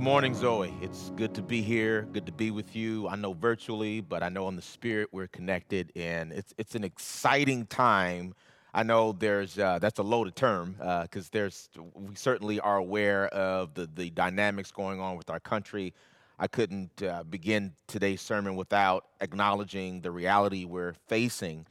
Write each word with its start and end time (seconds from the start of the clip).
Good 0.00 0.04
morning, 0.06 0.34
Zoe. 0.34 0.72
It's 0.80 1.12
good 1.14 1.34
to 1.34 1.42
be 1.42 1.60
here. 1.60 2.08
Good 2.10 2.24
to 2.24 2.32
be 2.32 2.50
with 2.50 2.74
you. 2.74 3.06
I 3.06 3.16
know 3.16 3.34
virtually, 3.34 4.00
but 4.00 4.22
I 4.22 4.30
know 4.30 4.48
in 4.48 4.56
the 4.56 4.62
spirit 4.62 5.10
we're 5.12 5.26
connected, 5.26 5.92
and 5.94 6.32
it's 6.32 6.54
it's 6.56 6.74
an 6.74 6.84
exciting 6.84 7.66
time. 7.66 8.34
I 8.72 8.82
know 8.82 9.12
there's 9.12 9.58
uh, 9.58 9.78
that's 9.78 9.98
a 9.98 10.02
loaded 10.02 10.36
term 10.36 10.76
because 10.78 11.26
uh, 11.26 11.32
there's 11.32 11.68
we 11.92 12.14
certainly 12.14 12.58
are 12.60 12.78
aware 12.78 13.26
of 13.26 13.74
the 13.74 13.90
the 13.94 14.08
dynamics 14.08 14.72
going 14.72 15.00
on 15.00 15.18
with 15.18 15.28
our 15.28 15.38
country. 15.38 15.92
I 16.38 16.46
couldn't 16.46 17.02
uh, 17.02 17.24
begin 17.24 17.74
today's 17.86 18.22
sermon 18.22 18.56
without 18.56 19.04
acknowledging 19.20 20.00
the 20.00 20.10
reality 20.10 20.64
we're 20.64 20.94
facing, 21.08 21.66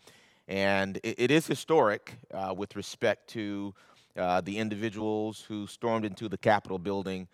and 0.48 0.98
it, 0.98 1.16
it 1.18 1.32
is 1.32 1.48
historic 1.48 2.14
uh, 2.32 2.54
with 2.55 2.75
respect 2.75 3.27
to 3.30 3.73
uh, 4.16 4.41
the 4.41 4.59
individuals 4.59 5.43
who 5.48 5.66
stormed 5.66 6.05
into 6.05 6.30
the 6.30 6.38
Capitol 6.38 6.77
building 6.77 7.27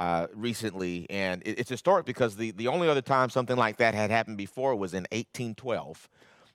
uh, 0.00 0.28
recently, 0.34 1.06
and 1.10 1.42
it, 1.44 1.58
it's 1.58 1.68
historic 1.68 2.06
because 2.06 2.34
the, 2.34 2.52
the 2.52 2.66
only 2.68 2.88
other 2.88 3.02
time 3.02 3.28
something 3.28 3.56
like 3.56 3.76
that 3.76 3.94
had 3.94 4.10
happened 4.10 4.38
before 4.38 4.74
was 4.74 4.94
in 4.94 5.02
1812, 5.12 6.08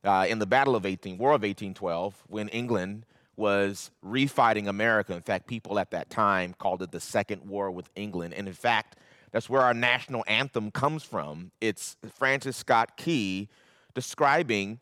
uh, 0.03 0.25
in 0.27 0.39
the 0.39 0.47
Battle 0.47 0.75
of 0.75 0.83
18, 0.83 1.19
War 1.19 1.29
of 1.29 1.43
1812, 1.43 2.23
when 2.27 2.49
England 2.49 3.05
was 3.35 3.91
refighting 4.03 4.67
America. 4.67 5.13
In 5.13 5.21
fact, 5.21 5.45
people 5.45 5.77
at 5.77 5.91
that 5.91 6.09
time 6.09 6.55
called 6.57 6.81
it 6.81 6.91
the 6.91 6.99
Second 6.99 7.47
War 7.47 7.69
with 7.69 7.87
England, 7.95 8.33
and 8.33 8.47
in 8.47 8.53
fact, 8.55 8.97
that's 9.31 9.47
where 9.47 9.61
our 9.61 9.75
national 9.75 10.23
anthem 10.27 10.71
comes 10.71 11.03
from. 11.03 11.51
It's 11.61 11.97
Francis 12.15 12.57
Scott 12.57 12.97
Key 12.97 13.47
describing 13.93 14.79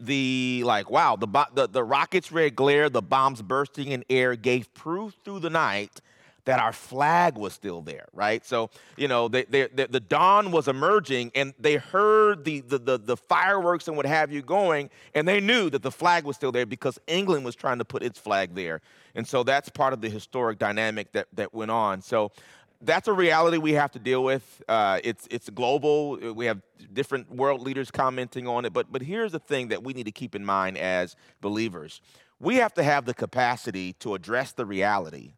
the 0.00 0.62
like 0.64 0.88
wow 0.90 1.16
the, 1.16 1.26
the 1.54 1.66
the 1.66 1.82
rockets 1.82 2.30
red 2.30 2.54
glare 2.54 2.88
the 2.88 3.02
bombs 3.02 3.42
bursting 3.42 3.88
in 3.88 4.04
air 4.08 4.36
gave 4.36 4.72
proof 4.72 5.12
through 5.24 5.40
the 5.40 5.50
night 5.50 6.00
that 6.48 6.58
our 6.58 6.72
flag 6.72 7.36
was 7.36 7.52
still 7.52 7.82
there, 7.82 8.06
right? 8.14 8.42
So, 8.42 8.70
you 8.96 9.06
know, 9.06 9.28
they, 9.28 9.44
they, 9.44 9.66
they, 9.66 9.84
the 9.84 10.00
dawn 10.00 10.50
was 10.50 10.66
emerging 10.66 11.30
and 11.34 11.52
they 11.58 11.74
heard 11.74 12.46
the, 12.46 12.60
the, 12.60 12.78
the, 12.78 12.96
the, 12.96 13.16
fireworks 13.18 13.86
and 13.86 13.98
what 13.98 14.06
have 14.06 14.32
you 14.32 14.40
going, 14.40 14.88
and 15.14 15.28
they 15.28 15.40
knew 15.40 15.68
that 15.68 15.82
the 15.82 15.90
flag 15.90 16.24
was 16.24 16.36
still 16.36 16.50
there 16.50 16.64
because 16.64 16.98
England 17.06 17.44
was 17.44 17.54
trying 17.54 17.76
to 17.76 17.84
put 17.84 18.02
its 18.02 18.18
flag 18.18 18.54
there. 18.54 18.80
And 19.14 19.28
so 19.28 19.42
that's 19.42 19.68
part 19.68 19.92
of 19.92 20.00
the 20.00 20.08
historic 20.08 20.58
dynamic 20.58 21.12
that, 21.12 21.28
that 21.34 21.52
went 21.52 21.70
on. 21.70 22.00
So 22.00 22.32
that's 22.80 23.08
a 23.08 23.12
reality 23.12 23.58
we 23.58 23.74
have 23.74 23.90
to 23.92 23.98
deal 23.98 24.24
with. 24.24 24.62
Uh, 24.66 25.00
it's, 25.04 25.28
it's 25.30 25.50
global. 25.50 26.16
We 26.32 26.46
have 26.46 26.62
different 26.94 27.30
world 27.30 27.60
leaders 27.60 27.90
commenting 27.90 28.48
on 28.48 28.64
it. 28.64 28.72
But, 28.72 28.90
but 28.90 29.02
here's 29.02 29.32
the 29.32 29.38
thing 29.38 29.68
that 29.68 29.84
we 29.84 29.92
need 29.92 30.06
to 30.06 30.12
keep 30.12 30.34
in 30.34 30.46
mind 30.46 30.78
as 30.78 31.14
believers 31.42 32.00
we 32.40 32.54
have 32.54 32.72
to 32.72 32.84
have 32.84 33.04
the 33.04 33.14
capacity 33.14 33.94
to 33.94 34.14
address 34.14 34.52
the 34.52 34.64
reality 34.64 35.32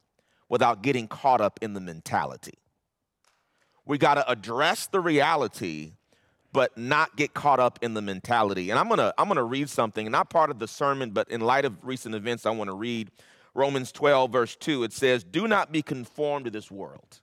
without 0.51 0.83
getting 0.83 1.09
caught 1.09 1.41
up 1.41 1.59
in 1.63 1.73
the 1.73 1.81
mentality. 1.81 2.59
We 3.87 3.97
got 3.97 4.15
to 4.15 4.31
address 4.31 4.87
the 4.87 5.01
reality 5.01 5.93
but 6.53 6.77
not 6.77 7.17
get 7.17 7.33
caught 7.33 7.61
up 7.61 7.79
in 7.81 7.95
the 7.95 8.03
mentality. 8.03 8.71
And 8.71 8.79
I'm 8.79 8.89
going 8.89 8.99
to 8.99 9.15
I'm 9.17 9.27
going 9.29 9.37
to 9.37 9.45
read 9.45 9.71
something, 9.71 10.11
not 10.11 10.29
part 10.29 10.51
of 10.51 10.59
the 10.59 10.69
sermon, 10.69 11.11
but 11.11 11.31
in 11.31 11.41
light 11.41 11.65
of 11.65 11.77
recent 11.83 12.15
events 12.15 12.45
I 12.45 12.51
want 12.51 12.69
to 12.69 12.75
read 12.75 13.11
Romans 13.55 13.93
12 13.93 14.31
verse 14.31 14.57
2. 14.57 14.83
It 14.83 14.93
says, 14.93 15.25
"Do 15.25 15.49
not 15.49 15.73
be 15.73 15.81
conformed 15.81 16.47
to 16.47 16.51
this 16.51 16.71
world, 16.71 17.21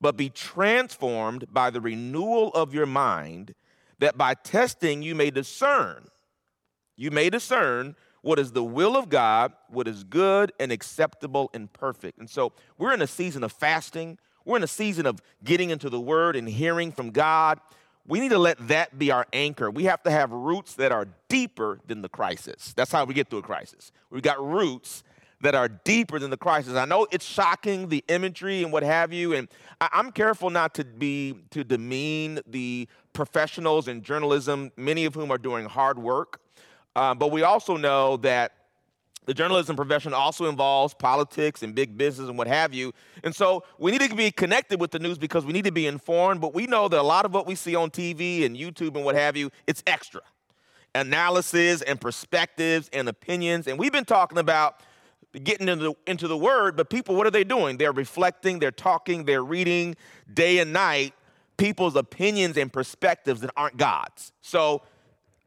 but 0.00 0.16
be 0.16 0.28
transformed 0.28 1.46
by 1.52 1.70
the 1.70 1.80
renewal 1.80 2.50
of 2.52 2.74
your 2.74 2.86
mind, 2.86 3.54
that 4.00 4.18
by 4.18 4.34
testing 4.34 5.02
you 5.02 5.14
may 5.14 5.30
discern 5.30 6.08
you 7.00 7.10
may 7.10 7.30
discern 7.30 7.96
what 8.22 8.38
is 8.38 8.52
the 8.52 8.64
will 8.64 8.96
of 8.96 9.08
God, 9.08 9.52
what 9.68 9.88
is 9.88 10.04
good 10.04 10.52
and 10.60 10.70
acceptable 10.70 11.50
and 11.54 11.72
perfect. 11.72 12.18
And 12.18 12.28
so 12.28 12.52
we're 12.78 12.92
in 12.92 13.02
a 13.02 13.06
season 13.06 13.42
of 13.42 13.52
fasting. 13.52 14.18
We're 14.44 14.56
in 14.56 14.62
a 14.62 14.68
season 14.68 15.06
of 15.06 15.20
getting 15.44 15.70
into 15.70 15.90
the 15.90 16.00
word 16.00 16.36
and 16.36 16.48
hearing 16.48 16.92
from 16.92 17.10
God. 17.10 17.60
We 18.06 18.20
need 18.20 18.30
to 18.30 18.38
let 18.38 18.68
that 18.68 18.98
be 18.98 19.10
our 19.10 19.26
anchor. 19.32 19.70
We 19.70 19.84
have 19.84 20.02
to 20.02 20.10
have 20.10 20.32
roots 20.32 20.74
that 20.74 20.92
are 20.92 21.08
deeper 21.28 21.80
than 21.86 22.02
the 22.02 22.08
crisis. 22.08 22.72
That's 22.74 22.90
how 22.90 23.04
we 23.04 23.14
get 23.14 23.28
through 23.28 23.40
a 23.40 23.42
crisis. 23.42 23.92
We've 24.10 24.22
got 24.22 24.44
roots 24.44 25.04
that 25.42 25.54
are 25.54 25.68
deeper 25.68 26.18
than 26.18 26.30
the 26.30 26.36
crisis. 26.36 26.74
I 26.74 26.84
know 26.84 27.06
it's 27.10 27.24
shocking, 27.24 27.88
the 27.88 28.04
imagery 28.08 28.62
and 28.62 28.72
what 28.72 28.82
have 28.82 29.12
you, 29.12 29.32
and 29.32 29.48
I'm 29.80 30.12
careful 30.12 30.50
not 30.50 30.74
to 30.74 30.84
be 30.84 31.34
to 31.50 31.64
demean 31.64 32.40
the 32.46 32.88
professionals 33.12 33.88
in 33.88 34.02
journalism, 34.02 34.70
many 34.76 35.04
of 35.06 35.14
whom 35.14 35.30
are 35.30 35.38
doing 35.38 35.66
hard 35.66 35.98
work. 35.98 36.40
Um, 36.96 37.18
but 37.18 37.30
we 37.30 37.42
also 37.42 37.76
know 37.76 38.16
that 38.18 38.52
the 39.26 39.34
journalism 39.34 39.76
profession 39.76 40.12
also 40.12 40.48
involves 40.48 40.94
politics 40.94 41.62
and 41.62 41.74
big 41.74 41.96
business 41.96 42.28
and 42.28 42.36
what 42.36 42.46
have 42.46 42.74
you. 42.74 42.92
And 43.22 43.34
so 43.34 43.64
we 43.78 43.92
need 43.92 44.00
to 44.00 44.14
be 44.14 44.30
connected 44.30 44.80
with 44.80 44.90
the 44.90 44.98
news 44.98 45.18
because 45.18 45.44
we 45.44 45.52
need 45.52 45.64
to 45.64 45.72
be 45.72 45.86
informed. 45.86 46.40
But 46.40 46.54
we 46.54 46.66
know 46.66 46.88
that 46.88 46.98
a 46.98 47.02
lot 47.02 47.24
of 47.24 47.32
what 47.32 47.46
we 47.46 47.54
see 47.54 47.76
on 47.76 47.90
TV 47.90 48.44
and 48.44 48.56
YouTube 48.56 48.96
and 48.96 49.04
what 49.04 49.14
have 49.14 49.36
you, 49.36 49.50
it's 49.66 49.82
extra 49.86 50.22
analysis 50.94 51.82
and 51.82 52.00
perspectives 52.00 52.90
and 52.92 53.08
opinions. 53.08 53.66
And 53.66 53.78
we've 53.78 53.92
been 53.92 54.04
talking 54.04 54.38
about 54.38 54.80
getting 55.44 55.68
into 55.68 55.84
the, 55.84 55.94
into 56.06 56.26
the 56.26 56.36
word, 56.36 56.76
but 56.76 56.90
people, 56.90 57.14
what 57.14 57.26
are 57.26 57.30
they 57.30 57.44
doing? 57.44 57.76
They're 57.76 57.92
reflecting, 57.92 58.58
they're 58.58 58.72
talking, 58.72 59.24
they're 59.24 59.44
reading 59.44 59.94
day 60.32 60.58
and 60.58 60.72
night 60.72 61.14
people's 61.56 61.94
opinions 61.94 62.56
and 62.56 62.72
perspectives 62.72 63.42
that 63.42 63.50
aren't 63.54 63.76
God's. 63.76 64.32
So 64.40 64.82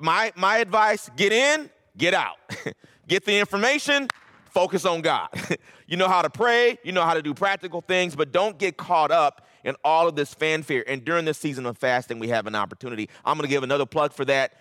my, 0.03 0.33
my 0.35 0.57
advice 0.57 1.09
get 1.15 1.31
in, 1.31 1.69
get 1.97 2.13
out. 2.13 2.35
get 3.07 3.25
the 3.25 3.39
information, 3.39 4.09
focus 4.51 4.85
on 4.85 5.01
God. 5.01 5.29
you 5.87 5.95
know 5.95 6.09
how 6.09 6.21
to 6.21 6.29
pray, 6.29 6.77
you 6.83 6.91
know 6.91 7.03
how 7.03 7.13
to 7.13 7.21
do 7.21 7.33
practical 7.33 7.79
things, 7.79 8.15
but 8.15 8.33
don't 8.33 8.59
get 8.59 8.75
caught 8.75 9.11
up 9.11 9.47
in 9.63 9.75
all 9.83 10.09
of 10.09 10.15
this 10.15 10.33
fanfare. 10.33 10.83
And 10.87 11.05
during 11.05 11.23
this 11.23 11.37
season 11.37 11.65
of 11.65 11.77
fasting, 11.77 12.19
we 12.19 12.27
have 12.27 12.47
an 12.47 12.55
opportunity. 12.55 13.09
I'm 13.23 13.37
going 13.37 13.47
to 13.47 13.49
give 13.49 13.63
another 13.63 13.85
plug 13.85 14.11
for 14.11 14.25
that. 14.25 14.55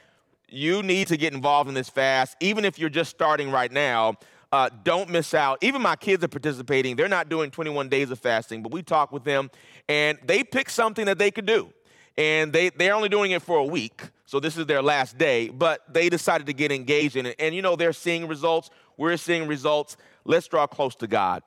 You 0.48 0.82
need 0.82 1.08
to 1.08 1.16
get 1.16 1.32
involved 1.32 1.69
in 1.69 1.74
this 1.74 1.88
fast, 1.88 2.36
even 2.38 2.64
if 2.64 2.78
you're 2.78 2.88
just 2.88 3.10
starting 3.10 3.50
right 3.50 3.72
now. 3.72 4.14
Uh, 4.53 4.69
don't 4.84 5.09
miss 5.09 5.32
out. 5.32 5.59
Even 5.62 5.80
my 5.80 5.97
kids 5.97 6.22
are 6.22 6.28
participating. 6.28 6.94
They're 6.94 7.09
not 7.09 7.30
doing 7.30 7.50
21 7.50 7.88
days 7.88 8.10
of 8.10 8.19
fasting, 8.19 8.62
but 8.62 8.70
we 8.70 8.82
talk 8.82 9.10
with 9.10 9.24
them, 9.24 9.50
and 9.88 10.19
they 10.26 10.44
pick 10.44 10.69
something 10.69 11.06
that 11.06 11.19
they 11.19 11.30
could 11.30 11.47
do 11.47 11.72
and 12.16 12.53
they, 12.53 12.70
they're 12.70 12.94
only 12.94 13.09
doing 13.09 13.30
it 13.30 13.42
for 13.42 13.59
a 13.59 13.64
week. 13.64 14.03
So 14.32 14.41
this 14.41 14.56
is 14.56 14.65
their 14.65 14.81
last 14.81 15.19
day, 15.19 15.50
but 15.50 15.82
they 15.93 16.09
decided 16.09 16.47
to 16.47 16.54
get 16.54 16.72
engaged 16.72 17.16
in 17.16 17.26
it. 17.26 17.37
And 17.38 17.54
you 17.54 17.60
know, 17.60 17.76
they're 17.76 17.93
seeing 17.93 18.26
results. 18.26 18.70
We're 18.97 19.19
seeing 19.19 19.47
results. 19.47 19.98
Let's 20.25 20.48
draw 20.48 20.66
close 20.66 20.94
to 20.97 21.06
God. 21.06 21.43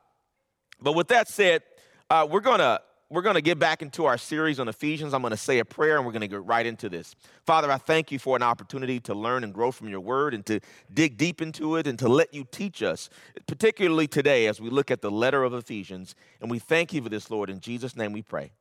But 0.79 0.93
with 0.93 1.07
that 1.07 1.27
said, 1.27 1.63
uh, 2.11 2.27
we're 2.29 2.41
to 2.41 2.81
we're 3.09 3.23
to 3.23 3.41
get 3.41 3.57
back 3.57 3.81
into 3.81 4.05
our 4.05 4.19
series 4.19 4.59
on 4.59 4.67
Ephesians. 4.67 5.15
I'm 5.15 5.23
to 5.23 5.35
say 5.35 5.57
a 5.57 5.65
prayer 5.65 5.97
and 5.97 6.05
we're 6.05 6.11
to 6.11 6.27
get 6.27 6.45
right 6.45 6.63
into 6.63 6.87
this. 6.87 7.15
Father, 7.43 7.71
I 7.71 7.77
thank 7.77 8.11
you 8.11 8.19
for 8.19 8.35
an 8.35 8.43
opportunity 8.43 8.99
to 8.99 9.15
learn 9.15 9.43
and 9.43 9.51
grow 9.51 9.71
from 9.71 9.89
your 9.89 10.01
word 10.01 10.35
and 10.35 10.45
to 10.45 10.59
dig 10.93 11.17
deep 11.17 11.41
into 11.41 11.77
it 11.77 11.87
and 11.87 11.97
to 11.97 12.07
let 12.07 12.35
you 12.35 12.45
teach 12.51 12.83
us, 12.83 13.09
particularly 13.47 14.05
today 14.07 14.45
as 14.45 14.61
we 14.61 14.69
look 14.69 14.91
at 14.91 15.01
the 15.01 15.09
letter 15.09 15.43
of 15.43 15.55
Ephesians. 15.55 16.13
And 16.39 16.51
we 16.51 16.59
thank 16.59 16.93
you 16.93 17.01
for 17.01 17.09
this, 17.09 17.31
Lord. 17.31 17.49
In 17.49 17.61
Jesus' 17.61 17.95
name 17.95 18.13
we 18.13 18.21
pray. 18.21 18.51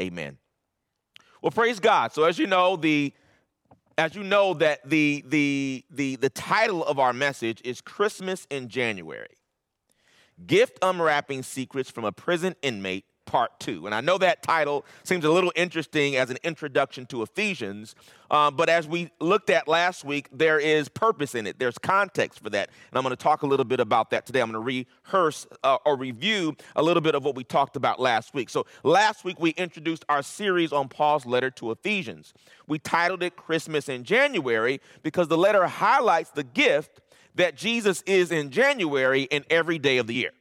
Amen. 0.00 0.38
Well, 1.40 1.52
praise 1.52 1.78
God. 1.78 2.12
So 2.12 2.24
as 2.24 2.36
you 2.36 2.48
know, 2.48 2.74
the 2.74 3.12
as 3.96 4.14
you 4.14 4.22
know 4.22 4.54
that 4.54 4.88
the 4.88 5.24
the 5.26 5.84
the 5.90 6.16
the 6.16 6.30
title 6.30 6.84
of 6.84 6.98
our 6.98 7.12
message 7.12 7.60
is 7.64 7.80
Christmas 7.80 8.46
in 8.50 8.68
January. 8.68 9.36
Gift 10.46 10.78
unwrapping 10.82 11.42
secrets 11.42 11.90
from 11.90 12.04
a 12.04 12.12
prison 12.12 12.56
inmate 12.62 13.04
part 13.26 13.58
two. 13.60 13.86
And 13.86 13.94
I 13.94 14.00
know 14.00 14.18
that 14.18 14.42
title 14.42 14.84
seems 15.02 15.24
a 15.24 15.30
little 15.30 15.52
interesting 15.56 16.16
as 16.16 16.30
an 16.30 16.38
introduction 16.42 17.06
to 17.06 17.22
Ephesians, 17.22 17.94
uh, 18.30 18.50
but 18.50 18.68
as 18.68 18.88
we 18.88 19.10
looked 19.20 19.50
at 19.50 19.68
last 19.68 20.04
week, 20.04 20.28
there 20.32 20.58
is 20.58 20.88
purpose 20.88 21.34
in 21.34 21.46
it. 21.46 21.58
There's 21.58 21.78
context 21.78 22.42
for 22.42 22.50
that. 22.50 22.70
And 22.90 22.98
I'm 22.98 23.02
going 23.02 23.16
to 23.16 23.22
talk 23.22 23.42
a 23.42 23.46
little 23.46 23.64
bit 23.64 23.80
about 23.80 24.10
that 24.10 24.26
today. 24.26 24.40
I'm 24.40 24.50
going 24.50 24.64
to 24.64 24.86
rehearse 25.10 25.46
uh, 25.62 25.78
or 25.84 25.96
review 25.96 26.56
a 26.74 26.82
little 26.82 27.00
bit 27.00 27.14
of 27.14 27.24
what 27.24 27.36
we 27.36 27.44
talked 27.44 27.76
about 27.76 28.00
last 28.00 28.34
week. 28.34 28.50
So 28.50 28.66
last 28.82 29.24
week, 29.24 29.38
we 29.38 29.50
introduced 29.50 30.04
our 30.08 30.22
series 30.22 30.72
on 30.72 30.88
Paul's 30.88 31.26
letter 31.26 31.50
to 31.52 31.70
Ephesians. 31.70 32.34
We 32.66 32.78
titled 32.78 33.22
it 33.22 33.36
Christmas 33.36 33.88
in 33.88 34.04
January 34.04 34.80
because 35.02 35.28
the 35.28 35.38
letter 35.38 35.66
highlights 35.66 36.30
the 36.30 36.44
gift 36.44 37.00
that 37.34 37.56
Jesus 37.56 38.02
is 38.06 38.32
in 38.32 38.50
January 38.50 39.22
in 39.22 39.44
every 39.50 39.78
day 39.78 39.98
of 39.98 40.06
the 40.06 40.14
year. 40.14 40.32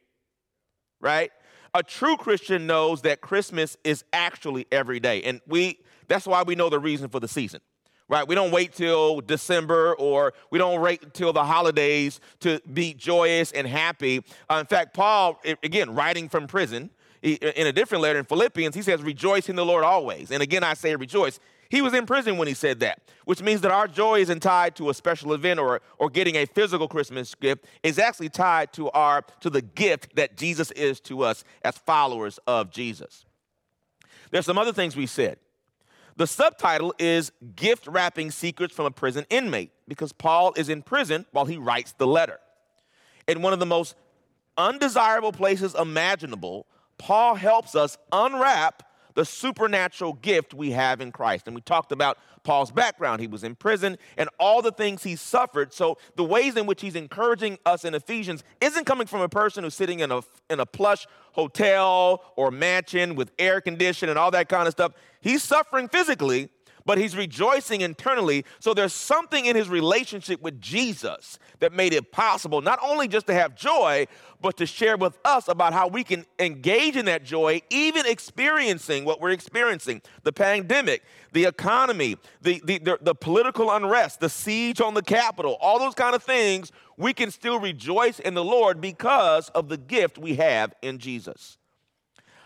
Right? 1.00 1.31
A 1.75 1.81
true 1.81 2.17
Christian 2.17 2.67
knows 2.67 3.01
that 3.01 3.21
Christmas 3.21 3.77
is 3.83 4.03
actually 4.13 4.67
every 4.71 4.99
day. 4.99 5.23
And 5.23 5.41
we 5.47 5.79
that's 6.07 6.27
why 6.27 6.43
we 6.43 6.55
know 6.55 6.69
the 6.69 6.79
reason 6.79 7.09
for 7.09 7.19
the 7.19 7.27
season. 7.27 7.61
Right? 8.09 8.27
We 8.27 8.35
don't 8.35 8.51
wait 8.51 8.73
till 8.73 9.21
December 9.21 9.95
or 9.95 10.33
we 10.51 10.59
don't 10.59 10.81
wait 10.81 11.13
till 11.13 11.33
the 11.33 11.43
holidays 11.43 12.19
to 12.41 12.59
be 12.71 12.93
joyous 12.93 13.51
and 13.53 13.65
happy. 13.65 14.21
Uh, 14.49 14.55
in 14.55 14.65
fact, 14.65 14.93
Paul, 14.93 15.41
again, 15.63 15.95
writing 15.95 16.27
from 16.29 16.45
prison, 16.45 16.91
in 17.23 17.67
a 17.67 17.71
different 17.71 18.01
letter 18.01 18.19
in 18.19 18.25
Philippians, 18.25 18.75
he 18.75 18.81
says, 18.81 19.01
Rejoice 19.01 19.47
in 19.47 19.55
the 19.55 19.65
Lord 19.65 19.85
always. 19.85 20.29
And 20.29 20.43
again, 20.43 20.63
I 20.63 20.73
say 20.73 20.95
rejoice. 20.95 21.39
He 21.73 21.81
was 21.81 21.95
in 21.95 22.05
prison 22.05 22.37
when 22.37 22.47
he 22.47 22.53
said 22.53 22.81
that, 22.81 22.99
which 23.25 23.41
means 23.41 23.61
that 23.61 23.71
our 23.71 23.87
joy 23.87 24.19
isn't 24.19 24.41
tied 24.41 24.75
to 24.75 24.91
a 24.91 24.93
special 24.93 25.33
event 25.33 25.59
or, 25.59 25.81
or 25.97 26.07
getting 26.07 26.35
a 26.35 26.45
physical 26.45 26.87
Christmas 26.87 27.33
gift. 27.33 27.65
It's 27.81 27.97
actually 27.97 28.29
tied 28.29 28.71
to 28.73 28.91
our 28.91 29.23
to 29.39 29.49
the 29.49 29.63
gift 29.63 30.15
that 30.15 30.37
Jesus 30.37 30.69
is 30.73 30.99
to 30.99 31.23
us 31.23 31.43
as 31.63 31.75
followers 31.79 32.39
of 32.45 32.69
Jesus. 32.69 33.25
There's 34.29 34.45
some 34.45 34.59
other 34.59 34.71
things 34.71 34.95
we 34.95 35.07
said. 35.07 35.39
The 36.15 36.27
subtitle 36.27 36.93
is 36.99 37.31
Gift 37.55 37.87
Wrapping 37.87 38.29
Secrets 38.29 38.75
from 38.75 38.85
a 38.85 38.91
Prison 38.91 39.25
Inmate 39.31 39.71
because 39.87 40.13
Paul 40.13 40.53
is 40.55 40.69
in 40.69 40.83
prison 40.83 41.25
while 41.31 41.45
he 41.45 41.57
writes 41.57 41.93
the 41.93 42.05
letter. 42.05 42.39
In 43.27 43.41
one 43.41 43.51
of 43.51 43.57
the 43.57 43.65
most 43.65 43.95
undesirable 44.59 45.31
places 45.31 45.73
imaginable, 45.73 46.67
Paul 46.99 47.33
helps 47.33 47.73
us 47.73 47.97
unwrap 48.11 48.83
the 49.13 49.25
supernatural 49.25 50.13
gift 50.13 50.54
we 50.54 50.71
have 50.71 51.01
in 51.01 51.12
Christ. 51.12 51.48
And 51.48 51.56
we 51.56 51.62
talked 51.62 51.92
about 51.92 52.18
Paul's 52.44 52.71
background. 52.71 53.21
He 53.21 53.27
was 53.27 53.44
in 53.44 53.56
prison 53.56 53.98
and 54.18 54.30
all 54.39 54.62
the 54.62 54.71
things 54.71 55.04
he 55.04 55.15
suffered. 55.15 55.74
So 55.74 55.98
the 56.15 56.24
ways 56.24 56.57
in 56.57 56.65
which 56.65 56.81
he's 56.81 56.95
encouraging 56.95 57.57
us 57.65 57.86
in 57.86 57.94
Ephesians 57.94 58.44
isn't 58.62 58.86
coming 58.86 59.07
from 59.07 59.21
a 59.21 59.30
person 59.30 59.63
who's 59.63 59.75
sitting 59.75 60.00
in 60.00 60.12
a, 60.12 60.21
in 60.50 60.60
a 60.60 60.65
plush 60.65 61.07
hotel 61.31 62.24
or 62.36 62.51
mansion 62.51 63.15
with 63.15 63.31
air 63.39 63.62
conditioning 63.62 64.12
and 64.12 64.19
all 64.19 64.31
that 64.31 64.50
kind 64.50 64.68
of 64.68 64.71
stuff. 64.71 64.94
He's 65.21 65.44
suffering 65.44 65.88
physically, 65.88 66.50
but 66.85 66.97
he's 66.97 67.15
rejoicing 67.15 67.81
internally. 67.81 68.45
So 68.59 68.74
there's 68.74 68.94
something 68.94 69.45
in 69.45 69.56
his 69.56 69.69
relationship 69.69 70.41
with 70.41 70.59
Jesus 70.62 71.39
that 71.59 71.74
made 71.74 71.94
it 71.94 72.12
possible 72.12 72.62
not 72.62 72.80
only 72.83 73.07
just 73.07 73.27
to 73.27 73.33
have 73.33 73.56
joy, 73.56 74.07
but 74.41 74.57
to 74.57 74.65
share 74.65 74.97
with 74.97 75.18
us 75.24 75.47
about 75.47 75.74
how 75.74 75.88
we 75.88 76.03
can 76.03 76.25
engage 76.38 76.97
in 76.97 77.06
that 77.06 77.24
joy, 77.24 77.62
even 77.69 78.06
experiencing 78.06 79.06
what 79.06 79.21
we're 79.21 79.31
experiencing 79.31 80.01
the 80.24 80.33
pandemic, 80.33 81.03
the 81.31 81.45
economy, 81.45 82.18
the, 82.41 82.62
the, 82.65 82.77
the, 82.80 82.97
the 83.01 83.15
political 83.15 83.71
unrest, 83.71 84.19
the 84.19 84.29
siege 84.29 84.81
on 84.81 84.94
the 84.94 85.01
Capitol, 85.01 85.57
all 85.62 85.79
those 85.79 85.95
kind 85.95 86.13
of 86.13 86.21
things. 86.21 86.71
We 86.97 87.13
can 87.13 87.31
still 87.31 87.59
rejoice 87.59 88.19
in 88.19 88.33
the 88.33 88.44
Lord 88.44 88.81
because 88.81 89.50
of 89.50 89.69
the 89.69 89.77
gift 89.77 90.18
we 90.18 90.36
have 90.36 90.74
in 90.81 91.00
Jesus. 91.00 91.57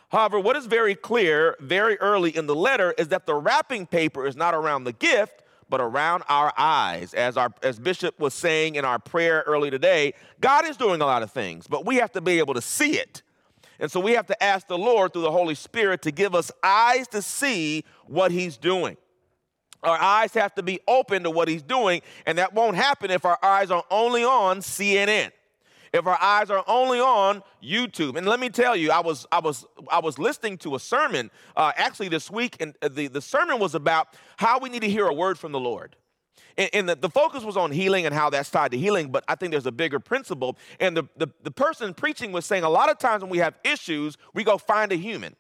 However, 0.10 0.40
what 0.40 0.56
is 0.56 0.66
very 0.66 0.96
clear 0.96 1.56
very 1.60 1.98
early 2.00 2.36
in 2.36 2.48
the 2.48 2.56
letter 2.56 2.94
is 2.98 3.10
that 3.10 3.26
the 3.26 3.36
wrapping 3.36 3.86
paper 3.86 4.26
is 4.26 4.36
not 4.36 4.54
around 4.54 4.86
the 4.86 4.94
gift, 4.94 5.44
but 5.70 5.82
around 5.82 6.24
our 6.30 6.54
eyes. 6.58 7.14
As 7.14 7.36
our 7.36 7.54
as 7.62 7.78
Bishop 7.78 8.18
was 8.20 8.34
saying 8.34 8.76
in 8.76 8.86
our 8.86 9.00
prayer 9.00 9.44
early 9.46 9.70
today, 9.70 10.14
God 10.40 10.66
is 10.66 10.78
doing 10.78 11.02
a 11.02 11.06
lot 11.06 11.24
of 11.24 11.32
things, 11.32 11.68
but 11.68 11.86
we 11.86 11.98
have 11.98 12.12
to 12.14 12.22
be 12.22 12.40
able 12.40 12.54
to 12.54 12.62
see 12.62 12.98
it. 12.98 13.22
And 13.80 13.92
so 13.92 14.00
we 14.00 14.14
have 14.14 14.26
to 14.28 14.44
ask 14.44 14.68
the 14.68 14.78
Lord 14.78 15.14
through 15.14 15.24
the 15.24 15.32
Holy 15.32 15.56
Spirit 15.56 16.02
to 16.04 16.12
give 16.12 16.34
us 16.34 16.52
eyes 16.64 17.08
to 17.10 17.22
see 17.22 17.84
what 18.06 18.32
he's 18.32 18.58
doing. 18.58 18.98
Our 19.84 19.98
eyes 19.98 20.34
have 20.34 20.56
to 20.56 20.64
be 20.64 20.80
open 20.88 21.24
to 21.24 21.30
what 21.30 21.48
he's 21.48 21.62
doing, 21.62 22.02
and 22.26 22.38
that 22.38 22.54
won't 22.54 22.78
happen 22.78 23.12
if 23.12 23.26
our 23.26 23.38
eyes 23.44 23.70
are 23.70 23.84
only 23.92 24.24
on 24.24 24.60
CNN 24.60 25.32
if 25.94 26.06
our 26.06 26.22
eyes 26.22 26.50
are 26.50 26.64
only 26.68 27.00
on 27.00 27.44
YouTube. 27.64 28.18
And 28.18 28.28
let 28.28 28.40
me 28.40 28.50
tell 28.50 28.76
you, 28.76 28.92
I 28.92 29.00
was 29.00 29.26
I 29.32 29.40
was 29.40 29.66
I 29.90 30.00
was 30.00 30.18
listening 30.20 30.58
to 30.60 30.76
a 30.76 30.80
sermon 30.80 31.32
uh, 31.56 31.72
actually 31.76 32.10
this 32.10 32.30
week, 32.30 32.58
and 32.60 32.76
the, 32.82 33.08
the 33.08 33.22
sermon 33.22 33.60
was 33.60 33.76
about 33.76 34.10
how 34.38 34.60
we 34.60 34.70
need 34.70 34.82
to 34.82 34.90
hear 34.90 35.08
a 35.08 35.14
word 35.14 35.38
from 35.38 35.52
the 35.52 35.60
Lord. 35.60 35.96
And, 36.58 36.70
and 36.74 36.90
the, 36.90 36.96
the, 36.96 37.10
focus 37.10 37.44
was 37.44 37.56
on 37.56 37.72
healing 37.72 38.06
and 38.06 38.16
how 38.16 38.30
that's 38.30 38.50
tied 38.50 38.72
to 38.72 38.78
healing, 38.78 39.12
but 39.12 39.24
I 39.28 39.36
think 39.36 39.52
there's 39.52 39.68
a 39.68 39.72
bigger 39.72 40.00
principle. 40.00 40.58
And 40.80 40.98
the, 40.98 41.04
the, 41.16 41.28
the 41.44 41.52
person 41.52 41.94
preaching 41.94 42.32
was 42.32 42.46
saying 42.46 42.64
a 42.64 42.70
lot 42.70 42.90
of 42.90 42.98
times 42.98 43.22
when 43.22 43.30
we 43.30 43.38
have 43.38 43.54
issues, 43.64 44.18
we 44.34 44.44
go 44.44 44.58
find 44.58 44.92
a 44.92 44.96
human. 44.96 45.36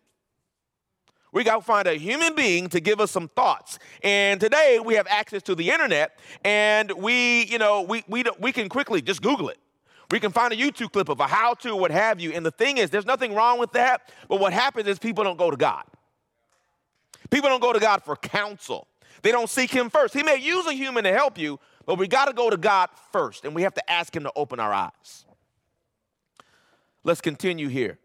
We 1.33 1.43
to 1.43 1.61
find 1.61 1.87
a 1.87 1.95
human 1.95 2.35
being 2.35 2.69
to 2.69 2.79
give 2.79 2.99
us 2.99 3.11
some 3.11 3.27
thoughts. 3.27 3.79
And 4.01 4.39
today 4.39 4.79
we 4.83 4.95
have 4.95 5.07
access 5.07 5.43
to 5.43 5.55
the 5.55 5.69
internet 5.69 6.17
and 6.43 6.91
we, 6.91 7.45
you 7.45 7.57
know, 7.57 7.81
we, 7.81 8.03
we, 8.07 8.23
we 8.39 8.51
can 8.51 8.69
quickly 8.69 9.01
just 9.01 9.21
Google 9.21 9.49
it. 9.49 9.57
We 10.09 10.19
can 10.19 10.31
find 10.31 10.53
a 10.53 10.55
YouTube 10.55 10.93
clip 10.93 11.09
of 11.09 11.19
a 11.19 11.27
how 11.27 11.53
to, 11.55 11.75
what 11.75 11.91
have 11.91 12.19
you. 12.19 12.31
And 12.31 12.45
the 12.45 12.51
thing 12.51 12.77
is, 12.77 12.89
there's 12.89 13.05
nothing 13.05 13.33
wrong 13.33 13.59
with 13.59 13.73
that. 13.73 14.09
But 14.29 14.39
what 14.39 14.53
happens 14.53 14.87
is 14.87 14.99
people 14.99 15.23
don't 15.23 15.37
go 15.37 15.51
to 15.51 15.57
God. 15.57 15.83
People 17.29 17.49
don't 17.49 17.61
go 17.61 17.73
to 17.73 17.79
God 17.79 18.03
for 18.03 18.15
counsel. 18.15 18.87
They 19.21 19.31
don't 19.31 19.49
seek 19.49 19.71
Him 19.71 19.89
first. 19.89 20.13
He 20.13 20.23
may 20.23 20.37
use 20.37 20.65
a 20.65 20.73
human 20.73 21.03
to 21.03 21.11
help 21.11 21.37
you, 21.37 21.59
but 21.85 21.97
we 21.97 22.07
got 22.07 22.25
to 22.25 22.33
go 22.33 22.49
to 22.49 22.57
God 22.57 22.89
first. 23.11 23.43
And 23.43 23.53
we 23.53 23.63
have 23.63 23.73
to 23.73 23.91
ask 23.91 24.15
Him 24.15 24.23
to 24.23 24.31
open 24.35 24.59
our 24.59 24.71
eyes. 24.71 25.25
Let's 27.03 27.21
continue 27.21 27.67
here. 27.67 27.99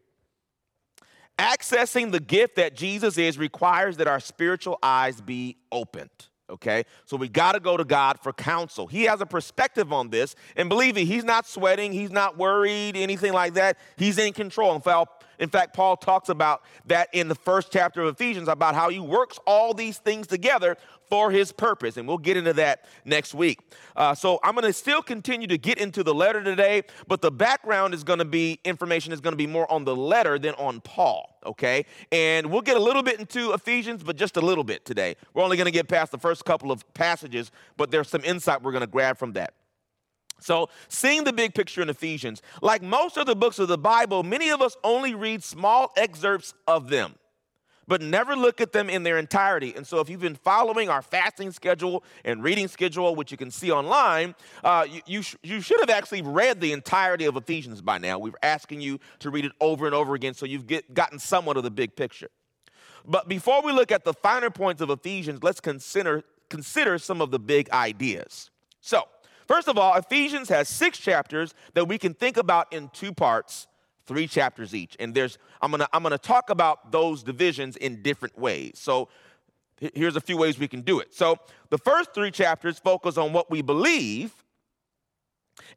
Accessing 1.38 2.10
the 2.10 2.20
gift 2.20 2.56
that 2.56 2.75
Jesus 2.75 3.16
is 3.16 3.38
requires 3.38 3.96
that 3.99 4.08
our 4.08 4.20
spiritual 4.20 4.78
eyes 4.82 5.20
be 5.20 5.56
opened 5.70 6.28
okay? 6.52 6.84
So 7.04 7.16
we 7.16 7.28
got 7.28 7.52
to 7.52 7.60
go 7.60 7.76
to 7.76 7.84
God 7.84 8.20
for 8.20 8.32
counsel. 8.32 8.87
He 8.87 9.04
has 9.04 9.20
a 9.20 9.26
perspective 9.26 9.93
on 9.93 10.10
this, 10.10 10.37
and 10.56 10.69
believe 10.69 10.94
me, 10.94 11.04
he's 11.04 11.25
not 11.25 11.46
sweating, 11.46 11.93
he's 11.93 12.10
not 12.10 12.38
worried, 12.38 12.96
anything 12.96 13.32
like 13.32 13.54
that. 13.54 13.78
He's 13.96 14.19
in 14.19 14.32
control. 14.32 14.75
In 14.75 14.81
fact, 14.81 15.25
in 15.43 15.49
fact, 15.49 15.75
Paul 15.75 15.97
talks 15.97 16.29
about 16.29 16.62
that 16.87 17.09
in 17.12 17.27
the 17.27 17.35
first 17.35 17.73
chapter 17.73 18.00
of 18.00 18.15
Ephesians 18.15 18.47
about 18.47 18.77
how 18.77 18.91
he 18.91 19.00
works 19.00 19.41
all 19.44 19.75
these 19.75 19.99
things 19.99 20.29
together 20.29 20.77
for 21.11 21.33
his 21.33 21.50
purpose. 21.50 21.97
And 21.97 22.06
we'll 22.06 22.17
get 22.17 22.37
into 22.37 22.53
that 22.53 22.85
next 23.05 23.35
week. 23.35 23.59
Uh, 23.97 24.15
so 24.15 24.39
I'm 24.44 24.55
going 24.55 24.69
to 24.69 24.73
still 24.73 25.03
continue 25.03 25.49
to 25.49 25.59
get 25.59 25.79
into 25.79 26.05
the 26.05 26.15
letter 26.15 26.44
today, 26.44 26.85
but 27.09 27.23
the 27.23 27.33
background 27.33 27.93
is 27.93 28.05
going 28.05 28.21
to 28.21 28.25
be 28.25 28.61
information 28.65 29.12
is 29.12 29.21
going 29.21 29.33
to 29.33 29.37
be 29.37 29.49
more 29.49 29.69
on 29.69 29.85
the 29.85 29.97
letter 29.97 30.39
than 30.39 30.55
on 30.55 30.81
Paul, 30.81 31.37
okay? 31.45 31.87
And 32.12 32.47
we'll 32.47 32.62
get 32.62 32.77
a 32.77 32.81
little 32.81 33.03
bit 33.03 33.19
into 33.19 33.53
Ephesians, 33.53 34.05
but 34.05 34.15
just 34.15 34.37
a 34.37 34.41
little 34.41 34.62
bit 34.62 34.85
today. 34.85 35.17
We're 35.35 35.43
only 35.43 35.56
going 35.56 35.65
to 35.65 35.73
get 35.73 35.88
past 35.88 36.12
the 36.12 36.19
first 36.19 36.45
couple 36.45 36.71
of 36.71 36.85
passages, 36.95 37.50
but 37.77 37.91
there's 37.91 38.09
some 38.09 38.23
insight 38.25 38.62
we're 38.62 38.71
going 38.71 38.83
to 38.83 38.87
grab 38.87 39.19
from 39.19 39.33
that. 39.33 39.55
So, 40.43 40.69
seeing 40.89 41.25
the 41.25 41.33
big 41.33 41.55
picture 41.55 41.83
in 41.83 41.89
Ephesians, 41.89 42.43
like 42.61 42.83
most 42.83 43.17
of 43.17 43.27
the 43.27 43.37
books 43.37 43.59
of 43.59 43.69
the 43.69 43.79
Bible, 43.79 44.23
many 44.23 44.50
of 44.50 44.61
us 44.61 44.77
only 44.83 45.15
read 45.15 45.43
small 45.43 45.93
excerpts 45.97 46.55
of 46.67 46.89
them 46.89 47.15
but 47.89 48.00
never 48.00 48.37
look 48.37 48.61
at 48.61 48.73
them 48.73 48.89
in 48.89 49.03
their 49.03 49.19
entirety. 49.19 49.75
And 49.77 49.87
so, 49.87 50.00
if 50.00 50.09
you've 50.09 50.21
been 50.21 50.37
following 50.37 50.89
our 50.89 51.03
fasting 51.03 51.50
schedule 51.50 52.05
and 52.25 52.43
reading 52.43 52.69
schedule, 52.69 53.15
which 53.15 53.31
you 53.31 53.37
can 53.37 53.50
see 53.50 53.71
online, 53.71 54.35
uh, 54.65 54.87
you, 54.89 55.00
you, 55.06 55.23
sh- 55.23 55.37
you, 55.43 55.61
should 55.61 55.81
have 55.81 55.91
actually 55.91 56.23
read 56.23 56.61
the 56.61 56.73
entirety 56.73 57.25
of 57.25 57.37
Ephesians 57.37 57.83
by 57.83 57.99
now. 57.99 58.19
We 58.19 58.31
are 58.31 58.38
asking 58.43 58.81
you 58.81 58.99
to 59.19 59.31
read 59.31 59.45
it 59.45 59.53
over 59.61 59.87
and 59.87 59.95
over 59.95 60.15
again 60.15 60.35
so 60.35 60.47
you've 60.47 60.67
get, 60.67 60.95
gotten 60.95 61.19
somewhat 61.19 61.56
of 61.56 61.65
the 61.65 61.71
big 61.71 61.97
picture. 61.97 62.29
But 63.05 63.29
before 63.29 63.62
we 63.62 63.73
look 63.73 63.91
at 63.91 64.05
the 64.05 64.15
finer 64.15 64.50
points 64.50 64.81
of 64.81 64.88
Ephesians, 64.88 65.43
let's 65.43 65.61
consider, 65.61 66.23
consider 66.49 66.99
some 66.99 67.21
of 67.21 67.31
the 67.31 67.38
big 67.38 67.69
ideas. 67.71 68.50
So, 68.81 69.03
first 69.52 69.69
of 69.69 69.76
all, 69.76 69.94
Ephesians 69.94 70.49
has 70.49 70.66
six 70.66 70.96
chapters 70.96 71.52
that 71.75 71.87
we 71.87 71.99
can 71.99 72.14
think 72.14 72.38
about 72.38 72.72
in 72.72 72.88
two 72.94 73.12
parts 73.12 73.66
three 74.06 74.26
chapters 74.26 74.75
each. 74.75 74.96
And 74.99 75.14
there's 75.14 75.37
I'm 75.60 75.70
gonna 75.70 75.87
I'm 75.93 76.02
gonna 76.02 76.16
talk 76.16 76.49
about 76.49 76.90
those 76.90 77.23
divisions 77.23 77.76
in 77.76 78.02
different 78.02 78.38
ways. 78.38 78.73
So 78.76 79.09
here's 79.94 80.16
a 80.16 80.23
few 80.23 80.38
ways 80.38 80.59
we 80.59 80.68
can 80.68 80.80
do 80.80 81.00
it. 81.00 81.14
So 81.14 81.37
the 81.68 81.76
first 81.76 82.14
three 82.14 82.30
chapters 82.30 82.78
focus 82.78 83.18
on 83.18 83.35
what 83.35 83.50
we 83.50 83.61
believe, 83.61 84.32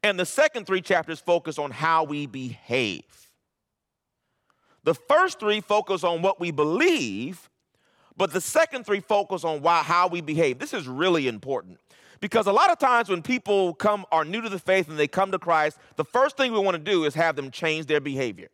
and 0.02 0.18
the 0.18 0.26
second 0.26 0.66
three 0.66 0.80
chapters 0.80 1.20
focus 1.20 1.58
on 1.58 1.70
how 1.70 2.04
we 2.04 2.24
behave. 2.26 3.04
The 4.84 4.94
first 4.94 5.38
three 5.38 5.60
focus 5.60 6.02
on 6.02 6.22
what 6.22 6.40
we 6.40 6.50
believe, 6.50 7.50
but 8.16 8.32
the 8.32 8.40
second 8.40 8.86
three 8.86 9.00
focus 9.00 9.44
on 9.44 9.60
why, 9.60 9.82
how 9.82 10.08
we 10.08 10.22
behave. 10.22 10.58
This 10.58 10.72
is 10.72 10.88
really 10.88 11.28
important 11.28 11.78
because 12.20 12.46
a 12.46 12.52
lot 12.52 12.70
of 12.70 12.78
times 12.78 13.08
when 13.08 13.22
people 13.22 13.74
come 13.74 14.04
are 14.10 14.24
new 14.24 14.40
to 14.40 14.48
the 14.48 14.58
faith 14.58 14.88
and 14.88 14.98
they 14.98 15.08
come 15.08 15.30
to 15.32 15.38
Christ, 15.38 15.78
the 15.96 16.04
first 16.04 16.36
thing 16.36 16.52
we 16.52 16.58
want 16.58 16.76
to 16.76 16.82
do 16.82 17.04
is 17.04 17.14
have 17.14 17.36
them 17.36 17.50
change 17.50 17.86
their 17.86 18.00
behavior. 18.00 18.48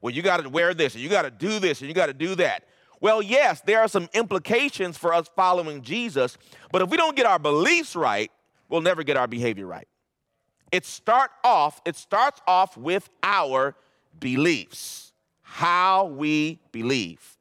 Well, 0.00 0.12
you 0.12 0.22
got 0.22 0.42
to 0.42 0.48
wear 0.48 0.74
this 0.74 0.94
and 0.94 1.02
you 1.02 1.08
got 1.08 1.22
to 1.22 1.30
do 1.30 1.58
this 1.58 1.80
and 1.80 1.88
you 1.88 1.94
got 1.94 2.06
to 2.06 2.14
do 2.14 2.34
that. 2.36 2.64
Well, 3.00 3.20
yes, 3.20 3.60
there 3.60 3.80
are 3.80 3.88
some 3.88 4.08
implications 4.14 4.96
for 4.96 5.12
us 5.12 5.28
following 5.36 5.82
Jesus, 5.82 6.38
but 6.72 6.80
if 6.80 6.88
we 6.88 6.96
don't 6.96 7.14
get 7.14 7.26
our 7.26 7.38
beliefs 7.38 7.94
right, 7.94 8.30
we'll 8.68 8.80
never 8.80 9.02
get 9.02 9.16
our 9.16 9.26
behavior 9.26 9.66
right. 9.66 9.86
It 10.72 10.86
start 10.86 11.30
off, 11.44 11.82
it 11.84 11.96
starts 11.96 12.40
off 12.46 12.76
with 12.76 13.10
our 13.22 13.76
beliefs. 14.18 15.12
How 15.42 16.06
we 16.06 16.60
believe. 16.72 17.36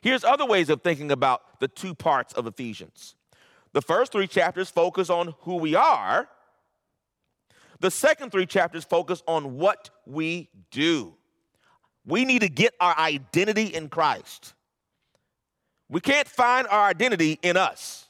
Here's 0.00 0.22
other 0.22 0.46
ways 0.46 0.70
of 0.70 0.82
thinking 0.82 1.10
about 1.10 1.58
the 1.58 1.66
two 1.66 1.94
parts 1.94 2.32
of 2.32 2.46
Ephesians. 2.46 3.15
The 3.76 3.82
first 3.82 4.10
three 4.10 4.26
chapters 4.26 4.70
focus 4.70 5.10
on 5.10 5.34
who 5.40 5.56
we 5.56 5.74
are. 5.74 6.26
The 7.80 7.90
second 7.90 8.32
three 8.32 8.46
chapters 8.46 8.84
focus 8.84 9.22
on 9.28 9.58
what 9.58 9.90
we 10.06 10.48
do. 10.70 11.12
We 12.06 12.24
need 12.24 12.40
to 12.40 12.48
get 12.48 12.72
our 12.80 12.98
identity 12.98 13.64
in 13.64 13.90
Christ. 13.90 14.54
We 15.90 16.00
can't 16.00 16.26
find 16.26 16.66
our 16.68 16.88
identity 16.88 17.38
in 17.42 17.58
us. 17.58 18.08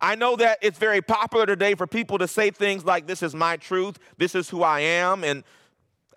I 0.00 0.16
know 0.16 0.34
that 0.34 0.58
it's 0.62 0.80
very 0.80 1.00
popular 1.00 1.46
today 1.46 1.76
for 1.76 1.86
people 1.86 2.18
to 2.18 2.26
say 2.26 2.50
things 2.50 2.84
like, 2.84 3.06
This 3.06 3.22
is 3.22 3.36
my 3.36 3.56
truth, 3.56 4.00
this 4.16 4.34
is 4.34 4.50
who 4.50 4.64
I 4.64 4.80
am, 4.80 5.22
and 5.22 5.44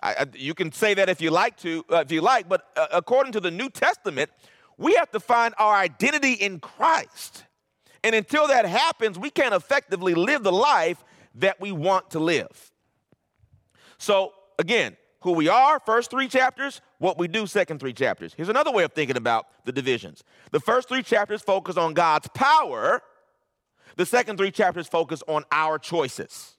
I, 0.02 0.26
you 0.34 0.56
can 0.56 0.72
say 0.72 0.96
that 0.96 1.08
if 1.08 1.22
you 1.22 1.30
like 1.30 1.56
to, 1.58 1.86
uh, 1.92 1.98
if 1.98 2.12
you 2.12 2.22
like, 2.22 2.50
but 2.50 2.66
uh, 2.76 2.88
according 2.94 3.34
to 3.34 3.40
the 3.40 3.52
New 3.52 3.70
Testament, 3.70 4.32
we 4.80 4.96
have 4.96 5.12
to 5.12 5.20
find 5.20 5.54
our 5.60 5.76
identity 5.76 6.34
in 6.34 6.60
Christ. 6.60 7.44
And 8.04 8.16
until 8.16 8.48
that 8.48 8.66
happens, 8.66 9.20
we 9.20 9.30
can't 9.30 9.54
effectively 9.54 10.14
live 10.16 10.44
the 10.44 10.52
life 10.52 11.04
that 11.36 11.60
we 11.62 11.72
want 11.72 12.12
to 12.12 12.20
live. 12.20 12.72
So, 13.98 14.34
again, 14.58 14.98
who 15.22 15.34
we 15.34 15.48
are, 15.48 15.80
first 15.80 16.10
three 16.10 16.28
chapters, 16.28 16.82
what 16.98 17.18
we 17.18 17.28
do, 17.28 17.46
second 17.46 17.80
three 17.80 17.94
chapters. 17.94 18.34
Here's 18.36 18.50
another 18.50 18.72
way 18.72 18.84
of 18.84 18.94
thinking 18.94 19.18
about 19.18 19.46
the 19.66 19.72
divisions. 19.72 20.24
The 20.52 20.60
first 20.60 20.90
three 20.90 21.04
chapters 21.04 21.42
focus 21.42 21.78
on 21.78 21.94
God's 21.94 22.28
power, 22.34 23.02
the 23.98 24.06
second 24.06 24.38
three 24.38 24.52
chapters 24.52 24.88
focus 24.88 25.22
on 25.28 25.44
our 25.52 25.78
choices. 25.78 26.56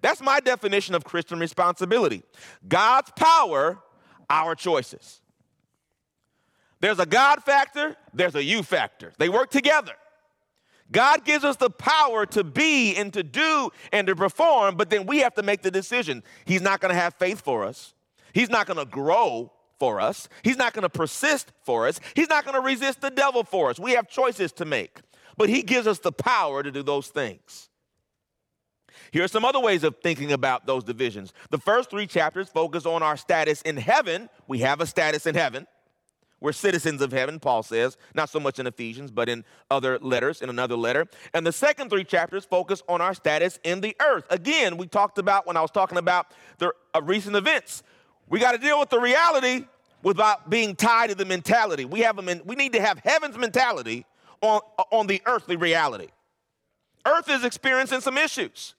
That's 0.00 0.22
my 0.22 0.40
definition 0.40 0.94
of 0.94 1.04
Christian 1.04 1.38
responsibility 1.38 2.22
God's 2.66 3.10
power, 3.16 3.78
our 4.30 4.54
choices. 4.54 5.20
There's 6.80 6.98
a 6.98 7.06
God 7.06 7.42
factor, 7.42 7.96
there's 8.14 8.34
a 8.34 8.42
you 8.42 8.62
factor. 8.62 9.12
They 9.18 9.28
work 9.28 9.50
together. 9.50 9.92
God 10.90 11.24
gives 11.24 11.44
us 11.44 11.56
the 11.56 11.70
power 11.70 12.24
to 12.26 12.42
be 12.42 12.96
and 12.96 13.12
to 13.12 13.22
do 13.22 13.70
and 13.92 14.06
to 14.06 14.16
perform, 14.16 14.76
but 14.76 14.88
then 14.88 15.06
we 15.06 15.18
have 15.18 15.34
to 15.34 15.42
make 15.42 15.62
the 15.62 15.70
decision. 15.70 16.22
He's 16.46 16.62
not 16.62 16.80
going 16.80 16.94
to 16.94 16.98
have 16.98 17.14
faith 17.14 17.42
for 17.42 17.64
us. 17.64 17.92
He's 18.32 18.48
not 18.48 18.66
going 18.66 18.78
to 18.78 18.86
grow 18.86 19.52
for 19.78 20.00
us. 20.00 20.28
He's 20.42 20.56
not 20.56 20.72
going 20.72 20.82
to 20.82 20.88
persist 20.88 21.52
for 21.62 21.86
us. 21.86 22.00
He's 22.14 22.28
not 22.28 22.44
going 22.44 22.54
to 22.54 22.60
resist 22.60 23.00
the 23.00 23.10
devil 23.10 23.44
for 23.44 23.70
us. 23.70 23.78
We 23.78 23.92
have 23.92 24.08
choices 24.08 24.52
to 24.52 24.64
make, 24.64 25.00
but 25.36 25.48
He 25.48 25.62
gives 25.62 25.86
us 25.86 25.98
the 25.98 26.12
power 26.12 26.62
to 26.62 26.70
do 26.70 26.82
those 26.82 27.08
things. 27.08 27.68
Here 29.10 29.24
are 29.24 29.28
some 29.28 29.44
other 29.44 29.60
ways 29.60 29.84
of 29.84 29.96
thinking 30.02 30.32
about 30.32 30.66
those 30.66 30.84
divisions. 30.84 31.32
The 31.50 31.58
first 31.58 31.90
three 31.90 32.06
chapters 32.06 32.48
focus 32.48 32.84
on 32.84 33.02
our 33.02 33.16
status 33.16 33.62
in 33.62 33.76
heaven. 33.76 34.28
We 34.46 34.58
have 34.60 34.80
a 34.80 34.86
status 34.86 35.26
in 35.26 35.34
heaven. 35.34 35.66
We're 36.40 36.52
citizens 36.52 37.02
of 37.02 37.10
heaven, 37.10 37.40
Paul 37.40 37.64
says, 37.64 37.96
not 38.14 38.30
so 38.30 38.38
much 38.38 38.60
in 38.60 38.66
Ephesians, 38.66 39.10
but 39.10 39.28
in 39.28 39.44
other 39.70 39.98
letters, 39.98 40.40
in 40.40 40.48
another 40.48 40.76
letter. 40.76 41.06
And 41.34 41.44
the 41.44 41.52
second 41.52 41.90
three 41.90 42.04
chapters 42.04 42.44
focus 42.44 42.82
on 42.88 43.00
our 43.00 43.12
status 43.12 43.58
in 43.64 43.80
the 43.80 43.96
earth. 44.00 44.24
Again, 44.30 44.76
we 44.76 44.86
talked 44.86 45.18
about 45.18 45.46
when 45.46 45.56
I 45.56 45.62
was 45.62 45.72
talking 45.72 45.98
about 45.98 46.28
the 46.58 46.72
uh, 46.94 47.02
recent 47.02 47.34
events. 47.34 47.82
We 48.28 48.38
got 48.38 48.52
to 48.52 48.58
deal 48.58 48.78
with 48.78 48.90
the 48.90 49.00
reality 49.00 49.66
without 50.02 50.48
being 50.48 50.76
tied 50.76 51.08
to 51.08 51.16
the 51.16 51.24
mentality. 51.24 51.84
We 51.84 52.00
have 52.00 52.18
a, 52.18 52.40
we 52.44 52.54
need 52.54 52.72
to 52.74 52.80
have 52.80 52.98
heaven's 52.98 53.36
mentality 53.36 54.06
on, 54.40 54.60
on 54.92 55.08
the 55.08 55.20
earthly 55.26 55.56
reality. 55.56 56.08
Earth 57.04 57.28
is 57.28 57.44
experiencing 57.44 58.00
some 58.00 58.16
issues, 58.16 58.74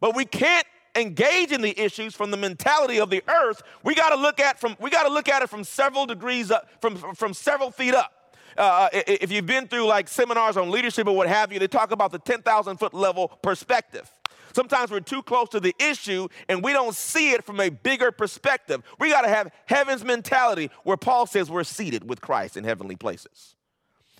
but 0.00 0.14
we 0.14 0.24
can't 0.24 0.66
engage 0.94 1.52
in 1.52 1.62
the 1.62 1.78
issues 1.78 2.14
from 2.14 2.30
the 2.30 2.36
mentality 2.36 3.00
of 3.00 3.10
the 3.10 3.22
earth, 3.28 3.62
we 3.82 3.94
got 3.94 4.10
to 4.10 4.16
look 4.16 4.40
at 4.40 4.60
from 4.60 4.76
we 4.80 4.90
got 4.90 5.04
to 5.04 5.12
look 5.12 5.28
at 5.28 5.42
it 5.42 5.50
from 5.50 5.64
several 5.64 6.06
degrees 6.06 6.50
up, 6.50 6.68
from 6.80 6.96
from 7.14 7.34
several 7.34 7.70
feet 7.70 7.94
up. 7.94 8.12
Uh, 8.56 8.60
uh 8.60 8.88
if 8.92 9.32
you've 9.32 9.46
been 9.46 9.66
through 9.66 9.86
like 9.86 10.08
seminars 10.08 10.56
on 10.56 10.70
leadership 10.70 11.06
or 11.06 11.16
what 11.16 11.28
have 11.28 11.52
you, 11.52 11.58
they 11.58 11.68
talk 11.68 11.90
about 11.90 12.12
the 12.12 12.18
10,000 12.18 12.76
foot 12.76 12.92
level 12.92 13.28
perspective. 13.42 14.10
Sometimes 14.54 14.90
we're 14.90 15.00
too 15.00 15.22
close 15.22 15.48
to 15.50 15.60
the 15.60 15.74
issue 15.78 16.28
and 16.48 16.62
we 16.62 16.72
don't 16.74 16.94
see 16.94 17.32
it 17.32 17.44
from 17.44 17.60
a 17.60 17.70
bigger 17.70 18.12
perspective. 18.12 18.82
We 18.98 19.10
got 19.10 19.22
to 19.22 19.28
have 19.28 19.50
heaven's 19.66 20.04
mentality 20.04 20.70
where 20.84 20.98
Paul 20.98 21.26
says 21.26 21.50
we're 21.50 21.64
seated 21.64 22.08
with 22.08 22.20
Christ 22.20 22.58
in 22.58 22.64
heavenly 22.64 22.96
places. 22.96 23.54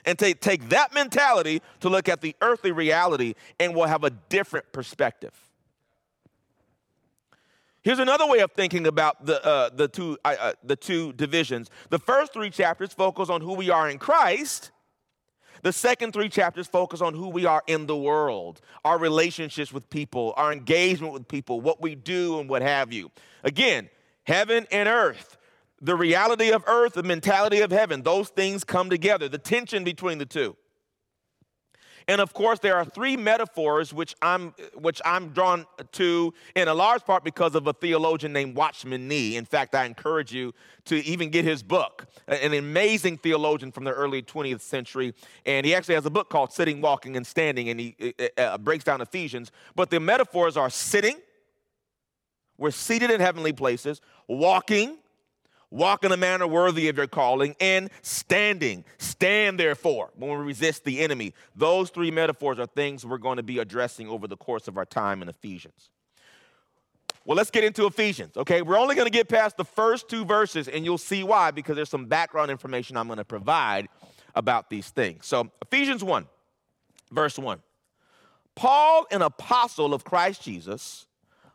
And 0.04 0.18
take, 0.18 0.40
take 0.40 0.70
that 0.70 0.92
mentality 0.92 1.62
to 1.80 1.88
look 1.88 2.08
at 2.08 2.22
the 2.22 2.34
earthly 2.40 2.72
reality 2.72 3.34
and 3.60 3.74
we'll 3.76 3.86
have 3.86 4.04
a 4.04 4.10
different 4.10 4.72
perspective. 4.72 5.32
Here's 7.82 7.98
another 7.98 8.26
way 8.26 8.38
of 8.38 8.52
thinking 8.52 8.86
about 8.86 9.26
the, 9.26 9.44
uh, 9.44 9.70
the, 9.74 9.88
two, 9.88 10.16
uh, 10.24 10.52
the 10.62 10.76
two 10.76 11.12
divisions. 11.14 11.68
The 11.90 11.98
first 11.98 12.32
three 12.32 12.50
chapters 12.50 12.92
focus 12.92 13.28
on 13.28 13.40
who 13.40 13.54
we 13.54 13.70
are 13.70 13.90
in 13.90 13.98
Christ. 13.98 14.70
The 15.62 15.72
second 15.72 16.12
three 16.12 16.28
chapters 16.28 16.66
focus 16.66 17.00
on 17.00 17.14
who 17.14 17.28
we 17.28 17.44
are 17.44 17.62
in 17.66 17.86
the 17.86 17.96
world, 17.96 18.60
our 18.84 18.98
relationships 18.98 19.72
with 19.72 19.88
people, 19.90 20.34
our 20.36 20.52
engagement 20.52 21.12
with 21.12 21.26
people, 21.28 21.60
what 21.60 21.80
we 21.80 21.94
do, 21.94 22.40
and 22.40 22.48
what 22.48 22.62
have 22.62 22.92
you. 22.92 23.10
Again, 23.44 23.88
heaven 24.24 24.66
and 24.72 24.88
earth, 24.88 25.36
the 25.80 25.96
reality 25.96 26.50
of 26.50 26.64
earth, 26.66 26.94
the 26.94 27.02
mentality 27.04 27.60
of 27.60 27.70
heaven, 27.70 28.02
those 28.02 28.28
things 28.28 28.64
come 28.64 28.90
together, 28.90 29.28
the 29.28 29.38
tension 29.38 29.84
between 29.84 30.18
the 30.18 30.26
two. 30.26 30.56
And 32.08 32.20
of 32.20 32.34
course, 32.34 32.58
there 32.58 32.76
are 32.76 32.84
three 32.84 33.16
metaphors 33.16 33.92
which 33.92 34.14
I'm, 34.22 34.54
which 34.74 35.00
I'm 35.04 35.28
drawn 35.30 35.66
to 35.92 36.34
in 36.54 36.68
a 36.68 36.74
large 36.74 37.04
part 37.04 37.24
because 37.24 37.54
of 37.54 37.66
a 37.66 37.72
theologian 37.72 38.32
named 38.32 38.56
Watchman 38.56 39.08
Nee. 39.08 39.36
In 39.36 39.44
fact, 39.44 39.74
I 39.74 39.84
encourage 39.84 40.32
you 40.32 40.52
to 40.86 41.04
even 41.04 41.30
get 41.30 41.44
his 41.44 41.62
book, 41.62 42.06
an 42.26 42.54
amazing 42.54 43.18
theologian 43.18 43.70
from 43.70 43.84
the 43.84 43.92
early 43.92 44.22
20th 44.22 44.60
century. 44.60 45.14
And 45.46 45.64
he 45.64 45.74
actually 45.74 45.94
has 45.94 46.06
a 46.06 46.10
book 46.10 46.28
called 46.28 46.52
Sitting, 46.52 46.80
Walking, 46.80 47.16
and 47.16 47.26
Standing, 47.26 47.68
and 47.68 47.78
he 47.78 48.14
uh, 48.36 48.58
breaks 48.58 48.84
down 48.84 49.00
Ephesians. 49.00 49.52
But 49.76 49.90
the 49.90 50.00
metaphors 50.00 50.56
are 50.56 50.70
sitting, 50.70 51.16
we're 52.58 52.70
seated 52.70 53.10
in 53.10 53.20
heavenly 53.20 53.52
places, 53.52 54.00
walking, 54.28 54.98
walk 55.72 56.04
in 56.04 56.12
a 56.12 56.16
manner 56.16 56.46
worthy 56.46 56.88
of 56.88 56.96
your 56.96 57.06
calling, 57.06 57.56
and 57.58 57.90
standing. 58.02 58.84
Stand 58.98 59.58
therefore 59.58 60.10
when 60.14 60.30
we 60.30 60.44
resist 60.44 60.84
the 60.84 61.00
enemy. 61.00 61.34
Those 61.56 61.90
three 61.90 62.10
metaphors 62.10 62.58
are 62.58 62.66
things 62.66 63.04
we're 63.04 63.18
going 63.18 63.38
to 63.38 63.42
be 63.42 63.58
addressing 63.58 64.08
over 64.08 64.28
the 64.28 64.36
course 64.36 64.68
of 64.68 64.76
our 64.76 64.84
time 64.84 65.22
in 65.22 65.28
Ephesians. 65.28 65.90
Well, 67.24 67.36
let's 67.36 67.50
get 67.50 67.64
into 67.64 67.86
Ephesians, 67.86 68.36
okay? 68.36 68.62
We're 68.62 68.78
only 68.78 68.94
going 68.94 69.06
to 69.06 69.12
get 69.12 69.28
past 69.28 69.56
the 69.56 69.64
first 69.64 70.08
two 70.08 70.24
verses, 70.24 70.68
and 70.68 70.84
you'll 70.84 70.98
see 70.98 71.22
why, 71.22 71.52
because 71.52 71.76
there's 71.76 71.88
some 71.88 72.06
background 72.06 72.50
information 72.50 72.96
I'm 72.96 73.06
going 73.06 73.18
to 73.18 73.24
provide 73.24 73.88
about 74.34 74.70
these 74.70 74.90
things. 74.90 75.24
So, 75.26 75.50
Ephesians 75.62 76.02
1, 76.02 76.26
verse 77.12 77.38
1. 77.38 77.62
Paul, 78.56 79.06
an 79.10 79.22
apostle 79.22 79.94
of 79.94 80.04
Christ 80.04 80.42
Jesus, 80.42 81.06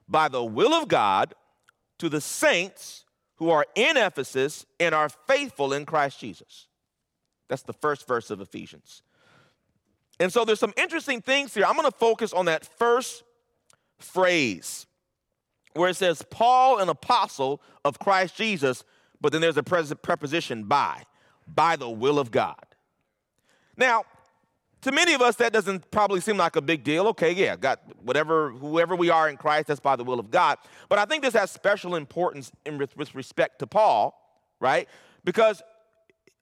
by 0.07 0.29
the 0.29 0.43
will 0.43 0.73
of 0.73 0.87
God, 0.87 1.33
to 1.99 2.07
the 2.07 2.21
saints 2.21 3.03
who 3.37 3.49
are 3.49 3.65
in 3.75 3.97
Ephesus 3.97 4.65
and 4.79 4.93
are 4.93 5.09
faithful 5.09 5.73
in 5.73 5.85
Christ 5.85 6.19
Jesus. 6.19 6.67
That's 7.47 7.63
the 7.63 7.73
first 7.73 8.07
verse 8.07 8.29
of 8.29 8.41
Ephesians. 8.41 9.03
And 10.19 10.33
so 10.33 10.43
there's 10.43 10.59
some 10.59 10.73
interesting 10.75 11.21
things 11.21 11.53
here. 11.53 11.65
I'm 11.65 11.75
going 11.75 11.89
to 11.89 11.97
focus 11.97 12.33
on 12.33 12.45
that 12.45 12.65
first 12.77 13.23
phrase 13.99 14.85
where 15.73 15.89
it 15.89 15.95
says, 15.95 16.23
Paul, 16.29 16.79
an 16.79 16.89
apostle 16.89 17.61
of 17.85 17.99
Christ 17.99 18.35
Jesus, 18.35 18.83
but 19.21 19.31
then 19.31 19.41
there's 19.41 19.57
a 19.57 19.63
preposition 19.63 20.63
by, 20.63 21.03
by 21.47 21.75
the 21.75 21.89
will 21.89 22.17
of 22.17 22.31
God. 22.31 22.55
Now, 23.77 24.05
to 24.81 24.91
many 24.91 25.13
of 25.13 25.21
us, 25.21 25.35
that 25.37 25.53
doesn't 25.53 25.89
probably 25.91 26.21
seem 26.21 26.37
like 26.37 26.55
a 26.55 26.61
big 26.61 26.83
deal. 26.83 27.07
Okay, 27.07 27.31
yeah, 27.31 27.55
got 27.55 27.81
whatever, 28.03 28.51
whoever 28.51 28.95
we 28.95 29.09
are 29.09 29.27
in 29.29 29.37
Christ, 29.37 29.67
that's 29.67 29.79
by 29.79 29.95
the 29.95 30.03
will 30.03 30.19
of 30.19 30.29
God. 30.29 30.57
But 30.87 30.99
I 30.99 31.05
think 31.05 31.23
this 31.23 31.33
has 31.33 31.49
special 31.49 31.95
importance 31.95 32.51
in, 32.65 32.77
with, 32.77 32.95
with 32.95 33.15
respect 33.15 33.59
to 33.59 33.67
Paul, 33.67 34.13
right? 34.59 34.87
Because 35.23 35.63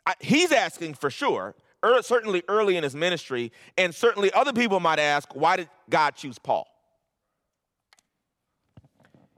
I, 0.05 0.15
he's 0.19 0.51
asking 0.51 0.95
for 0.95 1.09
sure, 1.09 1.55
er, 1.83 2.01
certainly 2.01 2.43
early 2.49 2.75
in 2.75 2.83
his 2.83 2.95
ministry, 2.95 3.51
and 3.77 3.95
certainly 3.95 4.31
other 4.33 4.53
people 4.53 4.79
might 4.79 4.99
ask, 4.99 5.33
why 5.33 5.55
did 5.55 5.69
God 5.89 6.15
choose 6.15 6.37
Paul? 6.37 6.67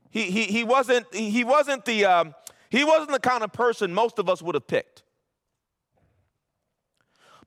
He, 0.10 0.24
he, 0.32 0.44
he 0.46 0.64
wasn't 0.64 1.14
he 1.14 1.44
wasn't 1.44 1.86
the 1.86 2.06
um, 2.06 2.34
he 2.70 2.84
wasn't 2.84 3.12
the 3.12 3.20
kind 3.20 3.44
of 3.44 3.54
person 3.54 3.94
most 3.94 4.18
of 4.18 4.30
us 4.30 4.42
would 4.42 4.56
have 4.56 4.66
picked. 4.66 5.04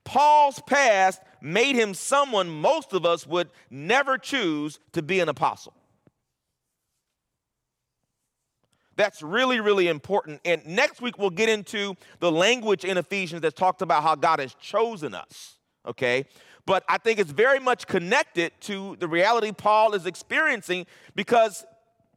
Paul's 0.03 0.61
past 0.65 1.21
made 1.41 1.75
him 1.75 1.93
someone 1.93 2.49
most 2.49 2.93
of 2.93 3.05
us 3.05 3.25
would 3.25 3.49
never 3.69 4.17
choose 4.17 4.79
to 4.93 5.01
be 5.01 5.19
an 5.19 5.29
apostle. 5.29 5.73
That's 8.95 9.21
really, 9.21 9.59
really 9.59 9.87
important. 9.87 10.41
And 10.45 10.65
next 10.65 11.01
week, 11.01 11.17
we'll 11.17 11.29
get 11.29 11.49
into 11.49 11.95
the 12.19 12.31
language 12.31 12.85
in 12.85 12.97
Ephesians 12.97 13.41
that 13.41 13.55
talked 13.55 13.81
about 13.81 14.03
how 14.03 14.15
God 14.15 14.39
has 14.39 14.53
chosen 14.55 15.15
us, 15.15 15.57
okay? 15.87 16.25
But 16.65 16.83
I 16.87 16.97
think 16.97 17.17
it's 17.17 17.31
very 17.31 17.59
much 17.59 17.87
connected 17.87 18.51
to 18.61 18.95
the 18.99 19.07
reality 19.07 19.51
Paul 19.51 19.93
is 19.93 20.05
experiencing 20.05 20.85
because 21.15 21.65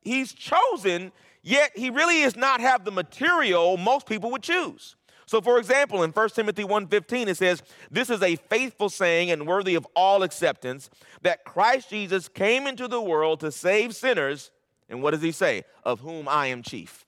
he's 0.02 0.32
chosen, 0.34 1.12
yet 1.42 1.70
he 1.74 1.90
really 1.90 2.22
does 2.22 2.36
not 2.36 2.60
have 2.60 2.84
the 2.84 2.92
material 2.92 3.76
most 3.76 4.06
people 4.06 4.30
would 4.32 4.42
choose. 4.42 4.96
So 5.26 5.40
for 5.40 5.58
example, 5.58 6.02
in 6.02 6.12
1 6.12 6.34
Timothy 6.34 6.64
1:15 6.64 7.28
it 7.28 7.36
says, 7.36 7.62
"This 7.90 8.10
is 8.10 8.22
a 8.22 8.36
faithful 8.36 8.88
saying 8.88 9.30
and 9.30 9.46
worthy 9.46 9.74
of 9.74 9.86
all 9.96 10.22
acceptance 10.22 10.90
that 11.22 11.44
Christ 11.44 11.90
Jesus 11.90 12.28
came 12.28 12.66
into 12.66 12.88
the 12.88 13.00
world 13.00 13.40
to 13.40 13.50
save 13.50 13.94
sinners, 13.94 14.50
and 14.88 15.02
what 15.02 15.12
does 15.12 15.22
he 15.22 15.32
say? 15.32 15.64
Of 15.84 16.00
whom 16.00 16.28
I 16.28 16.48
am 16.48 16.62
chief." 16.62 17.06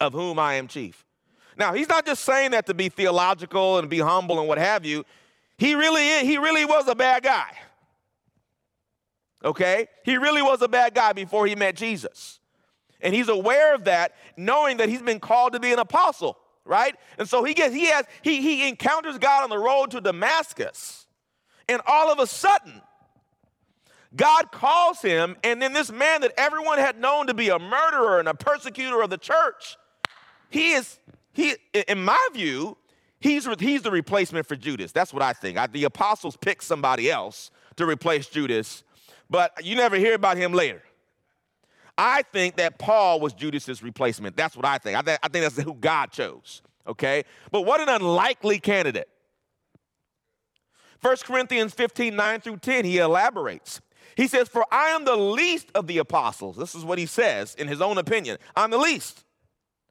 Of 0.00 0.12
whom 0.12 0.38
I 0.38 0.54
am 0.54 0.68
chief. 0.68 1.04
Now, 1.56 1.72
he's 1.74 1.88
not 1.88 2.06
just 2.06 2.24
saying 2.24 2.52
that 2.52 2.66
to 2.66 2.74
be 2.74 2.88
theological 2.88 3.78
and 3.78 3.88
be 3.88 3.98
humble 3.98 4.38
and 4.38 4.48
what 4.48 4.58
have 4.58 4.84
you. 4.84 5.04
He 5.58 5.74
really 5.74 6.08
is, 6.08 6.22
he 6.22 6.38
really 6.38 6.64
was 6.64 6.88
a 6.88 6.94
bad 6.94 7.22
guy. 7.22 7.56
Okay? 9.44 9.88
He 10.04 10.16
really 10.16 10.42
was 10.42 10.62
a 10.62 10.68
bad 10.68 10.94
guy 10.94 11.12
before 11.12 11.46
he 11.46 11.54
met 11.54 11.76
Jesus. 11.76 12.40
And 13.02 13.14
he's 13.14 13.28
aware 13.28 13.74
of 13.74 13.84
that, 13.84 14.14
knowing 14.36 14.78
that 14.78 14.88
he's 14.88 15.02
been 15.02 15.20
called 15.20 15.52
to 15.54 15.60
be 15.60 15.72
an 15.72 15.78
apostle. 15.78 16.38
right? 16.64 16.94
And 17.18 17.28
so 17.28 17.44
he 17.44 17.54
gets 17.54 17.74
he 17.74 17.86
has 17.86 18.06
he 18.22 18.40
he 18.40 18.68
encounters 18.68 19.18
God 19.18 19.44
on 19.44 19.50
the 19.50 19.58
road 19.58 19.90
to 19.92 20.00
Damascus. 20.00 21.06
And 21.68 21.80
all 21.86 22.12
of 22.12 22.18
a 22.18 22.26
sudden, 22.26 22.82
God 24.14 24.52
calls 24.52 25.00
him, 25.00 25.36
and 25.42 25.62
then 25.62 25.72
this 25.72 25.90
man 25.90 26.20
that 26.20 26.32
everyone 26.36 26.78
had 26.78 27.00
known 27.00 27.28
to 27.28 27.34
be 27.34 27.48
a 27.48 27.58
murderer 27.58 28.18
and 28.18 28.28
a 28.28 28.34
persecutor 28.34 29.00
of 29.02 29.10
the 29.10 29.18
church, 29.18 29.76
he 30.50 30.72
is 30.72 30.98
he 31.32 31.54
in 31.88 32.04
my 32.04 32.28
view, 32.34 32.76
he's 33.20 33.48
he's 33.58 33.82
the 33.82 33.90
replacement 33.90 34.46
for 34.46 34.56
Judas. 34.56 34.92
That's 34.92 35.12
what 35.12 35.22
I 35.22 35.32
think. 35.32 35.58
I, 35.58 35.66
the 35.66 35.84
apostles 35.84 36.36
picked 36.36 36.64
somebody 36.64 37.10
else 37.10 37.50
to 37.76 37.86
replace 37.86 38.26
Judas, 38.28 38.84
but 39.30 39.64
you 39.64 39.76
never 39.76 39.96
hear 39.96 40.14
about 40.14 40.36
him 40.36 40.52
later. 40.52 40.82
I 41.98 42.22
think 42.22 42.56
that 42.56 42.78
Paul 42.78 43.20
was 43.20 43.32
Judas's 43.34 43.82
replacement. 43.82 44.36
That's 44.36 44.56
what 44.56 44.64
I 44.64 44.78
think. 44.78 44.98
I, 44.98 45.02
th- 45.02 45.18
I 45.22 45.28
think 45.28 45.44
that's 45.44 45.60
who 45.60 45.74
God 45.74 46.10
chose. 46.10 46.62
Okay? 46.86 47.24
But 47.50 47.62
what 47.62 47.80
an 47.80 47.88
unlikely 47.88 48.58
candidate. 48.58 49.08
1 51.00 51.16
Corinthians 51.24 51.74
15, 51.74 52.14
9 52.14 52.40
through 52.40 52.58
10, 52.58 52.84
he 52.84 52.98
elaborates. 52.98 53.80
He 54.16 54.28
says, 54.28 54.48
For 54.48 54.64
I 54.70 54.90
am 54.90 55.04
the 55.04 55.16
least 55.16 55.68
of 55.74 55.86
the 55.86 55.98
apostles. 55.98 56.56
This 56.56 56.74
is 56.74 56.84
what 56.84 56.98
he 56.98 57.06
says 57.06 57.54
in 57.56 57.68
his 57.68 57.80
own 57.80 57.98
opinion. 57.98 58.38
I'm 58.56 58.70
the 58.70 58.78
least. 58.78 59.24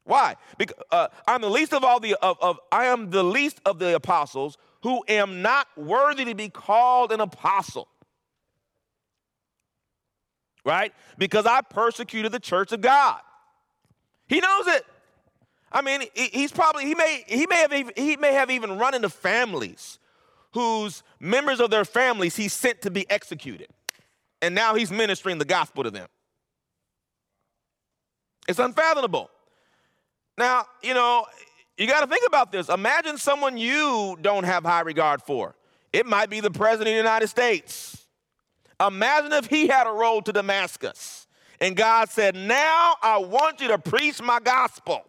Why? 0.03 0.35
Because 0.57 0.77
uh, 0.91 1.07
I'm 1.27 1.41
the 1.41 1.49
least 1.49 1.73
of 1.73 1.83
all 1.83 1.99
the 1.99 2.15
of, 2.15 2.37
of 2.41 2.59
I 2.71 2.85
am 2.85 3.11
the 3.11 3.23
least 3.23 3.61
of 3.65 3.77
the 3.77 3.95
apostles 3.95 4.57
who 4.83 5.03
am 5.07 5.41
not 5.41 5.67
worthy 5.77 6.25
to 6.25 6.33
be 6.33 6.49
called 6.49 7.11
an 7.11 7.21
apostle 7.21 7.87
right? 10.65 10.93
Because 11.17 11.45
I 11.45 11.61
persecuted 11.61 12.31
the 12.31 12.39
church 12.39 12.71
of 12.71 12.81
God. 12.81 13.19
He 14.27 14.39
knows 14.39 14.67
it. 14.67 14.85
I 15.71 15.81
mean, 15.81 16.03
he's 16.13 16.51
probably 16.51 16.85
he 16.85 16.95
may 16.95 17.23
he 17.27 17.47
may 17.47 17.57
have 17.57 17.73
even, 17.73 17.93
he 17.95 18.17
may 18.17 18.33
have 18.33 18.49
even 18.51 18.77
run 18.77 18.93
into 18.93 19.09
families 19.09 19.99
whose 20.53 21.01
members 21.19 21.61
of 21.61 21.69
their 21.69 21.85
families 21.85 22.35
he 22.35 22.49
sent 22.49 22.81
to 22.81 22.91
be 22.91 23.09
executed, 23.09 23.67
and 24.41 24.53
now 24.53 24.75
he's 24.75 24.91
ministering 24.91 25.37
the 25.37 25.45
gospel 25.45 25.83
to 25.83 25.91
them. 25.91 26.07
It's 28.47 28.59
unfathomable. 28.59 29.29
Now, 30.37 30.65
you 30.81 30.93
know, 30.93 31.25
you 31.77 31.87
got 31.87 32.01
to 32.01 32.07
think 32.07 32.27
about 32.27 32.51
this. 32.51 32.67
Imagine 32.67 33.17
someone 33.17 33.57
you 33.57 34.17
don't 34.21 34.43
have 34.43 34.63
high 34.63 34.81
regard 34.81 35.21
for. 35.21 35.55
It 35.93 36.05
might 36.05 36.29
be 36.29 36.39
the 36.39 36.51
president 36.51 36.89
of 36.89 36.93
the 36.93 36.97
United 36.97 37.27
States. 37.27 38.00
Imagine 38.85 39.33
if 39.33 39.45
he 39.45 39.67
had 39.67 39.87
a 39.87 39.91
road 39.91 40.25
to 40.25 40.33
Damascus 40.33 41.27
and 41.59 41.75
God 41.75 42.09
said, 42.09 42.35
Now 42.35 42.95
I 43.01 43.17
want 43.19 43.61
you 43.61 43.67
to 43.69 43.77
preach 43.77 44.21
my 44.21 44.39
gospel. 44.39 45.05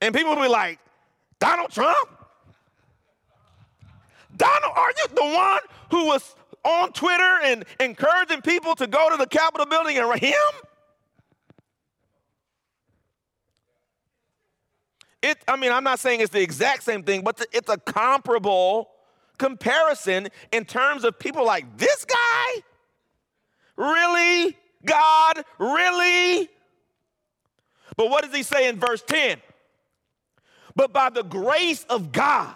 And 0.00 0.14
people 0.14 0.34
would 0.34 0.42
be 0.42 0.48
like, 0.48 0.78
Donald 1.38 1.70
Trump? 1.70 2.08
Donald, 4.36 4.72
are 4.76 4.90
you 4.96 5.04
the 5.14 5.36
one 5.36 5.60
who 5.90 6.06
was 6.06 6.34
on 6.64 6.92
Twitter 6.92 7.38
and 7.44 7.64
encouraging 7.80 8.40
people 8.40 8.74
to 8.76 8.86
go 8.86 9.10
to 9.10 9.16
the 9.16 9.26
Capitol 9.26 9.66
building 9.66 9.98
and 9.98 10.20
him? 10.20 10.34
It, 15.20 15.38
I 15.48 15.56
mean, 15.56 15.72
I'm 15.72 15.82
not 15.82 15.98
saying 15.98 16.20
it's 16.20 16.32
the 16.32 16.40
exact 16.40 16.84
same 16.84 17.02
thing, 17.02 17.22
but 17.22 17.44
it's 17.52 17.68
a 17.68 17.76
comparable 17.76 18.88
comparison 19.38 20.28
in 20.52 20.64
terms 20.64 21.04
of 21.04 21.18
people 21.18 21.44
like 21.44 21.78
this 21.78 22.04
guy? 22.04 22.62
Really? 23.76 24.56
God? 24.84 25.44
Really? 25.58 26.48
But 27.96 28.10
what 28.10 28.24
does 28.24 28.34
he 28.34 28.42
say 28.42 28.68
in 28.68 28.78
verse 28.78 29.02
10? 29.02 29.38
But 30.76 30.92
by 30.92 31.10
the 31.10 31.24
grace 31.24 31.84
of 31.84 32.12
God, 32.12 32.54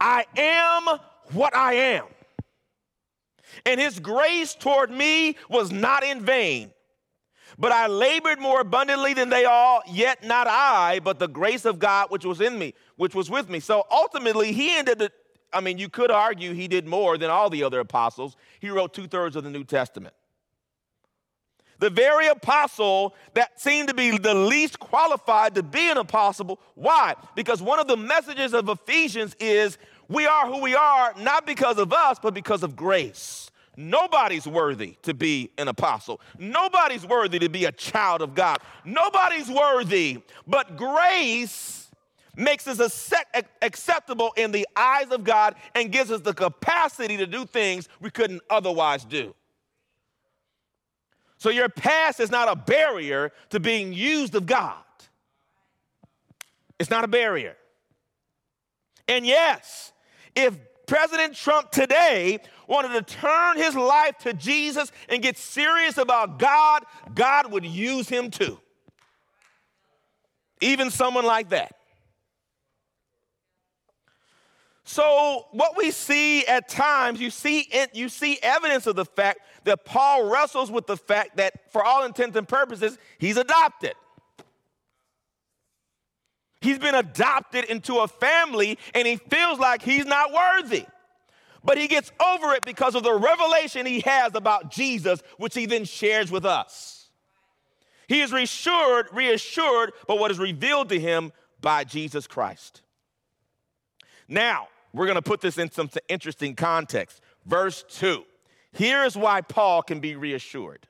I 0.00 0.24
am 0.36 0.98
what 1.32 1.54
I 1.54 1.74
am. 1.74 2.06
And 3.64 3.80
his 3.80 4.00
grace 4.00 4.54
toward 4.54 4.90
me 4.90 5.36
was 5.48 5.70
not 5.70 6.02
in 6.02 6.20
vain. 6.20 6.72
But 7.56 7.70
I 7.70 7.86
labored 7.86 8.40
more 8.40 8.60
abundantly 8.60 9.14
than 9.14 9.28
they 9.28 9.44
all, 9.44 9.82
yet 9.88 10.24
not 10.24 10.48
I, 10.48 10.98
but 10.98 11.20
the 11.20 11.28
grace 11.28 11.64
of 11.64 11.78
God 11.78 12.10
which 12.10 12.24
was 12.24 12.40
in 12.40 12.58
me, 12.58 12.74
which 12.96 13.14
was 13.14 13.30
with 13.30 13.48
me. 13.48 13.60
So 13.60 13.86
ultimately, 13.90 14.52
he 14.52 14.76
ended 14.76 15.12
I 15.54 15.60
mean, 15.60 15.78
you 15.78 15.88
could 15.88 16.10
argue 16.10 16.52
he 16.52 16.68
did 16.68 16.86
more 16.86 17.16
than 17.16 17.30
all 17.30 17.48
the 17.48 17.62
other 17.62 17.80
apostles. 17.80 18.36
He 18.60 18.70
wrote 18.70 18.92
two 18.92 19.06
thirds 19.06 19.36
of 19.36 19.44
the 19.44 19.50
New 19.50 19.64
Testament. 19.64 20.14
The 21.78 21.90
very 21.90 22.28
apostle 22.28 23.14
that 23.34 23.60
seemed 23.60 23.88
to 23.88 23.94
be 23.94 24.16
the 24.16 24.34
least 24.34 24.78
qualified 24.78 25.54
to 25.56 25.62
be 25.62 25.90
an 25.90 25.98
apostle. 25.98 26.60
Why? 26.74 27.14
Because 27.34 27.60
one 27.60 27.78
of 27.78 27.88
the 27.88 27.96
messages 27.96 28.54
of 28.54 28.68
Ephesians 28.68 29.34
is 29.40 29.78
we 30.08 30.26
are 30.26 30.46
who 30.46 30.60
we 30.60 30.74
are, 30.74 31.14
not 31.18 31.46
because 31.46 31.78
of 31.78 31.92
us, 31.92 32.18
but 32.22 32.34
because 32.34 32.62
of 32.62 32.76
grace. 32.76 33.50
Nobody's 33.76 34.46
worthy 34.46 34.96
to 35.02 35.14
be 35.14 35.50
an 35.58 35.66
apostle. 35.66 36.20
Nobody's 36.38 37.04
worthy 37.04 37.40
to 37.40 37.48
be 37.48 37.64
a 37.64 37.72
child 37.72 38.22
of 38.22 38.34
God. 38.34 38.58
Nobody's 38.84 39.50
worthy, 39.50 40.20
but 40.46 40.76
grace 40.76 41.83
makes 42.36 42.66
us 42.66 43.12
acceptable 43.62 44.32
in 44.36 44.52
the 44.52 44.66
eyes 44.76 45.10
of 45.10 45.24
God 45.24 45.54
and 45.74 45.92
gives 45.92 46.10
us 46.10 46.20
the 46.20 46.34
capacity 46.34 47.16
to 47.16 47.26
do 47.26 47.44
things 47.46 47.88
we 48.00 48.10
couldn't 48.10 48.42
otherwise 48.50 49.04
do. 49.04 49.34
So 51.38 51.50
your 51.50 51.68
past 51.68 52.20
is 52.20 52.30
not 52.30 52.48
a 52.50 52.56
barrier 52.56 53.32
to 53.50 53.60
being 53.60 53.92
used 53.92 54.34
of 54.34 54.46
God. 54.46 54.76
It's 56.78 56.90
not 56.90 57.04
a 57.04 57.08
barrier. 57.08 57.56
And 59.06 59.26
yes, 59.26 59.92
if 60.34 60.54
President 60.86 61.34
Trump 61.34 61.70
today 61.70 62.38
wanted 62.66 62.92
to 62.92 63.14
turn 63.14 63.56
his 63.56 63.74
life 63.74 64.18
to 64.18 64.32
Jesus 64.32 64.90
and 65.08 65.22
get 65.22 65.36
serious 65.36 65.98
about 65.98 66.38
God, 66.38 66.84
God 67.14 67.52
would 67.52 67.64
use 67.64 68.08
him 68.08 68.30
too. 68.30 68.58
Even 70.60 70.90
someone 70.90 71.26
like 71.26 71.50
that. 71.50 71.76
So 74.94 75.46
what 75.50 75.76
we 75.76 75.90
see 75.90 76.46
at 76.46 76.68
times, 76.68 77.20
you 77.20 77.28
see 77.28 77.68
you 77.94 78.08
see 78.08 78.38
evidence 78.40 78.86
of 78.86 78.94
the 78.94 79.04
fact 79.04 79.40
that 79.64 79.84
Paul 79.84 80.30
wrestles 80.30 80.70
with 80.70 80.86
the 80.86 80.96
fact 80.96 81.38
that 81.38 81.72
for 81.72 81.84
all 81.84 82.04
intents 82.04 82.36
and 82.36 82.46
purposes, 82.46 82.96
he's 83.18 83.36
adopted. 83.36 83.94
He's 86.60 86.78
been 86.78 86.94
adopted 86.94 87.64
into 87.64 87.96
a 87.96 88.06
family 88.06 88.78
and 88.94 89.04
he 89.04 89.16
feels 89.16 89.58
like 89.58 89.82
he's 89.82 90.06
not 90.06 90.30
worthy. 90.32 90.86
But 91.64 91.76
he 91.76 91.88
gets 91.88 92.12
over 92.24 92.52
it 92.52 92.64
because 92.64 92.94
of 92.94 93.02
the 93.02 93.14
revelation 93.14 93.86
he 93.86 93.98
has 94.02 94.36
about 94.36 94.70
Jesus, 94.70 95.24
which 95.38 95.56
he 95.56 95.66
then 95.66 95.86
shares 95.86 96.30
with 96.30 96.46
us. 96.46 97.08
He 98.06 98.20
is 98.20 98.32
reassured, 98.32 99.08
reassured 99.12 99.90
by 100.06 100.14
what 100.14 100.30
is 100.30 100.38
revealed 100.38 100.88
to 100.90 101.00
him 101.00 101.32
by 101.60 101.82
Jesus 101.82 102.28
Christ. 102.28 102.82
Now, 104.28 104.68
we're 104.94 105.06
going 105.06 105.16
to 105.16 105.22
put 105.22 105.40
this 105.40 105.58
in 105.58 105.70
some 105.70 105.90
interesting 106.08 106.54
context. 106.54 107.20
Verse 107.44 107.84
2. 107.90 108.22
Here's 108.72 109.16
why 109.16 109.40
Paul 109.40 109.82
can 109.82 109.98
be 109.98 110.14
reassured. 110.14 110.86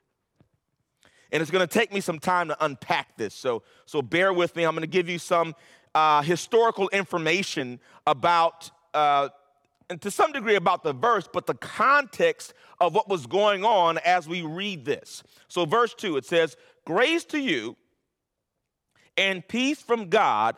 And 1.32 1.40
it's 1.40 1.50
going 1.50 1.66
to 1.66 1.72
take 1.72 1.92
me 1.92 2.00
some 2.00 2.18
time 2.18 2.48
to 2.48 2.64
unpack 2.64 3.16
this. 3.16 3.34
So, 3.34 3.62
so 3.86 4.02
bear 4.02 4.32
with 4.32 4.54
me. 4.56 4.64
I'm 4.64 4.74
going 4.74 4.82
to 4.82 4.86
give 4.86 5.08
you 5.08 5.18
some 5.18 5.54
uh, 5.94 6.22
historical 6.22 6.88
information 6.90 7.80
about, 8.06 8.70
uh, 8.92 9.30
and 9.88 10.00
to 10.02 10.10
some 10.10 10.32
degree 10.32 10.54
about 10.54 10.82
the 10.82 10.92
verse, 10.92 11.28
but 11.32 11.46
the 11.46 11.54
context 11.54 12.52
of 12.80 12.94
what 12.94 13.08
was 13.08 13.26
going 13.26 13.64
on 13.64 13.98
as 13.98 14.28
we 14.28 14.42
read 14.42 14.84
this. 14.84 15.22
So, 15.48 15.64
verse 15.64 15.94
2, 15.94 16.18
it 16.18 16.26
says, 16.26 16.56
Grace 16.84 17.24
to 17.26 17.38
you 17.38 17.76
and 19.16 19.46
peace 19.46 19.80
from 19.80 20.10
God, 20.10 20.56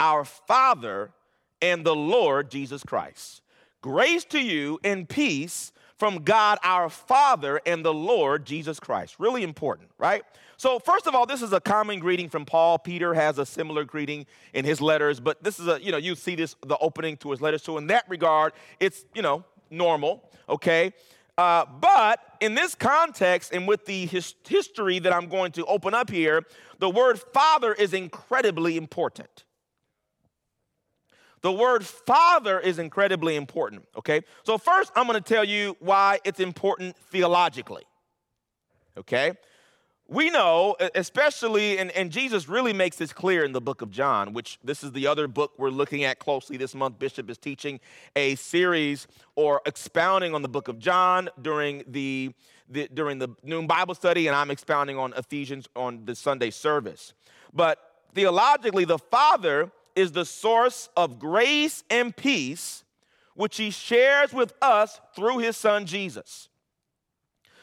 our 0.00 0.24
Father 0.24 1.12
and 1.60 1.84
the 1.84 1.94
Lord 1.94 2.50
Jesus 2.50 2.82
Christ. 2.82 3.42
Grace 3.80 4.24
to 4.26 4.40
you 4.40 4.78
and 4.82 5.08
peace 5.08 5.72
from 5.98 6.22
God 6.22 6.58
our 6.62 6.88
Father 6.88 7.60
and 7.66 7.84
the 7.84 7.92
Lord 7.92 8.44
Jesus 8.44 8.78
Christ. 8.78 9.16
Really 9.18 9.42
important, 9.42 9.90
right? 9.98 10.22
So, 10.56 10.78
first 10.78 11.06
of 11.06 11.14
all, 11.14 11.26
this 11.26 11.42
is 11.42 11.52
a 11.52 11.60
common 11.60 12.00
greeting 12.00 12.28
from 12.28 12.44
Paul. 12.44 12.78
Peter 12.78 13.14
has 13.14 13.38
a 13.38 13.46
similar 13.46 13.84
greeting 13.84 14.26
in 14.52 14.64
his 14.64 14.80
letters, 14.80 15.20
but 15.20 15.42
this 15.42 15.60
is 15.60 15.68
a, 15.68 15.80
you 15.80 15.92
know, 15.92 15.98
you 15.98 16.14
see 16.14 16.34
this, 16.34 16.56
the 16.66 16.76
opening 16.78 17.16
to 17.18 17.30
his 17.30 17.40
letters. 17.40 17.62
So, 17.62 17.78
in 17.78 17.88
that 17.88 18.04
regard, 18.08 18.52
it's, 18.80 19.04
you 19.14 19.22
know, 19.22 19.44
normal, 19.70 20.28
okay? 20.48 20.92
Uh, 21.36 21.64
but 21.80 22.20
in 22.40 22.54
this 22.54 22.74
context 22.74 23.52
and 23.52 23.68
with 23.68 23.86
the 23.86 24.06
his- 24.06 24.34
history 24.48 24.98
that 24.98 25.12
I'm 25.12 25.28
going 25.28 25.52
to 25.52 25.64
open 25.66 25.94
up 25.94 26.10
here, 26.10 26.44
the 26.80 26.90
word 26.90 27.20
father 27.32 27.72
is 27.72 27.94
incredibly 27.94 28.76
important. 28.76 29.44
The 31.40 31.52
word 31.52 31.84
father 31.84 32.58
is 32.58 32.78
incredibly 32.78 33.36
important, 33.36 33.86
okay? 33.96 34.22
So, 34.44 34.58
first, 34.58 34.92
I'm 34.96 35.06
gonna 35.06 35.20
tell 35.20 35.44
you 35.44 35.76
why 35.80 36.18
it's 36.24 36.40
important 36.40 36.96
theologically, 36.96 37.84
okay? 38.96 39.34
we 40.10 40.30
know, 40.30 40.74
especially, 40.94 41.76
and, 41.76 41.90
and 41.90 42.10
Jesus 42.10 42.48
really 42.48 42.72
makes 42.72 42.96
this 42.96 43.12
clear 43.12 43.44
in 43.44 43.52
the 43.52 43.60
book 43.60 43.82
of 43.82 43.90
John, 43.90 44.32
which 44.32 44.58
this 44.64 44.82
is 44.82 44.92
the 44.92 45.06
other 45.06 45.28
book 45.28 45.52
we're 45.58 45.68
looking 45.68 46.02
at 46.04 46.18
closely 46.18 46.56
this 46.56 46.74
month. 46.74 46.98
Bishop 46.98 47.28
is 47.28 47.36
teaching 47.36 47.78
a 48.16 48.34
series 48.36 49.06
or 49.36 49.60
expounding 49.66 50.34
on 50.34 50.40
the 50.40 50.48
book 50.48 50.68
of 50.68 50.78
John 50.78 51.28
during 51.42 51.84
the, 51.86 52.32
the 52.70 52.88
during 52.92 53.18
the 53.18 53.28
noon 53.42 53.66
Bible 53.66 53.94
study, 53.94 54.28
and 54.28 54.34
I'm 54.34 54.50
expounding 54.50 54.96
on 54.96 55.12
Ephesians 55.12 55.68
on 55.76 56.06
the 56.06 56.14
Sunday 56.14 56.50
service. 56.50 57.12
But 57.52 57.78
theologically, 58.14 58.86
the 58.86 58.98
Father 58.98 59.70
is 59.98 60.12
the 60.12 60.24
source 60.24 60.88
of 60.96 61.18
grace 61.18 61.82
and 61.90 62.16
peace, 62.16 62.84
which 63.34 63.56
he 63.56 63.70
shares 63.70 64.32
with 64.32 64.54
us 64.62 65.00
through 65.16 65.38
his 65.38 65.56
Son 65.56 65.86
Jesus. 65.86 66.48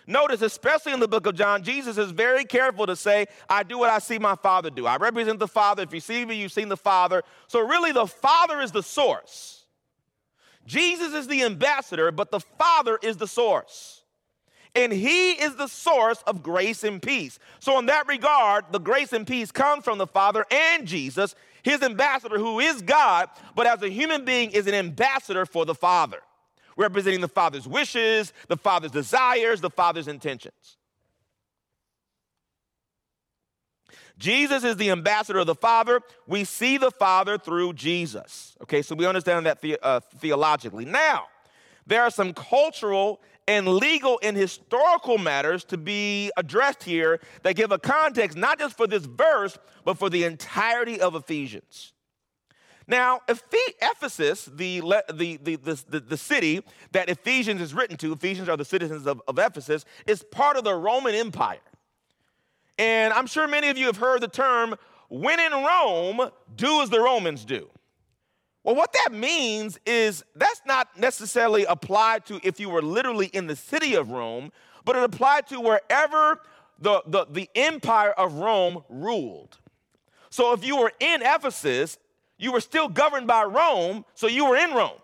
Notice, 0.06 0.42
especially 0.42 0.94
in 0.94 1.00
the 1.00 1.08
book 1.08 1.26
of 1.26 1.36
John, 1.36 1.64
Jesus 1.64 1.98
is 1.98 2.12
very 2.12 2.44
careful 2.44 2.86
to 2.86 2.96
say, 2.96 3.28
I 3.50 3.64
do 3.64 3.80
what 3.80 3.90
I 3.90 4.00
see 4.00 4.20
my 4.20 4.36
Father 4.36 4.70
do. 4.70 4.86
I 4.86 4.98
represent 4.98 5.40
the 5.40 5.48
Father. 5.48 5.84
If 5.84 5.94
you 5.94 6.00
see 6.00 6.26
me, 6.26 6.36
you've 6.36 6.52
seen 6.52 6.70
the 6.70 6.78
Father. 6.78 7.24
So, 7.48 7.66
really, 7.66 7.92
the 7.92 8.06
Father 8.06 8.62
is 8.62 8.72
the 8.72 8.84
source. 8.84 9.66
Jesus 10.68 11.14
is 11.14 11.28
the 11.28 11.44
ambassador, 11.44 12.12
but 12.12 12.32
the 12.32 12.40
Father 12.40 13.00
is 13.02 13.18
the 13.18 13.28
source. 13.28 14.04
And 14.76 14.92
He 14.92 15.32
is 15.32 15.56
the 15.56 15.68
source 15.68 16.22
of 16.28 16.44
grace 16.44 16.84
and 16.84 17.02
peace. 17.02 17.40
So, 17.60 17.80
in 17.80 17.88
that 17.88 18.08
regard, 18.08 18.66
the 18.72 18.80
grace 18.80 19.14
and 19.14 19.26
peace 19.26 19.52
comes 19.52 19.86
from 19.86 19.98
the 19.98 20.08
Father 20.08 20.46
and 20.52 20.86
Jesus, 20.86 21.34
His 21.66 21.82
ambassador, 21.82 22.38
who 22.38 22.60
is 22.60 22.84
God, 22.84 23.28
but 23.56 23.66
as 23.66 23.82
a 23.82 23.90
human 23.90 24.24
being, 24.24 24.52
is 24.52 24.68
an 24.68 24.76
ambassador 24.76 25.48
for 25.48 25.66
the 25.66 25.74
Father 25.74 26.20
representing 26.78 27.22
the 27.22 27.28
Father's 27.28 27.68
wishes, 27.68 28.34
the 28.50 28.58
Father's 28.58 28.92
desires, 28.92 29.62
the 29.62 29.72
Father's 29.72 30.08
intentions. 30.08 30.78
Jesus 34.20 34.64
is 34.64 34.78
the 34.78 34.92
ambassador 34.92 35.40
of 35.40 35.48
the 35.48 35.56
Father. 35.56 36.02
We 36.28 36.44
see 36.44 36.78
the 36.78 36.92
Father 36.92 37.40
through 37.40 37.74
Jesus. 37.74 38.56
Okay, 38.62 38.84
so 38.84 38.94
we 38.94 39.08
understand 39.08 39.48
that 39.48 39.62
the, 39.62 39.80
uh, 39.82 40.02
theologically. 40.20 40.86
Now, 40.86 41.26
there 41.88 42.04
are 42.04 42.12
some 42.12 42.34
cultural 42.34 43.22
and 43.48 43.68
legal 43.68 44.20
and 44.24 44.36
historical 44.36 45.18
matters 45.18 45.64
to 45.66 45.78
be 45.78 46.32
addressed 46.38 46.84
here 46.84 47.20
that 47.44 47.56
give 47.56 47.72
a 47.72 47.78
context 47.78 48.38
not 48.38 48.60
just 48.60 48.76
for 48.76 48.88
this 48.88 49.06
verse, 49.06 49.58
but 49.84 49.98
for 49.98 50.10
the 50.10 50.24
entirety 50.24 51.00
of 51.00 51.16
Ephesians. 51.16 51.94
Now, 52.88 53.22
Ephesus, 53.28 54.46
the, 54.46 54.80
the, 55.12 55.38
the, 55.38 55.56
the, 56.08 56.18
city 56.18 56.64
that 56.92 57.10
Ephesians 57.10 57.60
is 57.60 57.74
written 57.74 57.98
to, 57.98 58.14
Ephesians 58.14 58.48
are 58.48 58.58
the 58.58 58.66
citizens 58.66 59.08
of, 59.08 59.22
of 59.28 59.40
Ephesus, 59.40 59.86
is 60.06 60.24
part 60.24 60.56
of 60.56 60.64
the 60.64 60.76
Roman 60.76 61.16
Empire. 61.16 61.58
And 62.78 63.12
I'm 63.14 63.26
sure 63.26 63.48
many 63.48 63.70
of 63.70 63.78
you 63.78 63.88
have 63.88 63.98
heard 63.98 64.22
the 64.22 64.28
term, 64.28 64.76
when 65.10 65.40
in 65.40 65.52
Rome, 65.52 66.30
do 66.56 66.82
as 66.82 66.92
the 66.92 67.00
Romans 67.00 67.44
do. 67.44 67.70
Well, 68.66 68.76
what 68.76 68.94
that 68.94 69.14
means 69.14 69.80
is 69.86 70.26
that's 70.36 70.62
not 70.66 71.00
necessarily 71.00 71.64
applied 71.66 72.26
to 72.26 72.42
if 72.44 72.60
you 72.60 72.70
were 72.70 72.82
literally 72.82 73.28
in 73.28 73.48
the 73.48 73.56
city 73.56 73.96
of 73.96 74.12
Rome, 74.12 74.52
but 74.84 74.98
it 74.98 75.04
applied 75.04 75.48
to 75.48 75.62
wherever 75.62 76.42
the, 76.80 77.02
the, 77.06 77.26
the 77.30 77.50
empire 77.56 78.12
of 78.12 78.34
Rome 78.34 78.84
ruled. 78.90 79.58
So 80.30 80.52
if 80.52 80.66
you 80.66 80.78
were 80.78 80.92
in 81.00 81.22
Ephesus 81.22 81.98
you 82.38 82.52
were 82.52 82.62
still 82.62 82.88
governed 82.88 83.28
by 83.28 83.44
Rome, 83.44 84.06
so 84.14 84.28
you 84.28 84.46
were 84.46 84.58
in 84.58 84.74
Rome. 84.74 85.00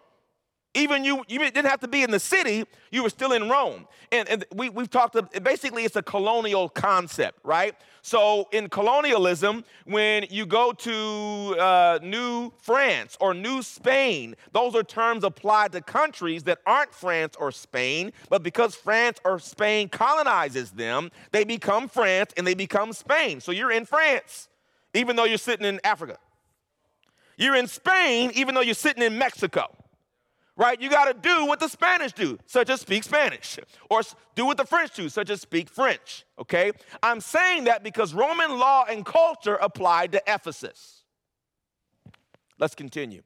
Even 0.74 1.04
you, 1.04 1.24
you 1.28 1.40
didn't 1.40 1.66
have 1.66 1.82
to 1.82 1.88
be 1.88 2.02
in 2.02 2.12
the 2.12 2.20
city, 2.20 2.64
you 2.92 3.04
were 3.04 3.10
still 3.10 3.34
in 3.34 3.50
Rome. 3.50 3.88
And, 4.12 4.30
and 4.30 4.46
we, 4.56 4.70
we've 4.70 4.90
talked, 4.90 5.16
about 5.16 5.44
basically, 5.44 5.84
it's 5.84 5.98
a 5.98 6.02
colonial 6.02 6.70
concept, 6.70 7.40
right? 7.44 7.76
So 8.02 8.48
in 8.54 8.70
colonialism, 8.70 9.66
when 9.86 10.26
you 10.30 10.46
go 10.46 10.72
to 10.72 11.56
uh, 11.60 12.00
New 12.02 12.54
France 12.58 13.18
or 13.20 13.34
New 13.34 13.62
Spain, 13.62 14.36
those 14.54 14.74
are 14.74 14.84
terms 14.84 15.26
applied 15.26 15.74
to 15.74 15.82
countries 15.82 16.44
that 16.44 16.60
aren't 16.66 16.94
France 16.94 17.36
or 17.38 17.52
Spain, 17.52 18.14
but 18.30 18.42
because 18.42 18.74
France 18.74 19.20
or 19.26 19.40
Spain 19.40 19.90
colonizes 19.90 20.72
them, 20.72 21.12
they 21.32 21.44
become 21.44 21.90
France 21.90 22.32
and 22.38 22.48
they 22.48 22.54
become 22.54 22.94
Spain. 22.94 23.42
So 23.42 23.52
you're 23.52 23.72
in 23.72 23.86
France, 23.86 24.48
even 24.94 25.18
though 25.18 25.26
you're 25.26 25.38
sitting 25.38 25.66
in 25.66 25.82
Africa. 25.84 26.18
You're 27.38 27.56
in 27.56 27.68
Spain, 27.68 28.32
even 28.36 28.56
though 28.56 28.62
you're 28.62 28.74
sitting 28.74 29.04
in 29.04 29.18
Mexico, 29.18 29.76
right? 30.56 30.82
You 30.82 30.90
got 30.90 31.06
to 31.06 31.14
do 31.14 31.46
what 31.46 31.60
the 31.60 31.68
Spanish 31.68 32.14
do, 32.14 32.38
such 32.46 32.70
as 32.70 32.82
speak 32.82 33.04
Spanish, 33.04 33.58
or 33.90 34.02
do 34.36 34.46
what 34.46 34.58
the 34.58 34.66
French 34.66 34.94
do, 34.94 35.10
such 35.10 35.30
as 35.30 35.42
speak 35.42 35.70
French, 35.70 36.26
okay? 36.40 36.72
I'm 37.02 37.22
saying 37.22 37.66
that 37.66 37.84
because 37.84 38.14
Roman 38.14 38.58
law 38.60 38.86
and 38.90 39.06
culture 39.06 39.56
applied 39.56 40.12
to 40.14 40.22
Ephesus. 40.28 41.04
Let's 42.60 42.76
continue. 42.76 43.24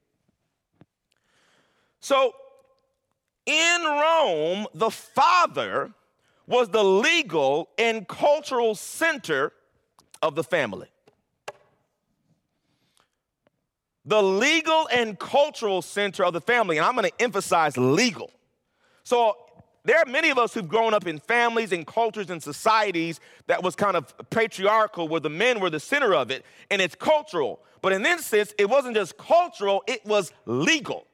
So, 2.00 2.34
in 3.46 3.84
Rome, 3.84 4.68
the 4.74 4.90
father 4.90 5.92
was 6.48 6.70
the 6.70 6.84
legal 6.84 7.70
and 7.78 8.08
cultural 8.08 8.76
center 8.76 9.52
of 10.22 10.36
the 10.36 10.44
family. 10.44 10.88
The 14.06 14.22
legal 14.22 14.88
and 14.92 15.18
cultural 15.18 15.82
center 15.82 16.24
of 16.24 16.34
the 16.34 16.42
family. 16.42 16.78
And 16.78 16.86
I'm 16.86 16.94
going 16.96 17.10
to 17.10 17.22
emphasize 17.22 17.76
legal. 17.78 18.32
So 19.04 19.36
there 19.84 19.98
are 19.98 20.06
many 20.06 20.30
of 20.30 20.38
us 20.38 20.54
who've 20.54 20.68
grown 20.68 20.94
up 20.94 21.08
in 21.08 21.20
families 21.20 21.72
and 21.72 21.86
cultures 21.86 22.30
and 22.30 22.42
societies 22.42 23.20
that 23.48 23.64
was 23.64 23.76
kind 23.76 23.96
of 23.96 24.14
patriarchal, 24.30 25.08
where 25.08 25.20
the 25.20 25.30
men 25.30 25.60
were 25.60 25.70
the 25.70 25.80
center 25.80 26.14
of 26.14 26.32
it, 26.32 26.44
and 26.72 26.82
it's 26.82 26.96
cultural. 26.96 27.60
But 27.82 27.94
in 27.94 28.02
this 28.02 28.26
sense, 28.26 28.54
it 28.58 28.70
wasn't 28.70 28.96
just 28.96 29.18
cultural, 29.18 29.84
it 29.88 30.04
was 30.06 30.32
legal. 30.46 31.06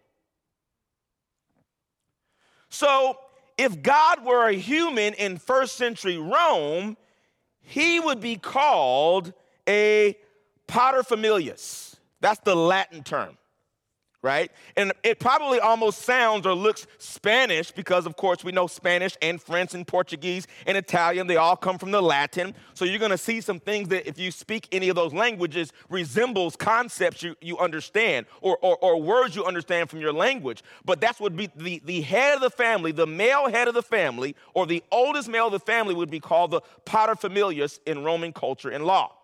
So 2.69 3.17
if 3.58 3.82
God 3.82 4.25
were 4.25 4.47
a 4.47 4.54
human 4.54 5.13
in 5.15 5.38
first 5.38 5.75
century 5.75 6.17
Rome, 6.17 6.95
he 7.60 7.99
would 7.99 8.21
be 8.21 8.38
called 8.38 9.34
a 9.67 10.17
paterfamilias. 10.67 11.90
That's 12.21 12.39
the 12.41 12.55
Latin 12.55 13.03
term, 13.03 13.36
right? 14.21 14.51
And 14.77 14.93
it 15.03 15.19
probably 15.19 15.60
almost 15.60 16.03
sounds 16.03 16.45
or 16.45 16.53
looks 16.53 16.86
Spanish 16.99 17.71
because, 17.71 18.05
of 18.05 18.15
course, 18.15 18.43
we 18.43 18.51
know 18.51 18.67
Spanish 18.67 19.17
and 19.23 19.41
French 19.41 19.73
and 19.73 19.88
Portuguese 19.88 20.45
and 20.67 20.77
Italian, 20.77 21.25
they 21.25 21.38
all 21.38 21.55
come 21.55 21.79
from 21.79 21.89
the 21.89 22.01
Latin. 22.01 22.53
So 22.75 22.86
you're 22.86 22.99
gonna 22.99 23.17
see 23.17 23.41
some 23.41 23.60
things 23.60 23.89
that, 23.89 24.07
if 24.07 24.19
you 24.19 24.29
speak 24.29 24.67
any 24.71 24.89
of 24.89 24.95
those 24.95 25.13
languages, 25.15 25.73
resembles 25.89 26.55
concepts 26.55 27.23
you, 27.23 27.36
you 27.41 27.57
understand 27.57 28.27
or, 28.41 28.55
or, 28.62 28.77
or 28.77 29.01
words 29.01 29.36
you 29.36 29.43
understand 29.43 29.89
from 29.89 29.99
your 29.99 30.13
language. 30.13 30.63
But 30.86 31.01
that's 31.01 31.19
what 31.19 31.36
be 31.36 31.49
the, 31.55 31.81
the 31.84 32.01
head 32.01 32.36
of 32.36 32.41
the 32.41 32.51
family, 32.51 32.91
the 32.91 33.07
male 33.07 33.49
head 33.49 33.67
of 33.67 33.73
the 33.73 33.81
family, 33.81 34.36
or 34.53 34.67
the 34.67 34.84
oldest 34.91 35.27
male 35.27 35.47
of 35.47 35.53
the 35.53 35.60
family 35.60 35.95
would 35.95 36.12
be 36.12 36.19
called 36.19 36.51
the 36.51 36.62
paterfamilias 36.86 37.79
in 37.88 38.03
Roman 38.03 38.31
culture 38.31 38.69
and 38.69 38.86
law. 38.86 39.15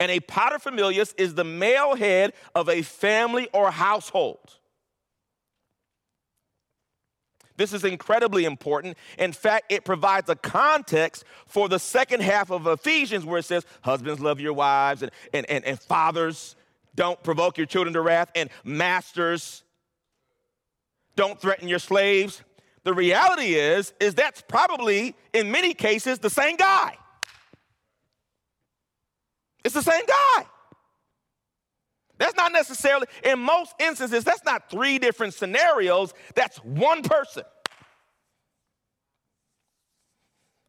And 0.00 0.10
a 0.10 0.20
paterfamilias 0.20 1.14
is 1.18 1.34
the 1.34 1.44
male 1.44 1.94
head 1.94 2.32
of 2.54 2.68
a 2.68 2.82
family 2.82 3.48
or 3.52 3.70
household. 3.70 4.58
This 7.56 7.72
is 7.72 7.84
incredibly 7.84 8.44
important. 8.44 8.96
In 9.18 9.32
fact, 9.32 9.66
it 9.70 9.84
provides 9.84 10.28
a 10.28 10.34
context 10.34 11.24
for 11.46 11.68
the 11.68 11.78
second 11.78 12.20
half 12.20 12.50
of 12.50 12.66
Ephesians 12.66 13.24
where 13.24 13.38
it 13.38 13.44
says, 13.44 13.64
Husbands, 13.82 14.20
love 14.20 14.40
your 14.40 14.52
wives, 14.52 15.02
and, 15.02 15.12
and, 15.32 15.48
and, 15.48 15.64
and 15.64 15.78
fathers, 15.78 16.56
don't 16.96 17.22
provoke 17.22 17.56
your 17.56 17.66
children 17.66 17.94
to 17.94 18.00
wrath, 18.00 18.30
and 18.34 18.50
masters, 18.64 19.62
don't 21.16 21.40
threaten 21.40 21.68
your 21.68 21.78
slaves. 21.78 22.42
The 22.82 22.92
reality 22.92 23.54
is, 23.54 23.94
is 24.00 24.14
that's 24.14 24.42
probably 24.42 25.14
in 25.32 25.50
many 25.50 25.74
cases 25.74 26.18
the 26.18 26.30
same 26.30 26.56
guy. 26.56 26.96
It's 29.64 29.74
the 29.74 29.82
same 29.82 30.04
guy. 30.06 30.46
That's 32.18 32.36
not 32.36 32.52
necessarily, 32.52 33.06
in 33.24 33.38
most 33.40 33.74
instances, 33.80 34.22
that's 34.22 34.44
not 34.44 34.70
three 34.70 34.98
different 34.98 35.34
scenarios. 35.34 36.12
That's 36.34 36.58
one 36.58 37.02
person. 37.02 37.42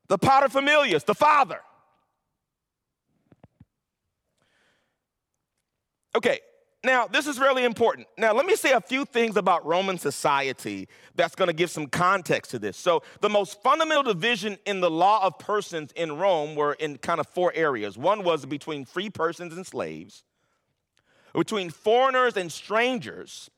The 0.08 0.18
paterfamilias, 0.18 1.06
the 1.06 1.14
father. 1.14 1.60
Okay, 6.16 6.40
now, 6.86 7.08
this 7.08 7.28
is 7.28 7.40
really 7.40 7.64
important. 7.64 8.08
Now, 8.18 8.34
let 8.34 8.46
me 8.46 8.56
say 8.56 8.72
a 8.72 8.82
few 8.82 9.06
things 9.06 9.38
about 9.38 9.66
Roman 9.66 9.98
society 9.98 10.88
that's 11.16 11.36
going 11.36 11.48
to 11.48 11.54
give 11.54 11.70
some 11.70 11.88
context 11.88 12.52
to 12.52 12.60
this. 12.60 12.78
So, 12.78 13.02
the 13.22 13.30
most 13.30 13.62
fundamental 13.62 14.04
division 14.04 14.58
in 14.66 14.82
the 14.82 14.92
law 14.92 15.26
of 15.26 15.40
persons 15.40 15.92
in 15.94 16.18
Rome 16.18 16.56
were 16.56 16.74
in 16.74 16.98
kind 16.98 17.20
of 17.20 17.28
four 17.28 17.52
areas. 17.56 17.98
One 17.98 18.24
was 18.24 18.46
between 18.46 18.86
free 18.86 19.10
persons 19.10 19.54
and 19.54 19.66
slaves, 19.66 20.24
between 21.34 21.70
foreigners 21.70 22.38
and 22.38 22.52
strangers, 22.52 23.50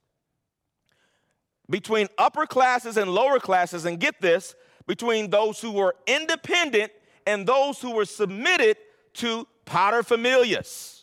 between 1.69 2.07
upper 2.17 2.45
classes 2.45 2.97
and 2.97 3.11
lower 3.11 3.39
classes, 3.39 3.85
and 3.85 3.99
get 3.99 4.21
this, 4.21 4.55
between 4.85 5.29
those 5.29 5.59
who 5.59 5.71
were 5.71 5.95
independent 6.07 6.91
and 7.25 7.45
those 7.45 7.81
who 7.81 7.91
were 7.91 8.05
submitted 8.05 8.77
to 9.15 9.47
paterfamilias. 9.65 10.96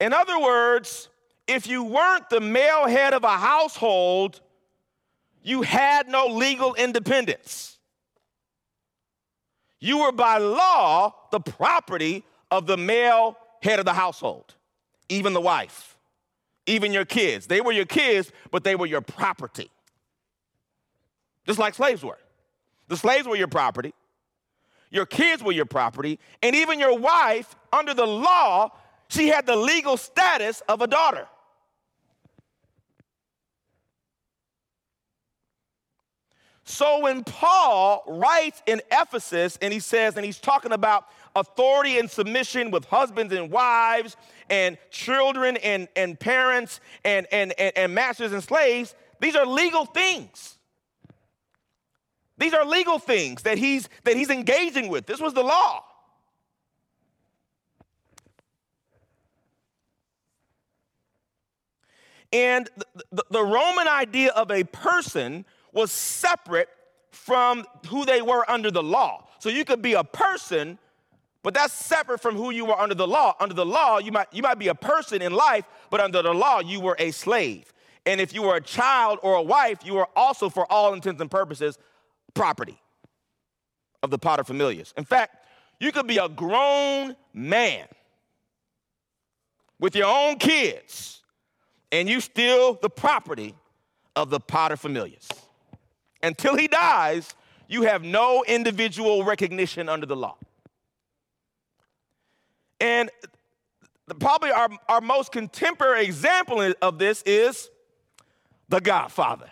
In 0.00 0.12
other 0.12 0.40
words, 0.40 1.08
if 1.46 1.66
you 1.66 1.84
weren't 1.84 2.30
the 2.30 2.40
male 2.40 2.88
head 2.88 3.12
of 3.12 3.22
a 3.22 3.36
household, 3.36 4.40
you 5.42 5.62
had 5.62 6.08
no 6.08 6.26
legal 6.26 6.74
independence. 6.74 7.78
You 9.78 10.00
were 10.00 10.12
by 10.12 10.38
law 10.38 11.14
the 11.30 11.40
property 11.40 12.24
of 12.50 12.66
the 12.66 12.76
male 12.76 13.36
head 13.62 13.78
of 13.78 13.84
the 13.84 13.92
household, 13.92 14.54
even 15.08 15.32
the 15.32 15.40
wife, 15.40 15.96
even 16.66 16.92
your 16.92 17.04
kids. 17.04 17.46
They 17.46 17.60
were 17.60 17.72
your 17.72 17.86
kids, 17.86 18.32
but 18.50 18.64
they 18.64 18.76
were 18.76 18.86
your 18.86 19.00
property. 19.00 19.70
Just 21.46 21.58
like 21.58 21.74
slaves 21.74 22.04
were. 22.04 22.18
The 22.88 22.96
slaves 22.96 23.26
were 23.26 23.36
your 23.36 23.48
property, 23.48 23.94
your 24.90 25.06
kids 25.06 25.42
were 25.42 25.52
your 25.52 25.66
property, 25.66 26.18
and 26.42 26.56
even 26.56 26.80
your 26.80 26.98
wife, 26.98 27.54
under 27.72 27.94
the 27.94 28.06
law, 28.06 28.72
she 29.10 29.28
had 29.28 29.44
the 29.44 29.56
legal 29.56 29.96
status 29.96 30.62
of 30.68 30.80
a 30.80 30.86
daughter. 30.86 31.26
So 36.64 37.00
when 37.00 37.24
Paul 37.24 38.04
writes 38.06 38.62
in 38.66 38.80
Ephesus 38.92 39.58
and 39.60 39.72
he 39.72 39.80
says, 39.80 40.16
and 40.16 40.24
he's 40.24 40.38
talking 40.38 40.70
about 40.70 41.06
authority 41.34 41.98
and 41.98 42.08
submission 42.08 42.70
with 42.70 42.84
husbands 42.84 43.34
and 43.34 43.50
wives 43.50 44.16
and 44.48 44.78
children 44.90 45.56
and, 45.56 45.88
and 45.96 46.18
parents 46.18 46.80
and, 47.04 47.26
and, 47.32 47.52
and, 47.58 47.76
and 47.76 47.92
masters 47.92 48.32
and 48.32 48.42
slaves, 48.42 48.94
these 49.18 49.34
are 49.34 49.44
legal 49.44 49.84
things. 49.84 50.58
These 52.38 52.54
are 52.54 52.64
legal 52.64 53.00
things 53.00 53.42
that 53.42 53.58
he's, 53.58 53.88
that 54.04 54.16
he's 54.16 54.30
engaging 54.30 54.88
with. 54.88 55.06
This 55.06 55.20
was 55.20 55.34
the 55.34 55.42
law. 55.42 55.84
And 62.32 62.68
the, 63.10 63.24
the, 63.30 63.42
Roman 63.42 63.88
idea 63.88 64.30
of 64.32 64.50
a 64.50 64.64
person 64.64 65.44
was 65.72 65.90
separate 65.90 66.68
from 67.10 67.64
who 67.88 68.04
they 68.04 68.22
were 68.22 68.48
under 68.48 68.70
the 68.70 68.82
law. 68.82 69.26
So 69.40 69.48
you 69.48 69.64
could 69.64 69.82
be 69.82 69.94
a 69.94 70.04
person, 70.04 70.78
but 71.42 71.54
that's 71.54 71.72
separate 71.72 72.20
from 72.20 72.36
who 72.36 72.50
you 72.50 72.64
were 72.64 72.78
under 72.78 72.94
the 72.94 73.06
law. 73.06 73.34
Under 73.40 73.54
the 73.54 73.66
law, 73.66 73.98
you 73.98 74.12
might, 74.12 74.28
you 74.32 74.42
might 74.42 74.58
be 74.58 74.68
a 74.68 74.74
person 74.74 75.22
in 75.22 75.32
life, 75.32 75.64
but 75.90 76.00
under 76.00 76.22
the 76.22 76.32
law, 76.32 76.60
you 76.60 76.80
were 76.80 76.96
a 77.00 77.10
slave. 77.10 77.72
And 78.06 78.20
if 78.20 78.32
you 78.32 78.42
were 78.42 78.56
a 78.56 78.60
child 78.60 79.18
or 79.22 79.34
a 79.34 79.42
wife, 79.42 79.84
you 79.84 79.94
were 79.94 80.08
also, 80.14 80.48
for 80.48 80.70
all 80.70 80.94
intents 80.94 81.20
and 81.20 81.30
purposes, 81.30 81.78
property 82.34 82.80
of 84.02 84.10
the 84.10 84.18
potter 84.18 84.42
paterfamilias. 84.42 84.92
In 84.96 85.04
fact, 85.04 85.36
you 85.78 85.92
could 85.92 86.06
be 86.06 86.18
a 86.18 86.28
grown 86.28 87.16
man 87.32 87.86
with 89.78 89.94
your 89.96 90.06
own 90.06 90.36
kids, 90.38 91.19
and 91.92 92.08
you 92.08 92.20
steal 92.20 92.74
the 92.74 92.90
property 92.90 93.54
of 94.16 94.30
the 94.30 94.40
paterfamilias. 94.40 95.28
Until 96.22 96.56
he 96.56 96.68
dies, 96.68 97.34
you 97.68 97.82
have 97.82 98.02
no 98.02 98.44
individual 98.46 99.24
recognition 99.24 99.88
under 99.88 100.06
the 100.06 100.16
law. 100.16 100.36
And 102.80 103.10
probably 104.18 104.50
our, 104.50 104.68
our 104.88 105.00
most 105.00 105.32
contemporary 105.32 106.04
example 106.04 106.72
of 106.82 106.98
this 106.98 107.22
is 107.22 107.70
The 108.68 108.80
Godfather. 108.80 109.48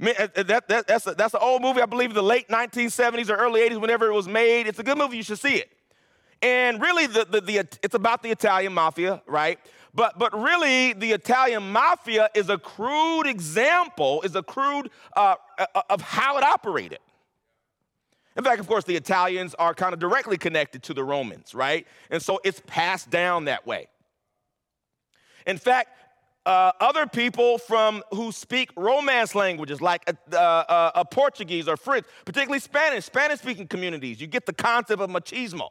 Uh, 0.00 0.28
uh, 0.34 0.42
that, 0.44 0.68
that, 0.68 0.86
that's, 0.86 1.06
a, 1.06 1.14
that's 1.14 1.34
an 1.34 1.40
old 1.42 1.60
movie, 1.60 1.82
I 1.82 1.86
believe, 1.86 2.14
the 2.14 2.22
late 2.22 2.48
1970s 2.48 3.28
or 3.28 3.34
early 3.34 3.60
80s, 3.68 3.80
whenever 3.80 4.06
it 4.06 4.14
was 4.14 4.28
made. 4.28 4.66
It's 4.66 4.78
a 4.78 4.82
good 4.82 4.96
movie, 4.96 5.16
you 5.16 5.22
should 5.22 5.38
see 5.38 5.56
it. 5.56 5.70
And 6.42 6.80
really, 6.80 7.06
the, 7.06 7.26
the, 7.26 7.40
the, 7.42 7.58
it's 7.82 7.94
about 7.94 8.22
the 8.22 8.30
Italian 8.30 8.72
mafia, 8.72 9.20
right? 9.26 9.58
But, 9.92 10.18
but 10.18 10.38
really, 10.38 10.92
the 10.92 11.12
Italian 11.12 11.72
mafia 11.72 12.28
is 12.34 12.48
a 12.48 12.58
crude 12.58 13.26
example, 13.26 14.22
is 14.22 14.36
a 14.36 14.42
crude 14.42 14.90
uh, 15.16 15.34
uh, 15.58 15.82
of 15.88 16.00
how 16.00 16.38
it 16.38 16.44
operated. 16.44 16.98
In 18.36 18.44
fact, 18.44 18.60
of 18.60 18.68
course, 18.68 18.84
the 18.84 18.94
Italians 18.94 19.54
are 19.56 19.74
kind 19.74 19.92
of 19.92 19.98
directly 19.98 20.38
connected 20.38 20.82
to 20.84 20.94
the 20.94 21.02
Romans, 21.02 21.54
right? 21.54 21.86
And 22.10 22.22
so 22.22 22.40
it's 22.44 22.62
passed 22.66 23.10
down 23.10 23.46
that 23.46 23.66
way. 23.66 23.88
In 25.46 25.58
fact, 25.58 25.88
uh, 26.46 26.72
other 26.80 27.06
people 27.06 27.58
from 27.58 28.02
who 28.12 28.32
speak 28.32 28.70
Romance 28.76 29.34
languages 29.34 29.80
like 29.80 30.02
a, 30.08 30.38
uh, 30.38 30.90
uh 30.94 31.04
Portuguese 31.04 31.68
or 31.68 31.76
French, 31.76 32.06
particularly 32.24 32.60
Spanish, 32.60 33.04
Spanish-speaking 33.04 33.66
communities, 33.66 34.20
you 34.20 34.26
get 34.26 34.46
the 34.46 34.52
concept 34.52 35.02
of 35.02 35.10
machismo. 35.10 35.70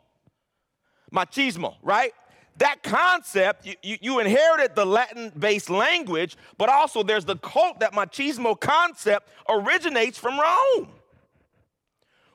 Machismo, 1.12 1.76
right? 1.82 2.14
That 2.60 2.84
concept, 2.84 3.66
you, 3.66 3.98
you, 4.02 4.20
inherited 4.20 4.76
the 4.76 4.86
Latin 4.86 5.32
based 5.38 5.70
language, 5.70 6.38
but 6.58 6.70
also 6.70 7.04
there's 7.04 7.26
the 7.26 7.38
cult, 7.38 7.80
that 7.80 7.94
machismo 7.94 8.60
concept 8.60 9.30
originates 9.50 10.18
from 10.18 10.40
Rome, 10.40 10.90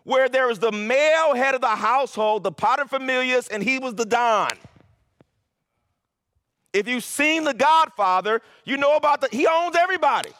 where 0.02 0.28
there 0.28 0.46
was 0.46 0.58
the 0.58 0.72
male 0.72 1.34
head 1.34 1.54
of 1.54 1.60
the 1.60 1.68
household, 1.68 2.42
the 2.42 2.52
paterfamilias, 2.52 3.50
and 3.50 3.62
he 3.62 3.78
was 3.78 3.94
the 3.94 4.04
Don. 4.04 4.50
If 6.72 6.88
you've 6.88 7.04
seen 7.04 7.44
The 7.44 7.54
Godfather, 7.54 8.42
you 8.64 8.76
know 8.76 8.96
about 8.96 9.20
the, 9.20 9.28
he 9.30 9.46
owns 9.46 9.76
everybody. 9.76 10.30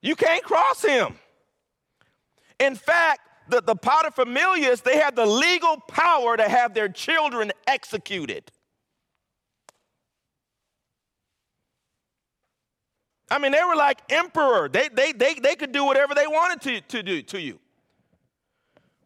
You 0.00 0.14
can't 0.14 0.44
cross 0.44 0.82
him. 0.82 1.18
In 2.60 2.76
fact, 2.76 3.20
the, 3.50 3.60
the 3.60 3.76
paterfamilias, 3.76 4.82
they 4.82 4.96
had 4.96 5.16
the 5.16 5.26
legal 5.26 5.78
power 5.88 6.36
to 6.36 6.48
have 6.48 6.74
their 6.74 6.88
children 6.88 7.52
executed. 7.66 8.50
I 13.30 13.38
mean, 13.38 13.52
they 13.52 13.62
were 13.62 13.76
like 13.76 14.00
emperor. 14.10 14.68
They, 14.68 14.88
they, 14.88 15.12
they, 15.12 15.34
they 15.34 15.54
could 15.54 15.72
do 15.72 15.84
whatever 15.84 16.14
they 16.14 16.26
wanted 16.26 16.60
to, 16.62 16.80
to 16.96 17.02
do 17.02 17.22
to 17.22 17.40
you. 17.40 17.60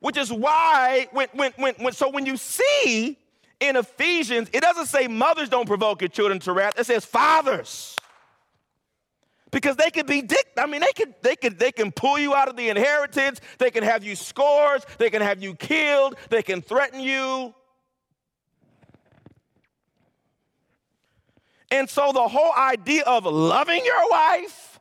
Which 0.00 0.16
is 0.16 0.32
why, 0.32 1.08
when, 1.12 1.28
when, 1.32 1.52
when, 1.56 1.74
when, 1.78 1.92
so 1.92 2.10
when 2.10 2.24
you 2.24 2.36
see 2.36 3.18
in 3.60 3.76
Ephesians, 3.76 4.48
it 4.52 4.60
doesn't 4.60 4.86
say 4.86 5.08
mothers 5.08 5.48
don't 5.48 5.66
provoke 5.66 6.00
your 6.00 6.08
children 6.08 6.38
to 6.40 6.52
wrath, 6.52 6.78
it 6.78 6.86
says 6.86 7.04
fathers 7.04 7.96
because 9.54 9.76
they 9.76 9.88
could 9.90 10.08
be 10.08 10.20
dick. 10.20 10.48
I 10.58 10.66
mean, 10.66 10.80
they 10.80 10.92
could 10.92 11.14
they 11.22 11.36
could 11.36 11.60
they 11.60 11.70
can 11.70 11.92
pull 11.92 12.18
you 12.18 12.34
out 12.34 12.48
of 12.48 12.56
the 12.56 12.68
inheritance. 12.68 13.40
They 13.58 13.70
can 13.70 13.84
have 13.84 14.02
you 14.02 14.16
scores. 14.16 14.82
They 14.98 15.10
can 15.10 15.22
have 15.22 15.40
you 15.40 15.54
killed. 15.54 16.16
They 16.28 16.42
can 16.42 16.60
threaten 16.60 16.98
you. 16.98 17.54
And 21.70 21.88
so 21.88 22.10
the 22.12 22.26
whole 22.26 22.52
idea 22.52 23.04
of 23.04 23.26
loving 23.26 23.84
your 23.84 24.10
wife, 24.10 24.80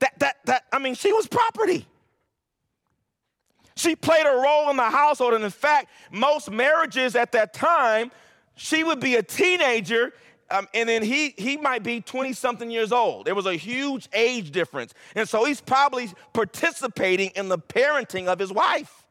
that 0.00 0.18
that 0.18 0.36
that 0.44 0.64
I 0.70 0.78
mean, 0.78 0.94
she 0.94 1.14
was 1.14 1.26
property. 1.26 1.86
She 3.74 3.96
played 3.96 4.26
a 4.26 4.36
role 4.36 4.68
in 4.68 4.76
the 4.76 4.90
household. 4.90 5.32
And 5.32 5.44
in 5.44 5.50
fact, 5.50 5.88
most 6.10 6.50
marriages 6.50 7.16
at 7.16 7.32
that 7.32 7.54
time, 7.54 8.10
she 8.54 8.84
would 8.84 9.00
be 9.00 9.16
a 9.16 9.22
teenager 9.22 10.12
um, 10.50 10.68
and 10.74 10.88
then 10.88 11.02
he 11.02 11.34
he 11.36 11.56
might 11.56 11.82
be 11.82 12.00
20 12.00 12.32
something 12.32 12.70
years 12.70 12.92
old. 12.92 13.26
There 13.26 13.34
was 13.34 13.46
a 13.46 13.54
huge 13.54 14.08
age 14.12 14.50
difference. 14.52 14.94
And 15.14 15.28
so 15.28 15.44
he's 15.44 15.60
probably 15.60 16.10
participating 16.32 17.30
in 17.30 17.48
the 17.48 17.58
parenting 17.58 18.26
of 18.26 18.38
his 18.38 18.52
wife. 18.52 19.04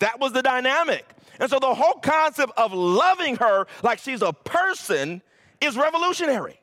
That 0.00 0.20
was 0.20 0.32
the 0.32 0.42
dynamic. 0.42 1.06
And 1.38 1.48
so 1.48 1.58
the 1.58 1.74
whole 1.74 1.94
concept 1.94 2.52
of 2.56 2.72
loving 2.72 3.36
her 3.36 3.66
like 3.82 3.98
she's 3.98 4.22
a 4.22 4.32
person 4.32 5.22
is 5.60 5.76
revolutionary. 5.76 6.60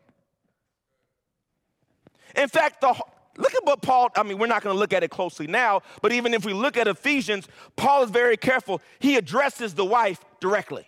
In 2.35 2.47
fact, 2.47 2.81
the 2.81 2.93
look 3.37 3.53
at 3.55 3.65
what 3.65 3.81
Paul, 3.81 4.09
I 4.15 4.23
mean, 4.23 4.37
we're 4.37 4.47
not 4.47 4.61
going 4.63 4.75
to 4.75 4.79
look 4.79 4.93
at 4.93 5.03
it 5.03 5.09
closely 5.09 5.47
now, 5.47 5.81
but 6.01 6.11
even 6.11 6.33
if 6.33 6.45
we 6.45 6.53
look 6.53 6.77
at 6.77 6.87
Ephesians, 6.87 7.47
Paul 7.75 8.03
is 8.03 8.11
very 8.11 8.37
careful. 8.37 8.81
He 8.99 9.15
addresses 9.15 9.73
the 9.73 9.85
wife 9.85 10.23
directly. 10.39 10.87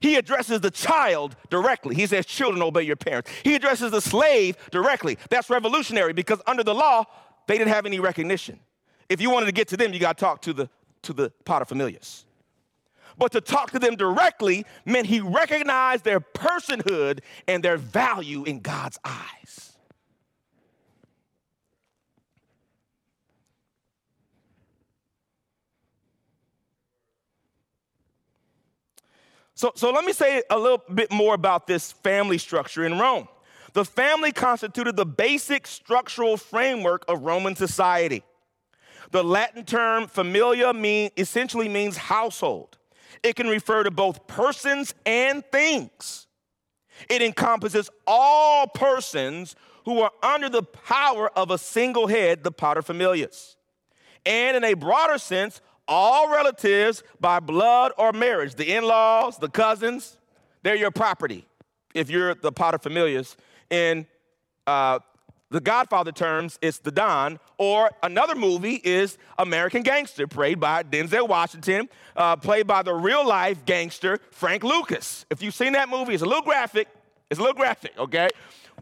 He 0.00 0.16
addresses 0.16 0.60
the 0.60 0.70
child 0.70 1.36
directly. 1.50 1.94
He 1.94 2.06
says, 2.06 2.26
Children, 2.26 2.62
obey 2.62 2.82
your 2.82 2.96
parents. 2.96 3.30
He 3.42 3.54
addresses 3.54 3.90
the 3.90 4.00
slave 4.00 4.56
directly. 4.70 5.18
That's 5.30 5.50
revolutionary 5.50 6.12
because 6.12 6.40
under 6.46 6.62
the 6.62 6.74
law, 6.74 7.04
they 7.46 7.58
didn't 7.58 7.72
have 7.72 7.86
any 7.86 8.00
recognition. 8.00 8.60
If 9.08 9.20
you 9.20 9.30
wanted 9.30 9.46
to 9.46 9.52
get 9.52 9.68
to 9.68 9.76
them, 9.76 9.92
you 9.92 10.00
got 10.00 10.18
to 10.18 10.24
talk 10.24 10.42
to 10.42 10.52
the, 10.52 10.68
to 11.02 11.12
the 11.12 11.32
paterfamilias. 11.44 12.24
But 13.18 13.32
to 13.32 13.40
talk 13.40 13.70
to 13.70 13.78
them 13.78 13.96
directly 13.96 14.66
meant 14.84 15.06
he 15.06 15.20
recognized 15.20 16.04
their 16.04 16.20
personhood 16.20 17.20
and 17.48 17.62
their 17.62 17.78
value 17.78 18.44
in 18.44 18.60
God's 18.60 18.98
eyes. 19.04 19.75
So, 29.56 29.72
so 29.74 29.90
let 29.90 30.04
me 30.04 30.12
say 30.12 30.42
a 30.50 30.58
little 30.58 30.82
bit 30.94 31.10
more 31.10 31.34
about 31.34 31.66
this 31.66 31.92
family 31.92 32.36
structure 32.36 32.84
in 32.84 32.98
Rome. 32.98 33.26
The 33.72 33.86
family 33.86 34.30
constituted 34.30 34.96
the 34.96 35.06
basic 35.06 35.66
structural 35.66 36.36
framework 36.36 37.04
of 37.08 37.22
Roman 37.22 37.56
society. 37.56 38.22
The 39.12 39.24
Latin 39.24 39.64
term 39.64 40.08
familia 40.08 40.74
mean, 40.74 41.10
essentially 41.16 41.68
means 41.68 41.96
household. 41.96 42.76
It 43.22 43.34
can 43.34 43.48
refer 43.48 43.82
to 43.82 43.90
both 43.90 44.26
persons 44.26 44.94
and 45.06 45.42
things. 45.50 46.26
It 47.08 47.22
encompasses 47.22 47.88
all 48.06 48.66
persons 48.66 49.56
who 49.86 50.00
are 50.00 50.10
under 50.22 50.50
the 50.50 50.64
power 50.64 51.30
of 51.36 51.50
a 51.50 51.56
single 51.56 52.08
head, 52.08 52.44
the 52.44 52.52
paterfamilias. 52.52 53.56
And 54.26 54.56
in 54.56 54.64
a 54.64 54.74
broader 54.74 55.18
sense, 55.18 55.62
all 55.88 56.30
relatives 56.30 57.02
by 57.20 57.40
blood 57.40 57.92
or 57.98 58.12
marriage, 58.12 58.54
the 58.54 58.74
in 58.74 58.84
laws, 58.84 59.38
the 59.38 59.48
cousins, 59.48 60.16
they're 60.62 60.76
your 60.76 60.90
property 60.90 61.46
if 61.94 62.10
you're 62.10 62.34
the 62.34 62.52
paterfamilias. 62.52 63.36
In 63.70 64.06
uh, 64.66 64.98
the 65.50 65.60
Godfather 65.60 66.12
terms, 66.12 66.58
it's 66.60 66.78
the 66.78 66.90
Don. 66.90 67.38
Or 67.58 67.90
another 68.02 68.34
movie 68.34 68.80
is 68.84 69.16
American 69.38 69.82
Gangster, 69.82 70.26
played 70.26 70.60
by 70.60 70.82
Denzel 70.82 71.28
Washington, 71.28 71.88
uh, 72.16 72.36
played 72.36 72.66
by 72.66 72.82
the 72.82 72.94
real 72.94 73.26
life 73.26 73.64
gangster 73.64 74.18
Frank 74.30 74.64
Lucas. 74.64 75.24
If 75.30 75.42
you've 75.42 75.54
seen 75.54 75.72
that 75.72 75.88
movie, 75.88 76.14
it's 76.14 76.22
a 76.22 76.26
little 76.26 76.42
graphic. 76.42 76.88
It's 77.30 77.38
a 77.38 77.42
little 77.42 77.56
graphic, 77.56 77.92
okay? 77.98 78.28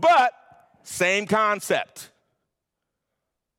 But 0.00 0.32
same 0.82 1.26
concept. 1.26 2.10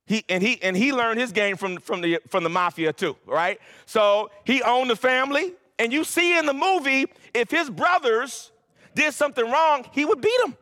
He, 0.06 0.24
and 0.30 0.44
he 0.44 0.62
and 0.62 0.78
he 0.78 0.94
learned 0.94 1.20
his 1.20 1.32
game 1.32 1.58
from, 1.58 1.78
from 1.78 2.02
the 2.02 2.20
from 2.28 2.44
the 2.44 2.50
mafia 2.50 2.94
too, 2.94 3.18
right? 3.26 3.60
So 3.86 4.30
he 4.44 4.62
owned 4.62 4.90
the 4.90 4.96
family, 4.96 5.54
and 5.80 5.92
you 5.92 6.04
see 6.04 6.38
in 6.38 6.46
the 6.46 6.54
movie, 6.54 7.08
if 7.34 7.50
his 7.50 7.70
brothers 7.70 8.52
did 8.94 9.14
something 9.14 9.50
wrong, 9.50 9.86
he 9.92 10.06
would 10.06 10.22
beat 10.22 10.40
them. 10.44 10.56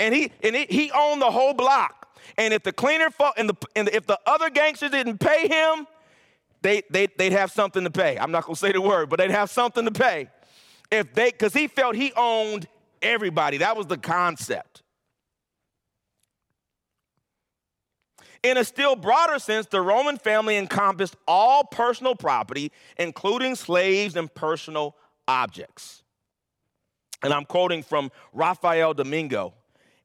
And 0.00 0.14
he 0.14 0.32
and 0.42 0.56
he, 0.56 0.66
he 0.68 0.90
owned 0.92 1.20
the 1.20 1.30
whole 1.30 1.52
block. 1.52 2.18
And 2.38 2.54
if 2.54 2.62
the 2.62 2.72
cleaner 2.72 3.10
fought, 3.10 3.34
and 3.36 3.48
the 3.48 3.56
and 3.76 3.88
if 3.90 4.06
the 4.06 4.18
other 4.26 4.48
gangsters 4.48 4.90
didn't 4.90 5.18
pay 5.18 5.46
him, 5.46 5.86
they, 6.62 6.82
they 6.90 7.08
they'd 7.18 7.32
have 7.32 7.50
something 7.50 7.84
to 7.84 7.90
pay. 7.90 8.18
I'm 8.18 8.30
not 8.30 8.44
gonna 8.44 8.56
say 8.56 8.72
the 8.72 8.80
word, 8.80 9.10
but 9.10 9.18
they'd 9.18 9.30
have 9.30 9.50
something 9.50 9.84
to 9.84 9.90
pay. 9.90 10.30
If 10.90 11.12
they 11.12 11.30
because 11.30 11.52
he 11.52 11.68
felt 11.68 11.96
he 11.96 12.12
owned 12.16 12.66
everybody. 13.02 13.58
That 13.58 13.76
was 13.76 13.86
the 13.86 13.98
concept. 13.98 14.82
In 18.42 18.56
a 18.56 18.64
still 18.64 18.96
broader 18.96 19.38
sense, 19.38 19.66
the 19.66 19.80
Roman 19.80 20.18
family 20.18 20.56
encompassed 20.56 21.16
all 21.28 21.64
personal 21.64 22.16
property, 22.16 22.72
including 22.98 23.54
slaves 23.54 24.16
and 24.16 24.32
personal 24.34 24.96
objects. 25.28 26.02
And 27.22 27.32
I'm 27.32 27.44
quoting 27.44 27.84
from 27.84 28.10
Rafael 28.32 28.94
Domingo 28.94 29.54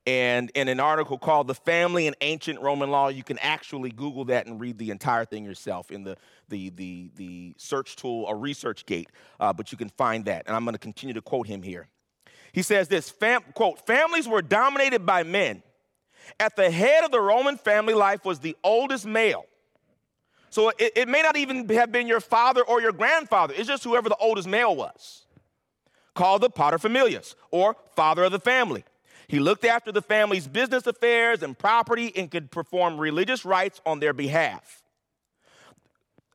and 0.06 0.52
in 0.52 0.69
an 0.69 0.80
article 0.80 1.17
called 1.17 1.47
The 1.47 1.56
Family 1.56 2.08
in 2.08 2.15
Ancient 2.21 2.62
Roman 2.62 2.91
Law. 2.91 3.10
You 3.10 3.23
can 3.23 3.39
actually 3.39 3.89
Google 3.89 4.26
that 4.26 4.45
and 4.45 4.60
read 4.62 4.78
the 4.78 4.91
entire 4.91 5.26
thing 5.26 5.43
yourself 5.43 5.91
in 5.91 6.04
the, 6.04 6.15
the, 6.47 6.69
the, 6.69 7.12
the 7.15 7.56
search 7.58 7.95
tool 7.95 8.23
or 8.23 8.36
ResearchGate, 8.36 9.08
uh, 9.39 9.52
but 9.52 9.71
you 9.71 9.78
can 9.78 9.89
find 9.89 10.26
that. 10.26 10.43
And 10.47 10.56
I'm 10.56 10.63
going 10.63 10.76
to 10.76 10.80
continue 10.80 11.13
to 11.15 11.21
quote 11.21 11.47
him 11.47 11.63
here. 11.63 11.88
He 12.54 12.62
says 12.62 12.88
this 12.88 13.10
fam- 13.10 13.43
quote, 13.54 13.86
families 13.86 14.28
were 14.28 14.41
dominated 14.41 15.06
by 15.06 15.23
men 15.23 15.62
at 16.40 16.56
the 16.56 16.70
head 16.70 17.04
of 17.04 17.12
the 17.12 17.20
Roman 17.20 17.58
family 17.58 17.94
life 17.94 18.26
was 18.26 18.40
the 18.40 18.56
oldest 18.63 19.06
male. 19.06 19.46
So 20.50 20.70
it, 20.70 20.94
it, 20.96 21.08
may 21.08 21.22
not 21.22 21.36
even 21.36 21.68
have 21.70 21.92
been 21.92 22.08
your 22.08 22.20
father 22.20 22.62
or 22.63 22.82
your 22.82 22.92
grandfather, 22.92 23.54
it's 23.56 23.68
just 23.68 23.84
whoever 23.84 24.10
the 24.10 24.16
oldest 24.18 24.48
male 24.48 24.76
was, 24.76 25.26
called 26.16 26.42
the 26.42 26.50
paterfamilias, 26.50 27.36
or 27.52 27.76
father 27.96 28.24
of 28.24 28.32
the 28.32 28.40
family. 28.40 28.84
He 29.28 29.40
looked 29.40 29.66
after 29.66 29.92
the 29.92 30.02
family's 30.02 30.48
business 30.48 30.88
affairs 30.88 31.44
and 31.44 31.58
property 31.58 32.13
and 32.16 32.32
could 32.32 32.50
perform 32.50 32.98
religious 32.98 33.44
rites 33.44 33.82
on 33.86 34.00
their 34.00 34.13
behalf. 34.13 34.84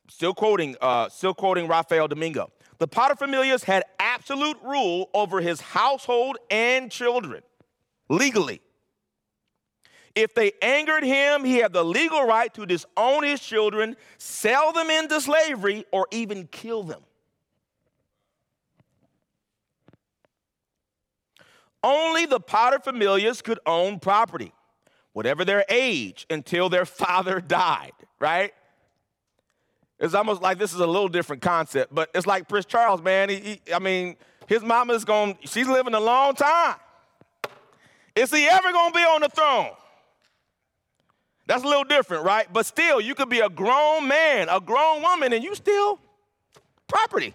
Still 0.08 0.34
quoting, 0.34 0.76
uh, 0.82 1.08
still 1.08 1.32
quoting 1.32 1.68
Rafael 1.68 2.06
Domingo. 2.06 2.52
The 2.78 2.88
paterfamilias 2.88 3.64
had 3.64 3.84
absolute 3.98 4.58
rule 4.62 5.08
over 5.14 5.40
his 5.40 5.60
household 5.60 6.36
and 6.50 6.90
children, 6.90 7.42
legally. 8.10 8.60
If 10.14 10.34
they 10.34 10.52
angered 10.60 11.04
him, 11.04 11.44
he 11.44 11.56
had 11.56 11.72
the 11.72 11.84
legal 11.84 12.24
right 12.24 12.52
to 12.54 12.66
disown 12.66 13.22
his 13.22 13.40
children, 13.40 13.96
sell 14.18 14.72
them 14.72 14.90
into 14.90 15.20
slavery, 15.20 15.84
or 15.90 16.06
even 16.10 16.46
kill 16.48 16.82
them. 16.82 17.00
Only 21.82 22.26
the 22.26 22.40
paterfamilias 22.40 23.42
could 23.42 23.58
own 23.66 23.98
property, 23.98 24.52
whatever 25.12 25.44
their 25.44 25.64
age, 25.68 26.26
until 26.30 26.68
their 26.68 26.84
father 26.86 27.40
died, 27.40 27.92
right? 28.20 28.52
It's 29.98 30.14
almost 30.14 30.42
like 30.42 30.58
this 30.58 30.74
is 30.74 30.80
a 30.80 30.86
little 30.86 31.08
different 31.08 31.42
concept, 31.42 31.94
but 31.94 32.10
it's 32.14 32.26
like 32.26 32.48
Prince 32.48 32.66
Charles, 32.66 33.00
man. 33.00 33.28
He, 33.28 33.36
he, 33.36 33.72
I 33.72 33.78
mean, 33.78 34.16
his 34.46 34.62
mama's 34.62 35.04
going, 35.04 35.36
to 35.36 35.46
she's 35.46 35.68
living 35.68 35.94
a 35.94 36.00
long 36.00 36.34
time. 36.34 36.76
Is 38.14 38.30
he 38.30 38.46
ever 38.46 38.72
going 38.72 38.92
to 38.92 38.98
be 38.98 39.04
on 39.04 39.20
the 39.22 39.28
throne? 39.28 39.70
That's 41.52 41.64
a 41.64 41.68
little 41.68 41.84
different, 41.84 42.24
right? 42.24 42.50
But 42.50 42.64
still, 42.64 42.98
you 42.98 43.14
could 43.14 43.28
be 43.28 43.40
a 43.40 43.50
grown 43.50 44.08
man, 44.08 44.48
a 44.48 44.58
grown 44.58 45.02
woman, 45.02 45.34
and 45.34 45.44
you 45.44 45.54
still 45.54 46.00
property. 46.88 47.34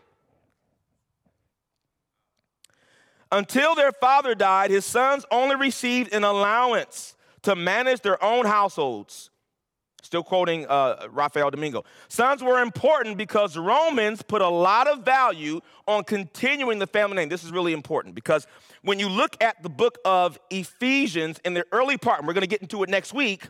Until 3.32 3.75
their 3.75 3.91
father 3.91 4.34
died, 4.34 4.71
his 4.71 4.86
sons 4.86 5.23
only 5.30 5.56
received 5.56 6.15
an 6.15 6.23
allowance 6.23 7.15
to 7.43 7.56
manage 7.56 8.01
their 8.01 8.23
own 8.23 8.47
households. 8.47 9.30
Still 10.01 10.23
quoting 10.23 10.65
uh, 10.65 11.10
Rafael 11.12 11.51
Domingo. 11.51 11.86
Sons 12.08 12.41
were 12.41 12.63
important 12.63 13.19
because 13.19 13.56
Romans 13.56 14.23
put 14.23 14.41
a 14.41 14.49
lot 14.49 14.88
of 14.88 15.06
value 15.06 15.62
on 15.88 16.03
continuing 16.03 16.80
the 16.80 16.88
family 16.88 17.17
name. 17.17 17.30
This 17.30 17.43
is 17.43 17.51
really 17.51 17.73
important 17.73 18.15
because 18.15 18.47
when 18.82 18.97
you 18.97 19.10
look 19.10 19.38
at 19.43 19.62
the 19.62 19.69
book 19.69 19.99
of 20.06 20.39
Ephesians 20.49 21.39
in 21.45 21.53
the 21.53 21.65
early 21.71 21.99
part, 21.99 22.17
and 22.17 22.27
we're 22.27 22.34
going 22.34 22.41
to 22.41 22.47
get 22.47 22.63
into 22.63 22.82
it 22.82 22.89
next 22.89 23.13
week, 23.13 23.49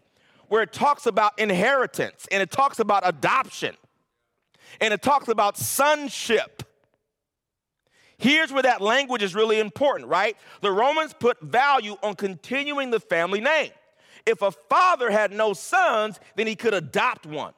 where 0.50 0.62
it 0.62 0.74
talks 0.74 1.06
about 1.06 1.38
inheritance 1.40 2.28
and 2.32 2.42
it 2.42 2.52
talks 2.52 2.80
about 2.80 3.08
adoption 3.08 3.76
and 4.82 4.94
it 4.94 5.02
talks 5.02 5.28
about 5.28 5.58
sonship. 5.58 6.64
Here's 8.18 8.52
where 8.52 8.64
that 8.64 8.82
language 8.82 9.22
is 9.22 9.36
really 9.36 9.60
important, 9.60 10.10
right? 10.10 10.36
The 10.62 10.72
Romans 10.72 11.14
put 11.14 11.40
value 11.42 11.98
on 12.02 12.16
continuing 12.16 12.90
the 12.90 13.00
family 13.00 13.40
name. 13.40 13.72
If 14.26 14.42
a 14.42 14.52
father 14.52 15.12
had 15.12 15.32
no 15.32 15.54
sons, 15.54 16.20
then 16.36 16.48
he 16.48 16.56
could 16.56 16.74
adopt 16.74 17.26
one, 17.26 17.54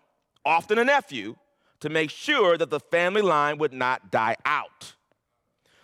often 0.46 0.78
a 0.78 0.84
nephew, 0.84 1.36
to 1.80 1.90
make 1.90 2.10
sure 2.10 2.58
that 2.58 2.70
the 2.70 2.80
family 2.80 3.22
line 3.22 3.58
would 3.58 3.74
not 3.74 4.12
die 4.12 4.36
out. 4.46 4.94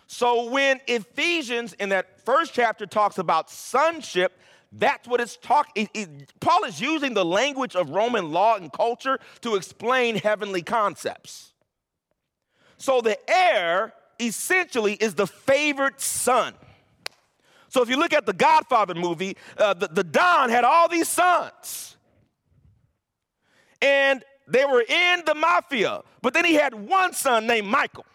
So 0.08 0.50
when 0.50 0.80
Ephesians 0.88 1.74
in 1.74 1.90
that 1.90 2.24
first 2.24 2.54
chapter 2.54 2.86
talks 2.86 3.18
about 3.18 3.50
sonship, 3.50 4.38
that's 4.78 5.08
what 5.08 5.22
it's 5.22 5.38
talking. 5.38 5.90
Paul 6.40 6.66
is 6.66 6.82
using 6.82 7.14
the 7.14 7.26
language 7.26 7.76
of 7.76 7.90
Roman 7.90 8.32
law 8.32 8.56
and 8.58 8.72
culture 8.72 9.20
to 9.42 9.56
explain 9.56 10.16
heavenly 10.16 10.62
concepts. 10.62 11.54
So 12.78 13.02
the 13.02 13.18
heir 13.30 13.94
essentially 14.20 14.94
is 14.94 15.16
the 15.16 15.28
favored 15.28 16.02
son. 16.02 16.54
So 17.70 17.82
if 17.82 17.90
you 17.90 17.98
look 17.98 18.14
at 18.14 18.26
the 18.26 18.34
Godfather 18.34 18.96
movie, 18.96 19.38
uh, 19.58 19.74
the, 19.74 19.88
the 19.88 20.04
Don 20.04 20.50
had 20.50 20.64
all 20.64 20.90
these 20.90 21.08
sons. 21.08 21.98
And 23.82 24.24
they 24.48 24.66
were 24.66 24.82
in 24.82 25.24
the 25.26 25.36
mafia, 25.36 26.02
but 26.22 26.34
then 26.34 26.46
he 26.46 26.54
had 26.54 26.74
one 26.74 27.14
son 27.14 27.48
named 27.48 27.68
Michael. 27.68 28.06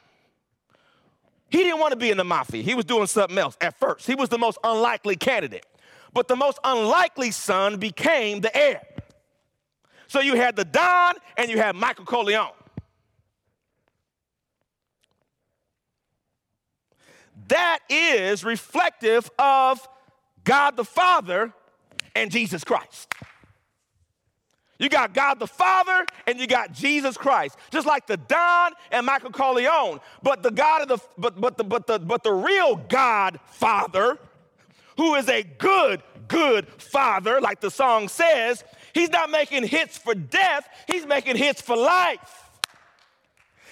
He 1.48 1.58
didn't 1.58 1.80
want 1.80 1.92
to 1.92 1.98
be 1.98 2.10
in 2.10 2.16
the 2.16 2.24
mafia. 2.24 2.62
He 2.62 2.74
was 2.74 2.84
doing 2.84 3.06
something 3.06 3.36
else 3.36 3.56
at 3.60 3.78
first. 3.78 4.06
He 4.06 4.14
was 4.14 4.28
the 4.28 4.38
most 4.38 4.58
unlikely 4.62 5.16
candidate. 5.16 5.66
But 6.12 6.28
the 6.28 6.36
most 6.36 6.58
unlikely 6.64 7.30
son 7.30 7.78
became 7.78 8.40
the 8.40 8.56
heir. 8.56 8.82
So 10.08 10.20
you 10.20 10.34
had 10.34 10.56
the 10.56 10.64
Don 10.64 11.14
and 11.36 11.50
you 11.50 11.58
had 11.58 11.76
Michael 11.76 12.04
Corleone. 12.04 12.50
That 17.48 17.80
is 17.88 18.44
reflective 18.44 19.30
of 19.38 19.86
God 20.44 20.76
the 20.76 20.84
Father 20.84 21.52
and 22.14 22.30
Jesus 22.30 22.64
Christ. 22.64 23.12
You 24.80 24.88
got 24.88 25.12
God 25.12 25.38
the 25.38 25.46
Father 25.46 26.06
and 26.26 26.40
you 26.40 26.46
got 26.46 26.72
Jesus 26.72 27.16
Christ. 27.16 27.56
Just 27.70 27.86
like 27.86 28.06
the 28.06 28.16
Don 28.16 28.72
and 28.90 29.04
Michael 29.04 29.30
Corleone. 29.30 30.00
But 30.22 30.42
the 30.42 30.50
God 30.50 30.82
of 30.82 30.88
the 30.88 30.98
but 31.18 31.40
but 31.40 31.58
the 31.58 31.64
but 31.64 31.86
the 31.86 31.98
but 31.98 32.22
the 32.22 32.32
real 32.32 32.76
God 32.76 33.38
Father 33.46 34.18
who 35.01 35.14
is 35.14 35.30
a 35.30 35.42
good, 35.42 36.03
good 36.28 36.68
father, 36.68 37.40
like 37.40 37.59
the 37.59 37.70
song 37.70 38.07
says, 38.07 38.62
he's 38.92 39.09
not 39.09 39.30
making 39.30 39.66
hits 39.66 39.96
for 39.96 40.14
death, 40.14 40.68
he's 40.86 41.07
making 41.07 41.36
hits 41.36 41.62
for 41.62 41.74
life. 41.74 42.51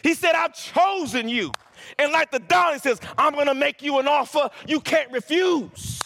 He 0.02 0.14
said, 0.14 0.34
I've 0.34 0.54
chosen 0.54 1.28
you 1.28 1.52
And 1.98 2.12
like 2.12 2.30
the 2.30 2.38
Don, 2.38 2.72
he 2.72 2.78
says, 2.78 2.98
I'm 3.18 3.34
gonna 3.34 3.52
make 3.52 3.82
you 3.82 3.98
an 3.98 4.08
offer 4.08 4.48
you 4.66 4.80
can't 4.80 5.12
refuse. 5.12 6.00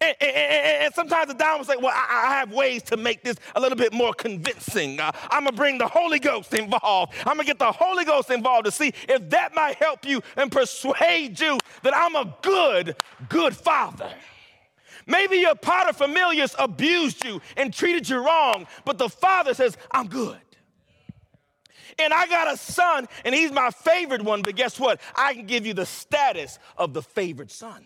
And, 0.00 0.14
and, 0.20 0.36
and, 0.84 0.94
sometimes 0.94 1.28
the 1.28 1.34
Don 1.34 1.58
will 1.58 1.64
say, 1.64 1.76
Well, 1.76 1.92
I, 1.94 2.28
I, 2.28 2.34
have 2.34 2.52
ways 2.52 2.82
to 2.84 2.96
make 2.96 3.22
this 3.22 3.36
a 3.56 3.60
little 3.60 3.76
bit 3.76 3.92
more 3.92 4.12
convincing. 4.12 5.00
Uh, 5.00 5.12
I'm 5.30 5.44
gonna 5.44 5.56
bring 5.56 5.78
the 5.78 5.88
Holy 5.88 6.18
Ghost 6.18 6.52
involved. 6.54 7.14
I'm 7.20 7.36
gonna 7.36 7.44
get 7.44 7.58
the 7.58 7.72
Holy 7.72 8.04
Ghost 8.04 8.30
involved 8.30 8.66
to 8.66 8.70
see 8.70 8.92
if 9.08 9.30
that 9.30 9.54
might 9.54 9.76
help 9.76 10.04
you 10.04 10.22
and 10.36 10.50
persuade 10.52 11.40
you 11.40 11.58
that 11.82 11.96
I'm 11.96 12.14
a 12.14 12.34
good, 12.42 12.96
good 13.28 13.56
father. 13.56 14.10
Maybe 15.06 15.38
your 15.38 15.54
paterfamilias 15.54 16.54
abused 16.58 17.24
you 17.24 17.40
and 17.56 17.72
treated 17.72 18.08
you 18.08 18.18
wrong, 18.18 18.66
but 18.84 18.98
the 18.98 19.08
father 19.08 19.54
says, 19.54 19.76
I'm 19.90 20.06
good. 20.06 20.38
And 21.98 22.12
I 22.12 22.26
got 22.28 22.52
a 22.52 22.56
son, 22.56 23.08
and 23.24 23.34
he's 23.34 23.50
my 23.50 23.70
favorite 23.70 24.22
one, 24.22 24.42
but 24.42 24.56
guess 24.56 24.78
what? 24.78 25.00
I 25.16 25.34
can 25.34 25.46
give 25.46 25.66
you 25.66 25.74
the 25.74 25.86
status 25.86 26.58
of 26.76 26.94
the 26.94 27.02
favorite 27.02 27.50
son. 27.50 27.84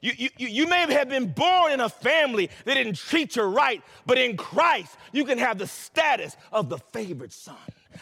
You, 0.00 0.12
you, 0.16 0.30
you 0.36 0.66
may 0.66 0.92
have 0.92 1.08
been 1.08 1.32
born 1.32 1.72
in 1.72 1.80
a 1.80 1.88
family 1.88 2.50
that 2.64 2.74
didn't 2.74 2.96
treat 2.96 3.36
you 3.36 3.42
right, 3.42 3.82
but 4.04 4.18
in 4.18 4.36
Christ, 4.36 4.96
you 5.12 5.24
can 5.24 5.38
have 5.38 5.58
the 5.58 5.66
status 5.66 6.36
of 6.52 6.68
the 6.68 6.78
favored 6.78 7.32
son. 7.32 7.56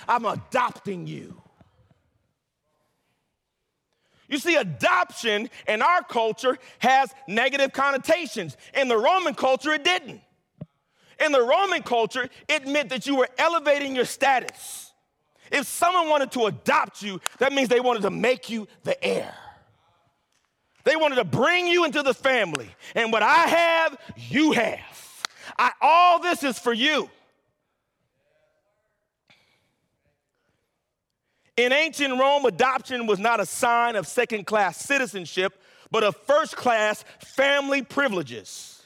I'm 0.08 0.24
adopting 0.24 1.06
you. 1.06 1.40
You 4.28 4.38
see, 4.38 4.56
adoption 4.56 5.50
in 5.68 5.82
our 5.82 6.02
culture 6.02 6.58
has 6.78 7.14
negative 7.28 7.72
connotations. 7.72 8.56
In 8.74 8.88
the 8.88 8.96
Roman 8.96 9.34
culture, 9.34 9.72
it 9.72 9.84
didn't. 9.84 10.20
In 11.24 11.30
the 11.30 11.42
Roman 11.42 11.82
culture, 11.82 12.28
it 12.48 12.66
meant 12.66 12.88
that 12.88 13.06
you 13.06 13.16
were 13.16 13.28
elevating 13.38 13.94
your 13.94 14.06
status. 14.06 14.92
If 15.52 15.66
someone 15.66 16.08
wanted 16.08 16.32
to 16.32 16.46
adopt 16.46 17.02
you, 17.02 17.20
that 17.38 17.52
means 17.52 17.68
they 17.68 17.80
wanted 17.80 18.02
to 18.02 18.10
make 18.10 18.50
you 18.50 18.66
the 18.82 19.02
heir. 19.04 19.34
They 20.84 20.96
wanted 20.96 21.16
to 21.16 21.24
bring 21.24 21.66
you 21.66 21.84
into 21.84 22.02
the 22.02 22.14
family. 22.14 22.68
And 22.94 23.10
what 23.10 23.22
I 23.22 23.46
have, 23.46 23.98
you 24.16 24.52
have. 24.52 25.24
I, 25.58 25.72
all 25.80 26.20
this 26.20 26.42
is 26.42 26.58
for 26.58 26.72
you. 26.72 27.08
In 31.56 31.72
ancient 31.72 32.18
Rome, 32.18 32.44
adoption 32.44 33.06
was 33.06 33.18
not 33.18 33.40
a 33.40 33.46
sign 33.46 33.96
of 33.96 34.06
second 34.06 34.44
class 34.44 34.78
citizenship, 34.78 35.54
but 35.90 36.02
of 36.02 36.16
first 36.16 36.56
class 36.56 37.04
family 37.20 37.82
privileges. 37.82 38.82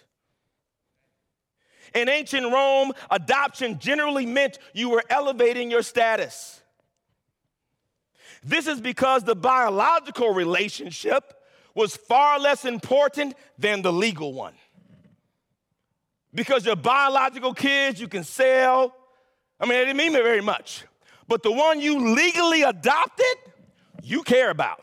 In 1.95 2.09
ancient 2.09 2.53
Rome, 2.53 2.93
adoption 3.11 3.79
generally 3.79 4.27
meant 4.27 4.59
you 4.75 4.91
were 4.91 5.03
elevating 5.09 5.71
your 5.71 5.83
status. 5.83 6.61
This 8.45 8.67
is 8.67 8.81
because 8.81 9.25
the 9.25 9.35
biological 9.35 10.35
relationship 10.35 11.38
was 11.75 11.97
far 11.97 12.39
less 12.39 12.64
important 12.64 13.35
than 13.59 13.83
the 13.83 13.93
legal 13.93 14.33
one. 14.33 14.55
Because 16.35 16.66
your 16.66 16.77
biological 16.77 17.55
kids 17.55 18.01
you 18.01 18.09
can 18.09 18.25
sell, 18.25 18.95
I 19.61 19.66
mean, 19.66 19.77
it 19.77 19.87
didn't 19.87 19.97
mean 19.97 20.12
very 20.12 20.41
much. 20.41 20.85
But 21.27 21.43
the 21.43 21.53
one 21.53 21.81
you 21.81 22.14
legally 22.14 22.62
adopted, 22.62 23.27
you 24.03 24.23
care 24.23 24.51
about. 24.51 24.83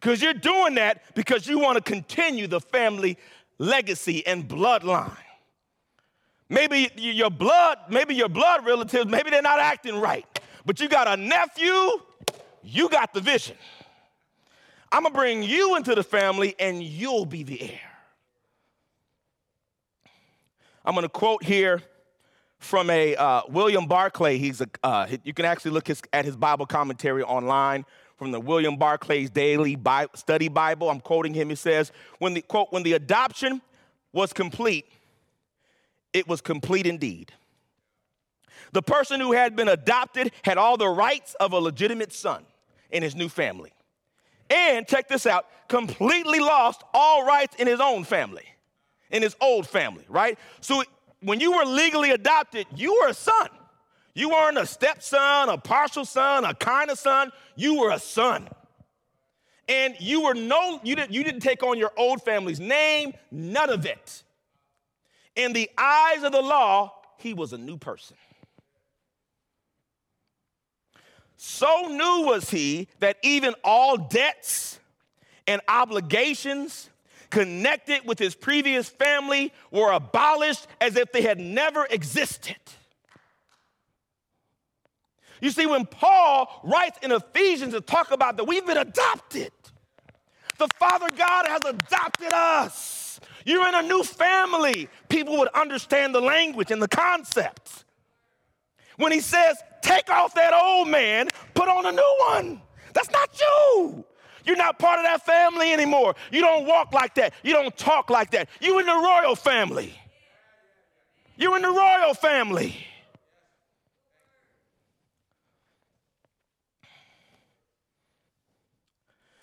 Because 0.00 0.20
you're 0.20 0.34
doing 0.34 0.74
that 0.74 1.14
because 1.14 1.46
you 1.46 1.58
want 1.58 1.76
to 1.76 1.82
continue 1.82 2.46
the 2.46 2.60
family 2.60 3.16
legacy 3.58 4.26
and 4.26 4.46
bloodline. 4.46 5.16
Maybe 6.48 6.90
your 6.96 7.30
blood, 7.30 7.78
maybe 7.88 8.14
your 8.14 8.28
blood 8.28 8.66
relatives, 8.66 9.10
maybe 9.10 9.30
they're 9.30 9.42
not 9.42 9.58
acting 9.58 9.98
right. 10.00 10.26
But 10.66 10.78
you 10.78 10.88
got 10.88 11.08
a 11.08 11.16
nephew, 11.16 11.74
you 12.62 12.88
got 12.88 13.14
the 13.14 13.20
vision. 13.20 13.56
I'm 14.94 15.02
gonna 15.02 15.12
bring 15.12 15.42
you 15.42 15.74
into 15.74 15.96
the 15.96 16.04
family 16.04 16.54
and 16.56 16.80
you'll 16.80 17.26
be 17.26 17.42
the 17.42 17.60
heir. 17.60 17.90
I'm 20.84 20.94
gonna 20.94 21.08
quote 21.08 21.42
here 21.42 21.82
from 22.60 22.88
a 22.90 23.16
uh, 23.16 23.42
William 23.48 23.88
Barclay. 23.88 24.38
He's 24.38 24.60
a, 24.60 24.68
uh, 24.84 25.08
you 25.24 25.34
can 25.34 25.46
actually 25.46 25.72
look 25.72 25.88
his, 25.88 26.00
at 26.12 26.24
his 26.24 26.36
Bible 26.36 26.64
commentary 26.64 27.24
online 27.24 27.84
from 28.16 28.30
the 28.30 28.38
William 28.38 28.76
Barclay's 28.76 29.30
Daily 29.30 29.74
Bible, 29.74 30.12
Study 30.14 30.46
Bible. 30.46 30.88
I'm 30.88 31.00
quoting 31.00 31.34
him. 31.34 31.48
He 31.48 31.56
says, 31.56 31.90
"When 32.20 32.34
the 32.34 32.42
quote 32.42 32.68
when 32.70 32.84
the 32.84 32.92
adoption 32.92 33.62
was 34.12 34.32
complete, 34.32 34.86
it 36.12 36.28
was 36.28 36.40
complete 36.40 36.86
indeed." 36.86 37.32
The 38.70 38.82
person 38.82 39.18
who 39.18 39.32
had 39.32 39.56
been 39.56 39.66
adopted 39.66 40.30
had 40.44 40.56
all 40.56 40.76
the 40.76 40.88
rights 40.88 41.34
of 41.40 41.52
a 41.52 41.58
legitimate 41.58 42.12
son 42.12 42.44
in 42.92 43.02
his 43.02 43.16
new 43.16 43.28
family. 43.28 43.72
And 44.50 44.86
check 44.86 45.08
this 45.08 45.26
out 45.26 45.46
completely 45.68 46.40
lost 46.40 46.82
all 46.92 47.24
rights 47.24 47.56
in 47.56 47.66
his 47.66 47.80
own 47.80 48.04
family, 48.04 48.44
in 49.10 49.22
his 49.22 49.34
old 49.40 49.66
family, 49.66 50.04
right? 50.08 50.38
So 50.60 50.82
when 51.20 51.40
you 51.40 51.56
were 51.56 51.64
legally 51.64 52.10
adopted, 52.10 52.66
you 52.76 53.00
were 53.00 53.08
a 53.08 53.14
son. 53.14 53.48
You 54.14 54.28
weren't 54.28 54.58
a 54.58 54.66
stepson, 54.66 55.48
a 55.48 55.58
partial 55.58 56.04
son, 56.04 56.44
a 56.44 56.54
kind 56.54 56.90
of 56.90 56.98
son. 56.98 57.32
You 57.56 57.80
were 57.80 57.90
a 57.90 57.98
son. 57.98 58.48
And 59.68 59.96
you 59.98 60.22
were 60.22 60.34
no, 60.34 60.78
you 60.84 60.94
didn't, 60.94 61.12
you 61.12 61.24
didn't 61.24 61.40
take 61.40 61.62
on 61.62 61.78
your 61.78 61.92
old 61.96 62.22
family's 62.22 62.60
name, 62.60 63.14
none 63.30 63.70
of 63.70 63.86
it. 63.86 64.22
In 65.34 65.52
the 65.52 65.68
eyes 65.76 66.22
of 66.22 66.32
the 66.32 66.42
law, 66.42 66.92
he 67.18 67.34
was 67.34 67.52
a 67.52 67.58
new 67.58 67.78
person. 67.78 68.16
So 71.46 71.88
new 71.88 72.26
was 72.26 72.48
he 72.48 72.88
that 73.00 73.18
even 73.22 73.54
all 73.62 73.98
debts 73.98 74.80
and 75.46 75.60
obligations 75.68 76.88
connected 77.28 78.00
with 78.06 78.18
his 78.18 78.34
previous 78.34 78.88
family 78.88 79.52
were 79.70 79.92
abolished 79.92 80.66
as 80.80 80.96
if 80.96 81.12
they 81.12 81.20
had 81.20 81.38
never 81.38 81.84
existed. 81.90 82.56
You 85.42 85.50
see, 85.50 85.66
when 85.66 85.84
Paul 85.84 86.62
writes 86.64 86.98
in 87.02 87.12
Ephesians 87.12 87.74
to 87.74 87.82
talk 87.82 88.10
about 88.10 88.38
that 88.38 88.44
we've 88.44 88.66
been 88.66 88.78
adopted, 88.78 89.52
the 90.56 90.68
Father 90.78 91.10
God 91.10 91.46
has 91.46 91.60
adopted 91.66 92.32
us. 92.32 93.20
You're 93.44 93.68
in 93.68 93.74
a 93.74 93.82
new 93.82 94.02
family. 94.02 94.88
People 95.10 95.36
would 95.36 95.48
understand 95.48 96.14
the 96.14 96.22
language 96.22 96.70
and 96.70 96.80
the 96.80 96.88
concepts. 96.88 97.83
When 98.96 99.12
he 99.12 99.20
says, 99.20 99.56
take 99.82 100.10
off 100.10 100.34
that 100.34 100.52
old 100.54 100.88
man, 100.88 101.28
put 101.54 101.68
on 101.68 101.86
a 101.86 101.92
new 101.92 102.16
one, 102.28 102.62
that's 102.92 103.10
not 103.10 103.40
you. 103.40 104.04
You're 104.44 104.56
not 104.56 104.78
part 104.78 104.98
of 104.98 105.04
that 105.04 105.24
family 105.24 105.72
anymore. 105.72 106.14
You 106.30 106.42
don't 106.42 106.66
walk 106.66 106.92
like 106.92 107.14
that. 107.14 107.32
You 107.42 107.54
don't 107.54 107.76
talk 107.76 108.10
like 108.10 108.30
that. 108.32 108.48
You're 108.60 108.80
in 108.80 108.86
the 108.86 108.92
royal 108.92 109.34
family. 109.34 109.98
You're 111.36 111.56
in 111.56 111.62
the 111.62 111.70
royal 111.70 112.14
family. 112.14 112.76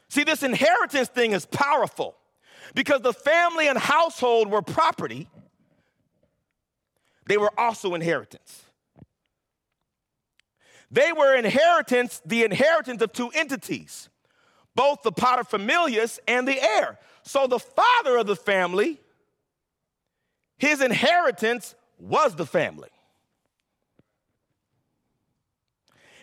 See, 0.07 0.23
this 0.23 0.43
inheritance 0.43 1.07
thing 1.07 1.31
is 1.31 1.45
powerful 1.45 2.17
because 2.75 3.01
the 3.01 3.13
family 3.13 3.67
and 3.67 3.77
household 3.77 4.49
were 4.49 4.61
property, 4.61 5.29
they 7.27 7.37
were 7.37 7.51
also 7.57 7.95
inheritance. 7.95 8.60
They 10.91 11.13
were 11.13 11.35
inheritance, 11.35 12.21
the 12.25 12.43
inheritance 12.43 13.01
of 13.01 13.13
two 13.13 13.29
entities 13.29 14.09
both 14.75 15.01
the 15.03 15.11
paterfamilias 15.11 16.19
and 16.27 16.47
the 16.47 16.61
heir. 16.61 16.97
So 17.23 17.47
the 17.47 17.59
father 17.59 18.17
of 18.17 18.27
the 18.27 18.35
family, 18.35 18.99
his 20.57 20.81
inheritance 20.81 21.75
was 21.99 22.35
the 22.35 22.45
family. 22.45 22.89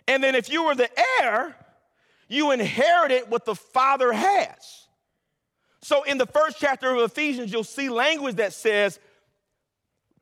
And 0.07 0.25
then 0.25 0.35
if 0.35 0.51
you 0.51 0.65
were 0.65 0.75
the 0.75 0.89
heir, 1.21 1.55
you 2.29 2.51
inherited 2.53 3.31
what 3.31 3.45
the 3.45 3.55
father 3.55 4.13
has. 4.13 4.87
So 5.83 6.03
in 6.03 6.19
the 6.19 6.27
first 6.27 6.57
chapter 6.59 6.91
of 6.91 6.99
Ephesians, 7.03 7.53
you'll 7.53 7.65
see 7.65 7.89
language 7.89 8.37
that 8.37 8.53
says 8.53 8.99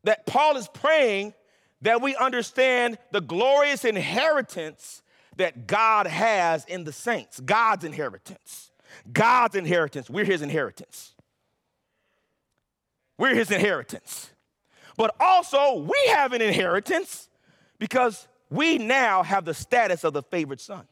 that 0.04 0.26
Paul 0.26 0.56
is 0.56 0.68
praying 0.68 1.34
that 1.82 2.00
we 2.00 2.16
understand 2.16 2.98
the 3.12 3.20
glorious 3.20 3.84
inheritance 3.84 5.02
that 5.36 5.66
God 5.66 6.06
has 6.06 6.64
in 6.64 6.84
the 6.84 6.92
saints, 6.92 7.40
God's 7.40 7.84
inheritance. 7.84 8.70
God's 9.12 9.54
inheritance. 9.54 10.08
We're 10.10 10.24
his 10.24 10.42
inheritance. 10.42 11.14
We're 13.18 13.34
his 13.34 13.50
inheritance. 13.50 14.30
But 14.96 15.14
also, 15.20 15.80
we 15.80 15.98
have 16.08 16.32
an 16.32 16.42
inheritance 16.42 17.28
because 17.78 18.26
we 18.50 18.78
now 18.78 19.22
have 19.22 19.44
the 19.44 19.54
status 19.54 20.04
of 20.04 20.12
the 20.12 20.22
favored 20.22 20.60
son. 20.60 20.86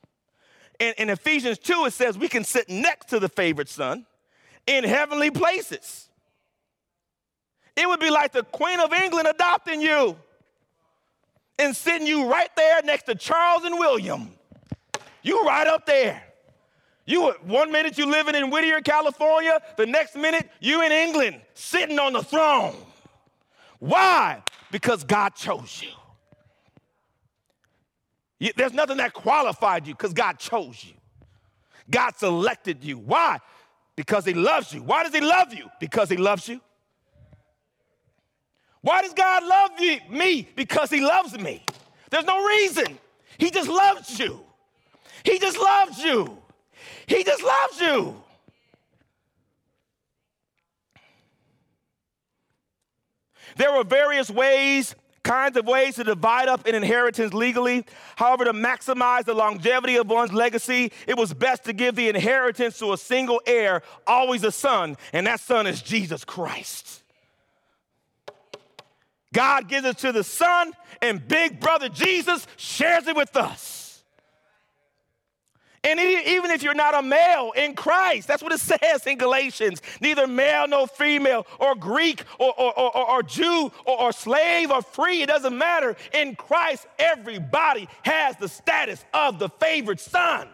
In, 0.78 0.92
in 0.98 1.10
Ephesians 1.10 1.58
2, 1.58 1.86
it 1.86 1.92
says 1.92 2.18
we 2.18 2.28
can 2.28 2.44
sit 2.44 2.68
next 2.68 3.08
to 3.10 3.20
the 3.20 3.28
favored 3.28 3.68
son 3.68 4.06
in 4.66 4.84
heavenly 4.84 5.30
places. 5.30 6.08
It 7.76 7.88
would 7.88 8.00
be 8.00 8.10
like 8.10 8.32
the 8.32 8.42
Queen 8.42 8.80
of 8.80 8.92
England 8.92 9.28
adopting 9.28 9.80
you 9.80 10.16
and 11.58 11.74
sitting 11.74 12.06
you 12.06 12.30
right 12.30 12.50
there 12.56 12.82
next 12.82 13.04
to 13.04 13.14
Charles 13.14 13.64
and 13.64 13.78
William. 13.78 14.32
You 15.22 15.42
right 15.42 15.66
up 15.66 15.86
there. 15.86 16.22
You 17.06 17.32
one 17.42 17.70
minute 17.70 17.98
you 17.98 18.06
living 18.06 18.34
in 18.34 18.50
Whittier, 18.50 18.80
California, 18.80 19.60
the 19.76 19.86
next 19.86 20.16
minute 20.16 20.48
you 20.60 20.82
in 20.82 20.90
England, 20.90 21.40
sitting 21.54 21.98
on 21.98 22.14
the 22.14 22.22
throne. 22.22 22.74
Why? 23.78 24.42
Because 24.70 25.04
God 25.04 25.34
chose 25.34 25.82
you. 25.82 25.90
you 28.38 28.52
there's 28.56 28.72
nothing 28.72 28.96
that 28.96 29.12
qualified 29.12 29.86
you 29.86 29.94
because 29.94 30.14
God 30.14 30.38
chose 30.38 30.82
you. 30.82 30.94
God 31.90 32.16
selected 32.16 32.82
you. 32.82 32.98
Why? 32.98 33.38
Because 33.96 34.24
He 34.24 34.32
loves 34.32 34.72
you. 34.72 34.82
Why 34.82 35.02
does 35.02 35.14
He 35.14 35.20
love 35.20 35.52
you? 35.52 35.68
Because 35.80 36.08
He 36.08 36.16
loves 36.16 36.48
you. 36.48 36.60
Why 38.84 39.00
does 39.00 39.14
God 39.14 39.44
love 39.44 39.70
me? 40.10 40.46
Because 40.54 40.90
He 40.90 41.00
loves 41.00 41.38
me. 41.38 41.64
There's 42.10 42.26
no 42.26 42.44
reason. 42.44 42.98
He 43.38 43.50
just 43.50 43.70
loves 43.70 44.18
you. 44.18 44.40
He 45.24 45.38
just 45.38 45.58
loves 45.58 45.98
you. 46.04 46.36
He 47.06 47.24
just 47.24 47.42
loves 47.42 47.80
you. 47.80 48.22
There 53.56 53.72
were 53.72 53.84
various 53.84 54.30
ways, 54.30 54.94
kinds 55.22 55.56
of 55.56 55.66
ways 55.66 55.94
to 55.94 56.04
divide 56.04 56.48
up 56.48 56.66
an 56.66 56.74
inheritance 56.74 57.32
legally. 57.32 57.86
However, 58.16 58.44
to 58.44 58.52
maximize 58.52 59.24
the 59.24 59.32
longevity 59.32 59.96
of 59.96 60.10
one's 60.10 60.34
legacy, 60.34 60.92
it 61.06 61.16
was 61.16 61.32
best 61.32 61.64
to 61.64 61.72
give 61.72 61.96
the 61.96 62.10
inheritance 62.10 62.78
to 62.80 62.92
a 62.92 62.98
single 62.98 63.40
heir, 63.46 63.80
always 64.06 64.44
a 64.44 64.52
son, 64.52 64.98
and 65.14 65.26
that 65.26 65.40
son 65.40 65.66
is 65.66 65.80
Jesus 65.80 66.22
Christ. 66.22 67.00
God 69.34 69.68
gives 69.68 69.84
it 69.84 69.98
to 69.98 70.12
the 70.12 70.24
son, 70.24 70.72
and 71.02 71.26
big 71.28 71.60
brother 71.60 71.90
Jesus 71.90 72.46
shares 72.56 73.06
it 73.06 73.14
with 73.14 73.36
us. 73.36 73.84
And 75.84 76.00
even 76.00 76.50
if 76.50 76.62
you're 76.62 76.72
not 76.72 76.94
a 76.94 77.02
male 77.02 77.52
in 77.54 77.74
Christ, 77.74 78.26
that's 78.26 78.42
what 78.42 78.52
it 78.52 78.60
says 78.82 79.06
in 79.06 79.18
Galatians 79.18 79.82
neither 80.00 80.26
male 80.26 80.66
nor 80.66 80.86
female, 80.86 81.46
or 81.60 81.74
Greek 81.74 82.24
or, 82.38 82.58
or, 82.58 82.78
or, 82.78 83.10
or 83.10 83.22
Jew 83.22 83.70
or, 83.84 84.00
or 84.00 84.12
slave 84.12 84.70
or 84.70 84.80
free, 84.80 85.22
it 85.22 85.26
doesn't 85.26 85.56
matter. 85.56 85.94
In 86.14 86.36
Christ, 86.36 86.86
everybody 86.98 87.86
has 88.02 88.36
the 88.36 88.48
status 88.48 89.04
of 89.12 89.38
the 89.38 89.50
favored 89.50 90.00
son. 90.00 90.48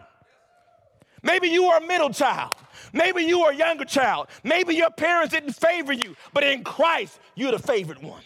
Maybe 1.23 1.47
you 1.47 1.65
are 1.65 1.77
a 1.77 1.87
middle 1.87 2.09
child. 2.09 2.55
Maybe 2.91 3.23
you 3.23 3.41
are 3.41 3.51
a 3.51 3.55
younger 3.55 3.85
child. 3.85 4.27
Maybe 4.43 4.75
your 4.75 4.89
parents 4.89 5.33
didn't 5.33 5.53
favor 5.53 5.93
you, 5.93 6.15
but 6.33 6.43
in 6.43 6.63
Christ, 6.63 7.19
you're 7.35 7.51
the 7.51 7.59
favored 7.59 8.01
one. 8.01 8.21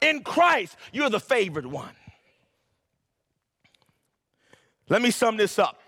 In 0.00 0.22
Christ, 0.22 0.76
you're 0.92 1.10
the 1.10 1.20
favored 1.20 1.66
one. 1.66 1.94
Let 4.88 5.02
me 5.02 5.10
sum 5.10 5.36
this 5.36 5.58
up. 5.58 5.80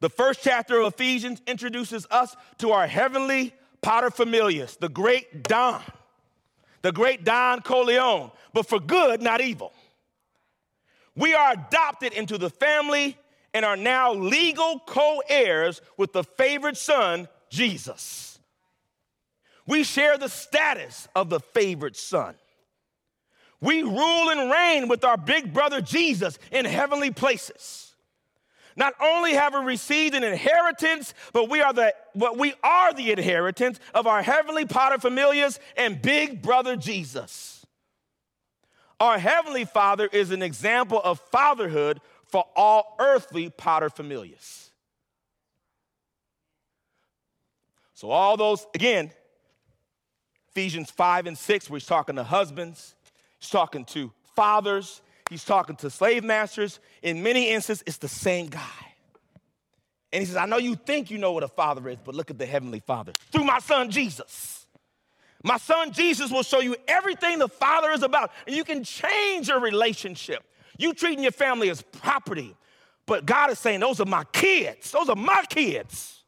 The 0.00 0.10
first 0.10 0.40
chapter 0.42 0.80
of 0.80 0.94
Ephesians 0.94 1.42
introduces 1.46 2.06
us 2.10 2.36
to 2.58 2.70
our 2.70 2.86
heavenly 2.86 3.52
paterfamilias, 3.82 4.78
the 4.78 4.88
great 4.88 5.44
Don, 5.44 5.82
the 6.82 6.92
great 6.92 7.24
Don 7.24 7.60
Corleone, 7.60 8.30
but 8.52 8.66
for 8.66 8.80
good, 8.80 9.22
not 9.22 9.40
evil. 9.40 9.72
We 11.14 11.34
are 11.34 11.52
adopted 11.52 12.12
into 12.12 12.38
the 12.38 12.50
family 12.50 13.16
and 13.54 13.64
are 13.64 13.76
now 13.76 14.12
legal 14.14 14.80
co 14.86 15.22
heirs 15.28 15.80
with 15.96 16.12
the 16.12 16.22
favored 16.22 16.76
son, 16.76 17.28
Jesus. 17.50 18.27
We 19.68 19.84
share 19.84 20.16
the 20.16 20.30
status 20.30 21.08
of 21.14 21.28
the 21.28 21.40
favored 21.40 21.94
son. 21.94 22.34
We 23.60 23.82
rule 23.82 24.30
and 24.30 24.50
reign 24.50 24.88
with 24.88 25.04
our 25.04 25.18
big 25.18 25.52
brother 25.52 25.82
Jesus 25.82 26.38
in 26.50 26.64
heavenly 26.64 27.10
places. 27.10 27.94
Not 28.76 28.94
only 28.98 29.34
have 29.34 29.52
we 29.52 29.60
received 29.60 30.14
an 30.14 30.24
inheritance, 30.24 31.12
but 31.34 31.50
we 31.50 31.60
are 31.60 31.74
the 31.74 31.94
but 32.14 32.38
we 32.38 32.54
are 32.64 32.94
the 32.94 33.12
inheritance 33.12 33.78
of 33.92 34.06
our 34.06 34.22
heavenly 34.22 34.64
paterfamilias 34.64 35.58
and 35.76 36.00
big 36.00 36.40
brother 36.40 36.74
Jesus. 36.74 37.66
Our 39.00 39.18
heavenly 39.18 39.66
Father 39.66 40.08
is 40.10 40.30
an 40.30 40.40
example 40.40 41.00
of 41.02 41.20
fatherhood 41.30 42.00
for 42.24 42.44
all 42.56 42.96
earthly 42.98 43.50
paterfamilias. 43.50 44.70
So 47.92 48.10
all 48.10 48.36
those 48.36 48.64
again, 48.74 49.10
Ephesians 50.58 50.90
5 50.90 51.28
and 51.28 51.38
6, 51.38 51.70
where 51.70 51.78
he's 51.78 51.86
talking 51.86 52.16
to 52.16 52.24
husbands, 52.24 52.96
he's 53.38 53.48
talking 53.48 53.84
to 53.84 54.10
fathers, 54.34 55.02
he's 55.30 55.44
talking 55.44 55.76
to 55.76 55.88
slave 55.88 56.24
masters. 56.24 56.80
In 57.00 57.22
many 57.22 57.50
instances, 57.50 57.84
it's 57.86 57.98
the 57.98 58.08
same 58.08 58.48
guy. 58.48 58.60
And 60.12 60.20
he 60.20 60.26
says, 60.26 60.34
I 60.34 60.46
know 60.46 60.56
you 60.56 60.74
think 60.74 61.12
you 61.12 61.18
know 61.18 61.30
what 61.30 61.44
a 61.44 61.48
father 61.48 61.88
is, 61.88 61.98
but 62.04 62.16
look 62.16 62.32
at 62.32 62.38
the 62.38 62.44
heavenly 62.46 62.80
father 62.80 63.12
through 63.30 63.44
my 63.44 63.60
son 63.60 63.88
Jesus. 63.88 64.66
My 65.44 65.58
son 65.58 65.92
Jesus 65.92 66.32
will 66.32 66.42
show 66.42 66.58
you 66.58 66.74
everything 66.88 67.38
the 67.38 67.46
father 67.46 67.92
is 67.92 68.02
about, 68.02 68.32
and 68.44 68.56
you 68.56 68.64
can 68.64 68.82
change 68.82 69.46
your 69.46 69.60
relationship. 69.60 70.42
You 70.76 70.92
treating 70.92 71.22
your 71.22 71.30
family 71.30 71.70
as 71.70 71.82
property, 71.82 72.56
but 73.06 73.24
God 73.24 73.52
is 73.52 73.60
saying, 73.60 73.78
Those 73.78 74.00
are 74.00 74.06
my 74.06 74.24
kids. 74.32 74.90
Those 74.90 75.08
are 75.08 75.14
my 75.14 75.44
kids. 75.48 76.24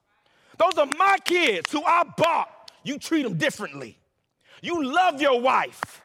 Those 0.57 0.79
are 0.79 0.87
my 0.97 1.17
kids 1.25 1.73
who 1.73 1.83
I 1.83 2.05
bought. 2.17 2.71
You 2.85 2.97
treat 2.97 3.25
them 3.25 3.37
differently. 3.37 3.97
You 4.63 4.85
love 4.85 5.21
your 5.21 5.41
wife. 5.41 6.03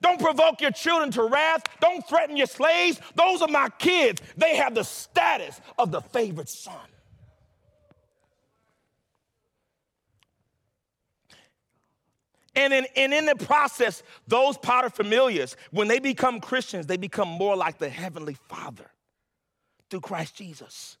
Don't 0.00 0.20
provoke 0.20 0.60
your 0.60 0.70
children 0.70 1.10
to 1.12 1.24
wrath. 1.24 1.62
Don't 1.80 2.06
threaten 2.06 2.36
your 2.36 2.46
slaves. 2.46 3.00
Those 3.14 3.40
are 3.40 3.48
my 3.48 3.70
kids. 3.78 4.20
They 4.36 4.56
have 4.56 4.74
the 4.74 4.82
status 4.82 5.60
of 5.78 5.90
the 5.90 6.00
favorite 6.00 6.48
son. 6.48 6.76
And 12.56 12.72
in, 12.72 12.86
and 12.96 13.12
in 13.12 13.26
the 13.26 13.34
process, 13.34 14.02
those 14.28 14.56
paterfamilias, 14.58 15.56
when 15.72 15.88
they 15.88 15.98
become 15.98 16.40
Christians, 16.40 16.86
they 16.86 16.96
become 16.96 17.28
more 17.28 17.56
like 17.56 17.78
the 17.78 17.88
Heavenly 17.88 18.36
Father 18.48 18.90
through 19.90 20.00
Christ 20.00 20.36
Jesus. 20.36 20.96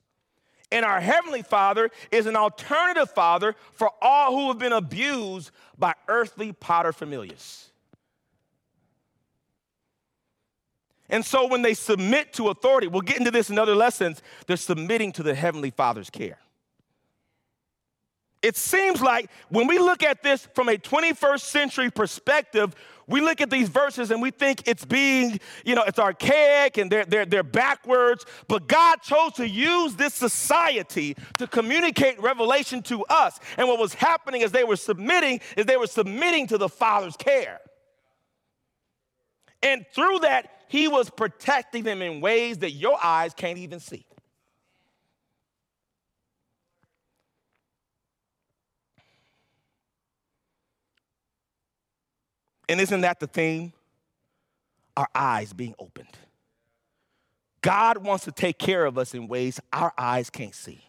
And 0.74 0.84
our 0.84 1.00
Heavenly 1.00 1.42
Father 1.42 1.88
is 2.10 2.26
an 2.26 2.34
alternative 2.34 3.08
Father 3.08 3.54
for 3.74 3.92
all 4.02 4.32
who 4.32 4.48
have 4.48 4.58
been 4.58 4.72
abused 4.72 5.52
by 5.78 5.94
earthly 6.08 6.52
paterfamilias. 6.52 7.66
And 11.08 11.24
so 11.24 11.46
when 11.46 11.62
they 11.62 11.74
submit 11.74 12.32
to 12.32 12.48
authority, 12.48 12.88
we'll 12.88 13.02
get 13.02 13.18
into 13.18 13.30
this 13.30 13.50
in 13.50 13.58
other 13.58 13.76
lessons, 13.76 14.20
they're 14.48 14.56
submitting 14.56 15.12
to 15.12 15.22
the 15.22 15.36
Heavenly 15.36 15.70
Father's 15.70 16.10
care. 16.10 16.38
It 18.42 18.56
seems 18.56 19.00
like 19.00 19.30
when 19.50 19.68
we 19.68 19.78
look 19.78 20.02
at 20.02 20.24
this 20.24 20.48
from 20.54 20.68
a 20.68 20.76
21st 20.76 21.40
century 21.40 21.90
perspective, 21.90 22.74
we 23.06 23.20
look 23.20 23.40
at 23.40 23.50
these 23.50 23.68
verses 23.68 24.10
and 24.10 24.22
we 24.22 24.30
think 24.30 24.66
it's 24.66 24.84
being, 24.84 25.38
you 25.64 25.74
know, 25.74 25.82
it's 25.82 25.98
archaic 25.98 26.78
and 26.78 26.90
they're, 26.90 27.04
they're, 27.04 27.26
they're 27.26 27.42
backwards. 27.42 28.24
But 28.48 28.66
God 28.66 29.02
chose 29.02 29.32
to 29.34 29.48
use 29.48 29.94
this 29.94 30.14
society 30.14 31.16
to 31.38 31.46
communicate 31.46 32.20
revelation 32.20 32.82
to 32.84 33.04
us. 33.06 33.38
And 33.58 33.68
what 33.68 33.78
was 33.78 33.94
happening 33.94 34.42
as 34.42 34.52
they 34.52 34.64
were 34.64 34.76
submitting 34.76 35.40
is 35.56 35.66
they 35.66 35.76
were 35.76 35.86
submitting 35.86 36.46
to 36.48 36.58
the 36.58 36.68
Father's 36.68 37.16
care. 37.16 37.60
And 39.62 39.84
through 39.94 40.20
that, 40.20 40.50
he 40.68 40.88
was 40.88 41.10
protecting 41.10 41.84
them 41.84 42.02
in 42.02 42.20
ways 42.20 42.58
that 42.58 42.72
your 42.72 42.98
eyes 43.02 43.32
can't 43.34 43.58
even 43.58 43.80
see. 43.80 44.06
And 52.68 52.80
isn't 52.80 53.02
that 53.02 53.20
the 53.20 53.26
theme? 53.26 53.72
Our 54.96 55.08
eyes 55.14 55.52
being 55.52 55.74
opened. 55.78 56.16
God 57.60 57.98
wants 57.98 58.24
to 58.24 58.32
take 58.32 58.58
care 58.58 58.84
of 58.84 58.98
us 58.98 59.14
in 59.14 59.26
ways 59.26 59.58
our 59.72 59.92
eyes 59.96 60.30
can't 60.30 60.54
see. 60.54 60.84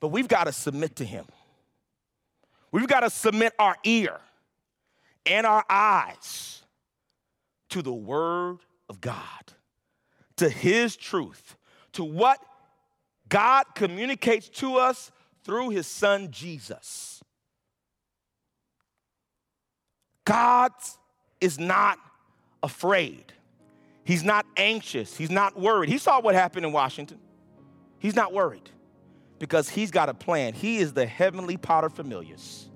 But 0.00 0.08
we've 0.08 0.28
got 0.28 0.44
to 0.44 0.52
submit 0.52 0.96
to 0.96 1.04
Him. 1.04 1.26
We've 2.72 2.88
got 2.88 3.00
to 3.00 3.10
submit 3.10 3.52
our 3.58 3.76
ear 3.84 4.18
and 5.26 5.46
our 5.46 5.64
eyes 5.68 6.62
to 7.68 7.82
the 7.82 7.92
Word 7.92 8.58
of 8.88 9.00
God, 9.00 9.52
to 10.36 10.48
His 10.48 10.96
truth, 10.96 11.56
to 11.92 12.04
what 12.04 12.38
God 13.28 13.64
communicates 13.74 14.48
to 14.48 14.76
us 14.76 15.12
through 15.44 15.70
His 15.70 15.86
Son 15.86 16.30
Jesus. 16.30 17.22
God 20.30 20.70
is 21.40 21.58
not 21.58 21.98
afraid. 22.62 23.32
He's 24.04 24.22
not 24.22 24.46
anxious. 24.56 25.16
He's 25.16 25.30
not 25.30 25.58
worried. 25.58 25.90
He 25.90 25.98
saw 25.98 26.20
what 26.20 26.36
happened 26.36 26.64
in 26.64 26.70
Washington. 26.70 27.18
He's 27.98 28.14
not 28.14 28.32
worried 28.32 28.70
because 29.40 29.68
he's 29.68 29.90
got 29.90 30.08
a 30.08 30.14
plan. 30.14 30.54
He 30.54 30.78
is 30.78 30.92
the 30.92 31.04
heavenly 31.04 31.56
paterfamilias. 31.56 32.66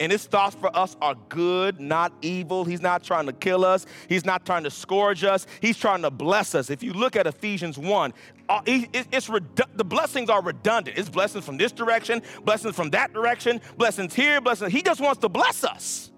And 0.00 0.10
his 0.10 0.26
thoughts 0.26 0.56
for 0.56 0.76
us 0.76 0.96
are 1.00 1.14
good, 1.28 1.78
not 1.78 2.12
evil. 2.22 2.64
He's 2.64 2.80
not 2.82 3.04
trying 3.04 3.26
to 3.26 3.32
kill 3.32 3.64
us. 3.64 3.86
He's 4.08 4.24
not 4.24 4.44
trying 4.44 4.64
to 4.64 4.70
scourge 4.70 5.22
us. 5.22 5.46
He's 5.60 5.76
trying 5.76 6.02
to 6.02 6.10
bless 6.10 6.56
us. 6.56 6.70
If 6.70 6.82
you 6.82 6.92
look 6.92 7.14
at 7.14 7.28
Ephesians 7.28 7.78
1, 7.78 8.12
uh, 8.48 8.62
it's 8.66 9.28
the 9.28 9.84
blessings 9.84 10.28
are 10.28 10.42
redundant. 10.42 10.98
It's 10.98 11.08
blessings 11.08 11.44
from 11.44 11.56
this 11.56 11.70
direction, 11.70 12.20
blessings 12.44 12.74
from 12.74 12.90
that 12.90 13.12
direction, 13.12 13.60
blessings 13.76 14.12
here, 14.12 14.40
blessings. 14.40 14.72
He 14.72 14.82
just 14.82 15.00
wants 15.00 15.20
to 15.20 15.28
bless 15.28 15.62
us. 15.62 16.10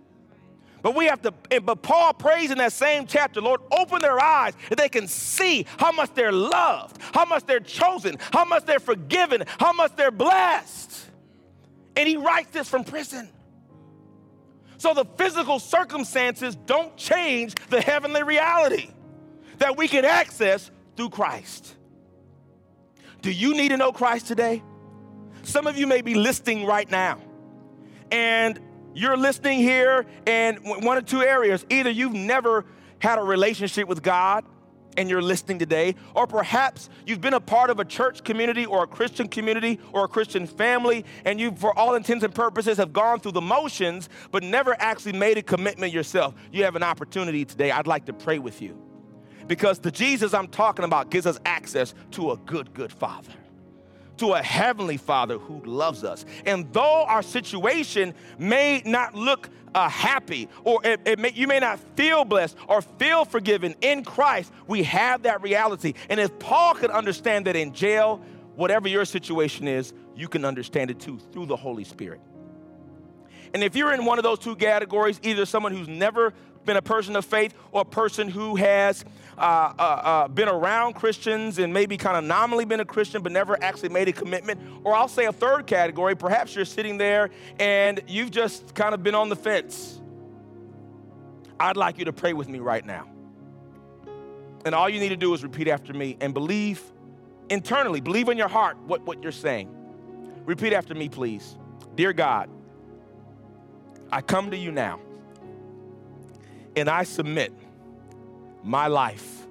But 0.83 0.95
we 0.95 1.07
have 1.07 1.21
to, 1.23 1.33
but 1.61 1.83
Paul 1.83 2.15
prays 2.15 2.51
in 2.51 2.59
that 2.59 2.73
same 2.73 3.07
chapter, 3.07 3.41
Lord, 3.41 3.61
open 3.71 4.01
their 4.01 4.19
eyes 4.19 4.55
that 4.69 4.79
they 4.79 4.89
can 4.89 5.09
see 5.09 5.67
how 5.77 5.93
much 5.93 6.15
they're 6.15 6.33
loved, 6.33 6.99
how 7.13 7.25
much 7.25 7.45
they're 7.47 7.61
chosen, 7.61 8.17
how 8.33 8.45
much 8.45 8.65
they're 8.65 8.81
forgiven, 8.81 9.45
how 9.59 9.73
much 9.73 9.95
they're 9.97 10.11
blessed. 10.11 11.07
And 11.97 12.09
he 12.09 12.17
writes 12.17 12.51
this 12.51 12.69
from 12.69 12.85
prison. 12.85 13.29
So 14.79 14.95
the 14.95 15.05
physical 15.05 15.59
circumstances 15.59 16.57
don't 16.57 16.97
change 16.97 17.55
the 17.69 17.83
heavenly 17.83 18.23
reality 18.23 18.89
that 19.59 19.77
we 19.77 19.89
can 19.89 20.07
access 20.07 20.71
through 20.97 21.11
Christ. 21.11 21.77
Do 23.21 23.31
you 23.31 23.55
need 23.55 23.69
to 23.69 23.77
know 23.77 23.93
Christ 23.93 24.27
today? 24.27 24.63
Some 25.43 25.67
of 25.67 25.77
you 25.77 25.87
may 25.87 26.01
be 26.01 26.15
listening 26.15 26.65
right 26.65 26.91
now. 26.91 27.19
And 28.11 28.59
you're 28.95 29.17
listening 29.17 29.61
here 29.61 30.07
in 30.27 30.57
one 30.57 30.97
or 30.97 31.03
two 31.03 31.23
areas. 31.23 31.65
Either 31.71 31.91
you've 31.91 32.15
never 32.15 32.65
had 32.99 33.19
a 33.19 33.23
relationship 33.23 33.89
with 33.89 34.03
God 34.03 34.45
and 34.97 35.09
you're 35.09 35.23
listening 35.23 35.59
today, 35.59 35.95
or 36.15 36.27
perhaps 36.27 36.91
you've 37.07 37.21
been 37.21 37.35
a 37.35 37.41
part 37.41 37.71
of 37.71 37.79
a 37.79 37.85
church 37.85 38.25
community 38.25 38.67
or 38.67 38.83
a 38.83 38.87
Christian 38.87 39.29
community 39.29 39.79
or 39.93 40.05
a 40.05 40.09
Christian 40.09 40.47
family, 40.47 41.05
and 41.25 41.41
you, 41.41 41.53
for 41.53 41.77
all 41.79 41.95
intents 41.95 42.25
and 42.25 42.35
purposes, 42.35 42.77
have 42.77 42.93
gone 42.93 43.21
through 43.21 43.33
the 43.33 43.41
motions 43.41 44.09
but 44.33 44.43
never 44.43 44.75
actually 44.81 45.13
made 45.13 45.39
a 45.39 45.43
commitment 45.43 45.93
yourself. 45.93 46.35
You 46.53 46.65
have 46.65 46.77
an 46.77 46.83
opportunity 46.83 47.45
today. 47.45 47.71
I'd 47.71 47.87
like 47.87 48.07
to 48.07 48.13
pray 48.13 48.41
with 48.41 48.61
you 48.61 48.77
because 49.47 49.79
the 49.79 49.91
Jesus 49.91 50.35
I'm 50.35 50.49
talking 50.49 50.85
about 50.85 51.11
gives 51.11 51.27
us 51.27 51.39
access 51.45 51.95
to 52.13 52.33
a 52.33 52.37
good, 52.37 52.75
good 52.75 52.93
Father 52.93 53.33
to 54.21 54.35
a 54.35 54.43
heavenly 54.43 54.97
Father 54.97 55.39
who 55.39 55.63
loves 55.65 56.05
us. 56.05 56.25
And 56.47 56.73
though 56.73 57.05
our 57.05 57.23
situation 57.23 58.15
may 58.39 58.83
not 58.85 59.15
look 59.15 59.49
uh, 59.75 59.89
happy 59.89 60.49
or 60.65 60.85
it, 60.85 61.01
it 61.05 61.19
may, 61.19 61.33
you 61.33 61.47
may 61.47 61.59
not 61.59 61.79
feel 61.97 62.25
blessed 62.25 62.57
or 62.69 62.83
feel 62.83 63.25
forgiven 63.25 63.75
in 63.81 64.05
Christ, 64.05 64.53
we 64.67 64.83
have 64.85 65.23
that 65.23 65.43
reality. 65.43 65.95
And 66.09 66.21
if 66.21 66.39
Paul 66.39 66.75
could 66.75 66.91
understand 66.91 67.47
that 67.47 67.57
in 67.57 67.73
jail, 67.73 68.21
whatever 68.57 68.89
your 68.89 69.05
situation 69.05 69.67
is, 69.67 69.93
you 70.15 70.29
can 70.29 70.45
understand 70.45 70.91
it 70.91 71.01
too 71.01 71.19
through 71.33 71.47
the 71.47 71.57
Holy 71.57 71.85
Spirit. 71.85 72.21
And 73.55 73.65
if 73.65 73.75
you're 73.75 73.93
in 73.93 74.05
one 74.05 74.19
of 74.19 74.23
those 74.23 74.39
two 74.39 74.55
categories, 74.55 75.19
either 75.23 75.47
someone 75.47 75.75
who's 75.75 75.89
never 75.89 76.35
been 76.65 76.77
a 76.77 76.83
person 76.83 77.17
of 77.17 77.25
faith 77.25 77.55
or 77.73 77.83
a 77.83 77.87
person 77.87 78.29
who 78.29 78.57
has 78.57 79.05
uh, 79.41 79.73
uh, 79.79 79.83
uh, 79.83 80.29
been 80.29 80.49
around 80.49 80.95
Christians 80.95 81.59
and 81.59 81.73
maybe 81.73 81.97
kind 81.97 82.17
of 82.17 82.25
nominally 82.25 82.67
been 82.67 82.81
a 82.81 82.85
Christian 82.85 83.23
but 83.23 83.33
never 83.33 83.61
actually 83.63 83.89
made 83.89 84.09
a 84.09 84.13
commitment. 84.13 84.61
Or 84.85 84.95
I'll 84.95 85.09
say 85.09 85.25
a 85.25 85.33
third 85.33 85.67
category, 85.67 86.15
perhaps 86.15 86.55
you're 86.55 86.65
sitting 86.65 86.99
there 86.99 87.31
and 87.59 88.01
you've 88.07 88.31
just 88.31 88.75
kind 88.75 88.95
of 88.95 89.03
been 89.03 89.15
on 89.15 89.31
the 89.31 89.37
fence. 89.37 90.01
I'd 91.59 91.77
like 91.77 91.99
you 91.99 92.05
to 92.05 92.13
pray 92.13 92.33
with 92.33 92.49
me 92.49 92.59
right 92.59 92.85
now. 92.85 93.09
And 94.65 94.75
all 94.75 94.89
you 94.89 95.01
need 95.01 95.09
to 95.09 95.17
do 95.17 95.33
is 95.33 95.43
repeat 95.43 95.69
after 95.69 95.95
me 95.95 96.19
and 96.21 96.35
believe 96.35 96.83
internally, 97.49 98.01
believe 98.01 98.29
in 98.29 98.37
your 98.37 98.49
heart 98.49 98.77
what, 98.87 99.03
what 99.03 99.23
you're 99.23 99.33
saying. 99.33 99.75
Repeat 100.45 100.75
after 100.75 100.95
me, 100.95 101.09
please. 101.09 101.57
Dear 101.95 102.13
God, 102.13 102.51
I 104.13 104.21
come 104.21 104.51
to 104.51 104.57
you 104.57 104.71
now 104.71 105.01
and 106.77 106.89
I 106.89 107.05
submit 107.05 107.53
my 108.63 108.87
life 108.87 109.47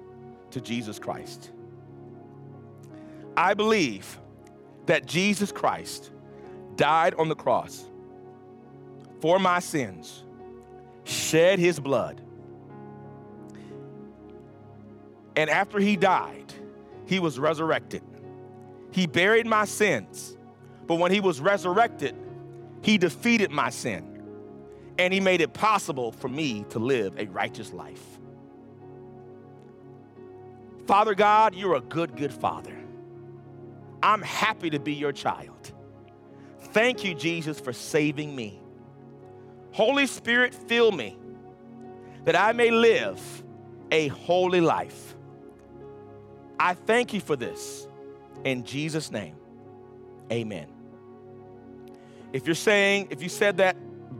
to 0.50 0.60
Jesus 0.60 0.98
Christ. 0.98 1.50
I 3.36 3.54
believe 3.54 4.18
that 4.86 5.06
Jesus 5.06 5.52
Christ 5.52 6.10
died 6.76 7.14
on 7.14 7.28
the 7.28 7.34
cross 7.34 7.84
for 9.20 9.38
my 9.38 9.60
sins, 9.60 10.24
shed 11.04 11.58
his 11.58 11.78
blood, 11.78 12.20
and 15.36 15.48
after 15.48 15.78
he 15.78 15.96
died, 15.96 16.52
he 17.06 17.18
was 17.18 17.38
resurrected. 17.38 18.02
He 18.90 19.06
buried 19.06 19.46
my 19.46 19.64
sins, 19.64 20.36
but 20.86 20.96
when 20.96 21.12
he 21.12 21.20
was 21.20 21.40
resurrected, 21.40 22.16
he 22.82 22.98
defeated 22.98 23.50
my 23.50 23.70
sin 23.70 24.10
and 25.00 25.14
He 25.14 25.20
made 25.20 25.40
it 25.40 25.54
possible 25.54 26.12
for 26.12 26.28
me 26.28 26.66
to 26.70 26.78
live 26.78 27.18
a 27.18 27.24
righteous 27.26 27.72
life. 27.72 28.19
Father 30.90 31.14
God, 31.14 31.54
you're 31.54 31.76
a 31.76 31.80
good, 31.80 32.16
good 32.16 32.32
Father. 32.32 32.76
I'm 34.02 34.22
happy 34.22 34.70
to 34.70 34.80
be 34.80 34.92
your 34.92 35.12
child. 35.12 35.72
Thank 36.72 37.04
you, 37.04 37.14
Jesus, 37.14 37.60
for 37.60 37.72
saving 37.72 38.34
me. 38.34 38.60
Holy 39.70 40.08
Spirit, 40.08 40.52
fill 40.52 40.90
me 40.90 41.16
that 42.24 42.34
I 42.34 42.50
may 42.50 42.72
live 42.72 43.20
a 43.92 44.08
holy 44.08 44.60
life. 44.60 45.14
I 46.58 46.74
thank 46.74 47.14
you 47.14 47.20
for 47.20 47.36
this. 47.36 47.86
In 48.42 48.64
Jesus' 48.64 49.12
name, 49.12 49.36
amen. 50.32 50.66
If 52.32 52.46
you're 52.46 52.56
saying, 52.56 53.06
if 53.10 53.22
you 53.22 53.28
said 53.28 53.58
that 53.58 53.76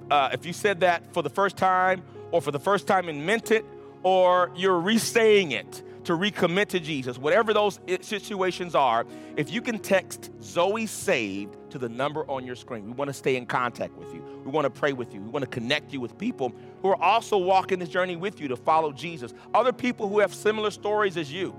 uh, 0.09 0.31
if 0.33 0.47
you 0.47 0.53
said 0.53 0.79
that 0.81 1.13
for 1.13 1.25
the 1.25 1.31
first 1.31 1.57
time 1.57 2.05
or 2.31 2.41
for 2.41 2.53
the 2.53 2.61
first 2.61 2.87
time 2.87 3.09
and 3.09 3.27
meant 3.27 3.51
it, 3.51 3.65
or 4.05 4.53
you're 4.55 4.79
re-saying 4.79 5.51
it 5.51 5.83
to 6.05 6.13
recommit 6.13 6.69
to 6.69 6.81
Jesus, 6.81 7.19
whatever 7.19 7.53
those 7.53 7.79
situations 8.01 8.75
are, 8.75 9.07
if 9.37 9.51
you 9.53 9.61
can 9.61 9.79
text 9.79 10.31
Zoe 10.43 10.87
Saved 10.87 11.57
to 11.71 11.79
the 11.79 11.89
number 11.89 12.29
on 12.31 12.45
your 12.45 12.57
screen, 12.57 12.87
we 12.87 12.93
want 12.93 13.09
to 13.09 13.15
stay 13.15 13.37
in 13.37 13.47
contact 13.47 13.97
with 13.97 14.13
you. 14.15 14.25
We 14.45 14.51
want 14.51 14.65
to 14.65 14.71
pray 14.71 14.93
with 14.93 15.13
you. 15.13 15.21
We 15.21 15.29
want 15.29 15.45
to 15.45 15.51
connect 15.51 15.93
you 15.93 16.01
with 16.01 16.17
people 16.19 16.55
who 16.83 16.89
are 16.89 17.03
also 17.03 17.37
walking 17.39 17.79
this 17.79 17.89
journey 17.89 18.17
with 18.17 18.41
you 18.41 18.49
to 18.49 18.57
follow 18.57 18.93
Jesus, 18.93 19.35
other 19.55 19.73
people 19.73 20.09
who 20.09 20.21
have 20.21 20.35
similar 20.35 20.71
stories 20.71 21.17
as 21.17 21.33
you. 21.33 21.55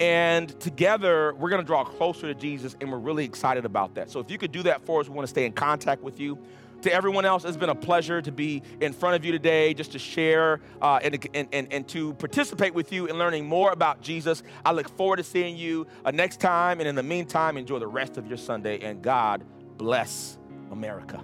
And 0.00 0.58
together, 0.58 1.34
we're 1.34 1.50
going 1.50 1.60
to 1.60 1.66
draw 1.66 1.84
closer 1.84 2.22
to 2.22 2.34
Jesus, 2.34 2.74
and 2.80 2.90
we're 2.90 2.98
really 2.98 3.24
excited 3.24 3.64
about 3.64 3.94
that. 3.94 4.10
So, 4.10 4.20
if 4.20 4.30
you 4.30 4.38
could 4.38 4.50
do 4.50 4.62
that 4.64 4.84
for 4.84 5.00
us, 5.00 5.08
we 5.08 5.14
want 5.14 5.26
to 5.26 5.30
stay 5.30 5.44
in 5.44 5.52
contact 5.52 6.02
with 6.02 6.18
you. 6.18 6.38
To 6.82 6.92
everyone 6.92 7.24
else, 7.24 7.44
it's 7.44 7.56
been 7.56 7.68
a 7.68 7.74
pleasure 7.74 8.20
to 8.20 8.32
be 8.32 8.62
in 8.80 8.92
front 8.92 9.14
of 9.14 9.24
you 9.24 9.30
today, 9.30 9.72
just 9.72 9.92
to 9.92 9.98
share 9.98 10.60
uh, 10.80 10.98
and, 11.02 11.28
and, 11.32 11.48
and, 11.52 11.72
and, 11.72 11.88
to 11.88 12.14
participate 12.14 12.74
with 12.74 12.92
you 12.92 13.06
in 13.06 13.18
learning 13.18 13.46
more 13.46 13.70
about 13.70 14.00
Jesus. 14.00 14.42
I 14.64 14.72
look 14.72 14.88
forward 14.96 15.18
to 15.18 15.24
seeing 15.24 15.56
you 15.56 15.86
uh, 16.04 16.10
next 16.10 16.40
time. 16.40 16.80
And 16.80 16.88
in 16.88 16.96
the 16.96 17.02
meantime, 17.02 17.56
enjoy 17.56 17.78
the 17.78 17.86
rest 17.86 18.18
of 18.18 18.26
your 18.26 18.36
Sunday, 18.36 18.80
and 18.80 19.00
God 19.00 19.44
bless 19.76 20.38
America. 20.72 21.22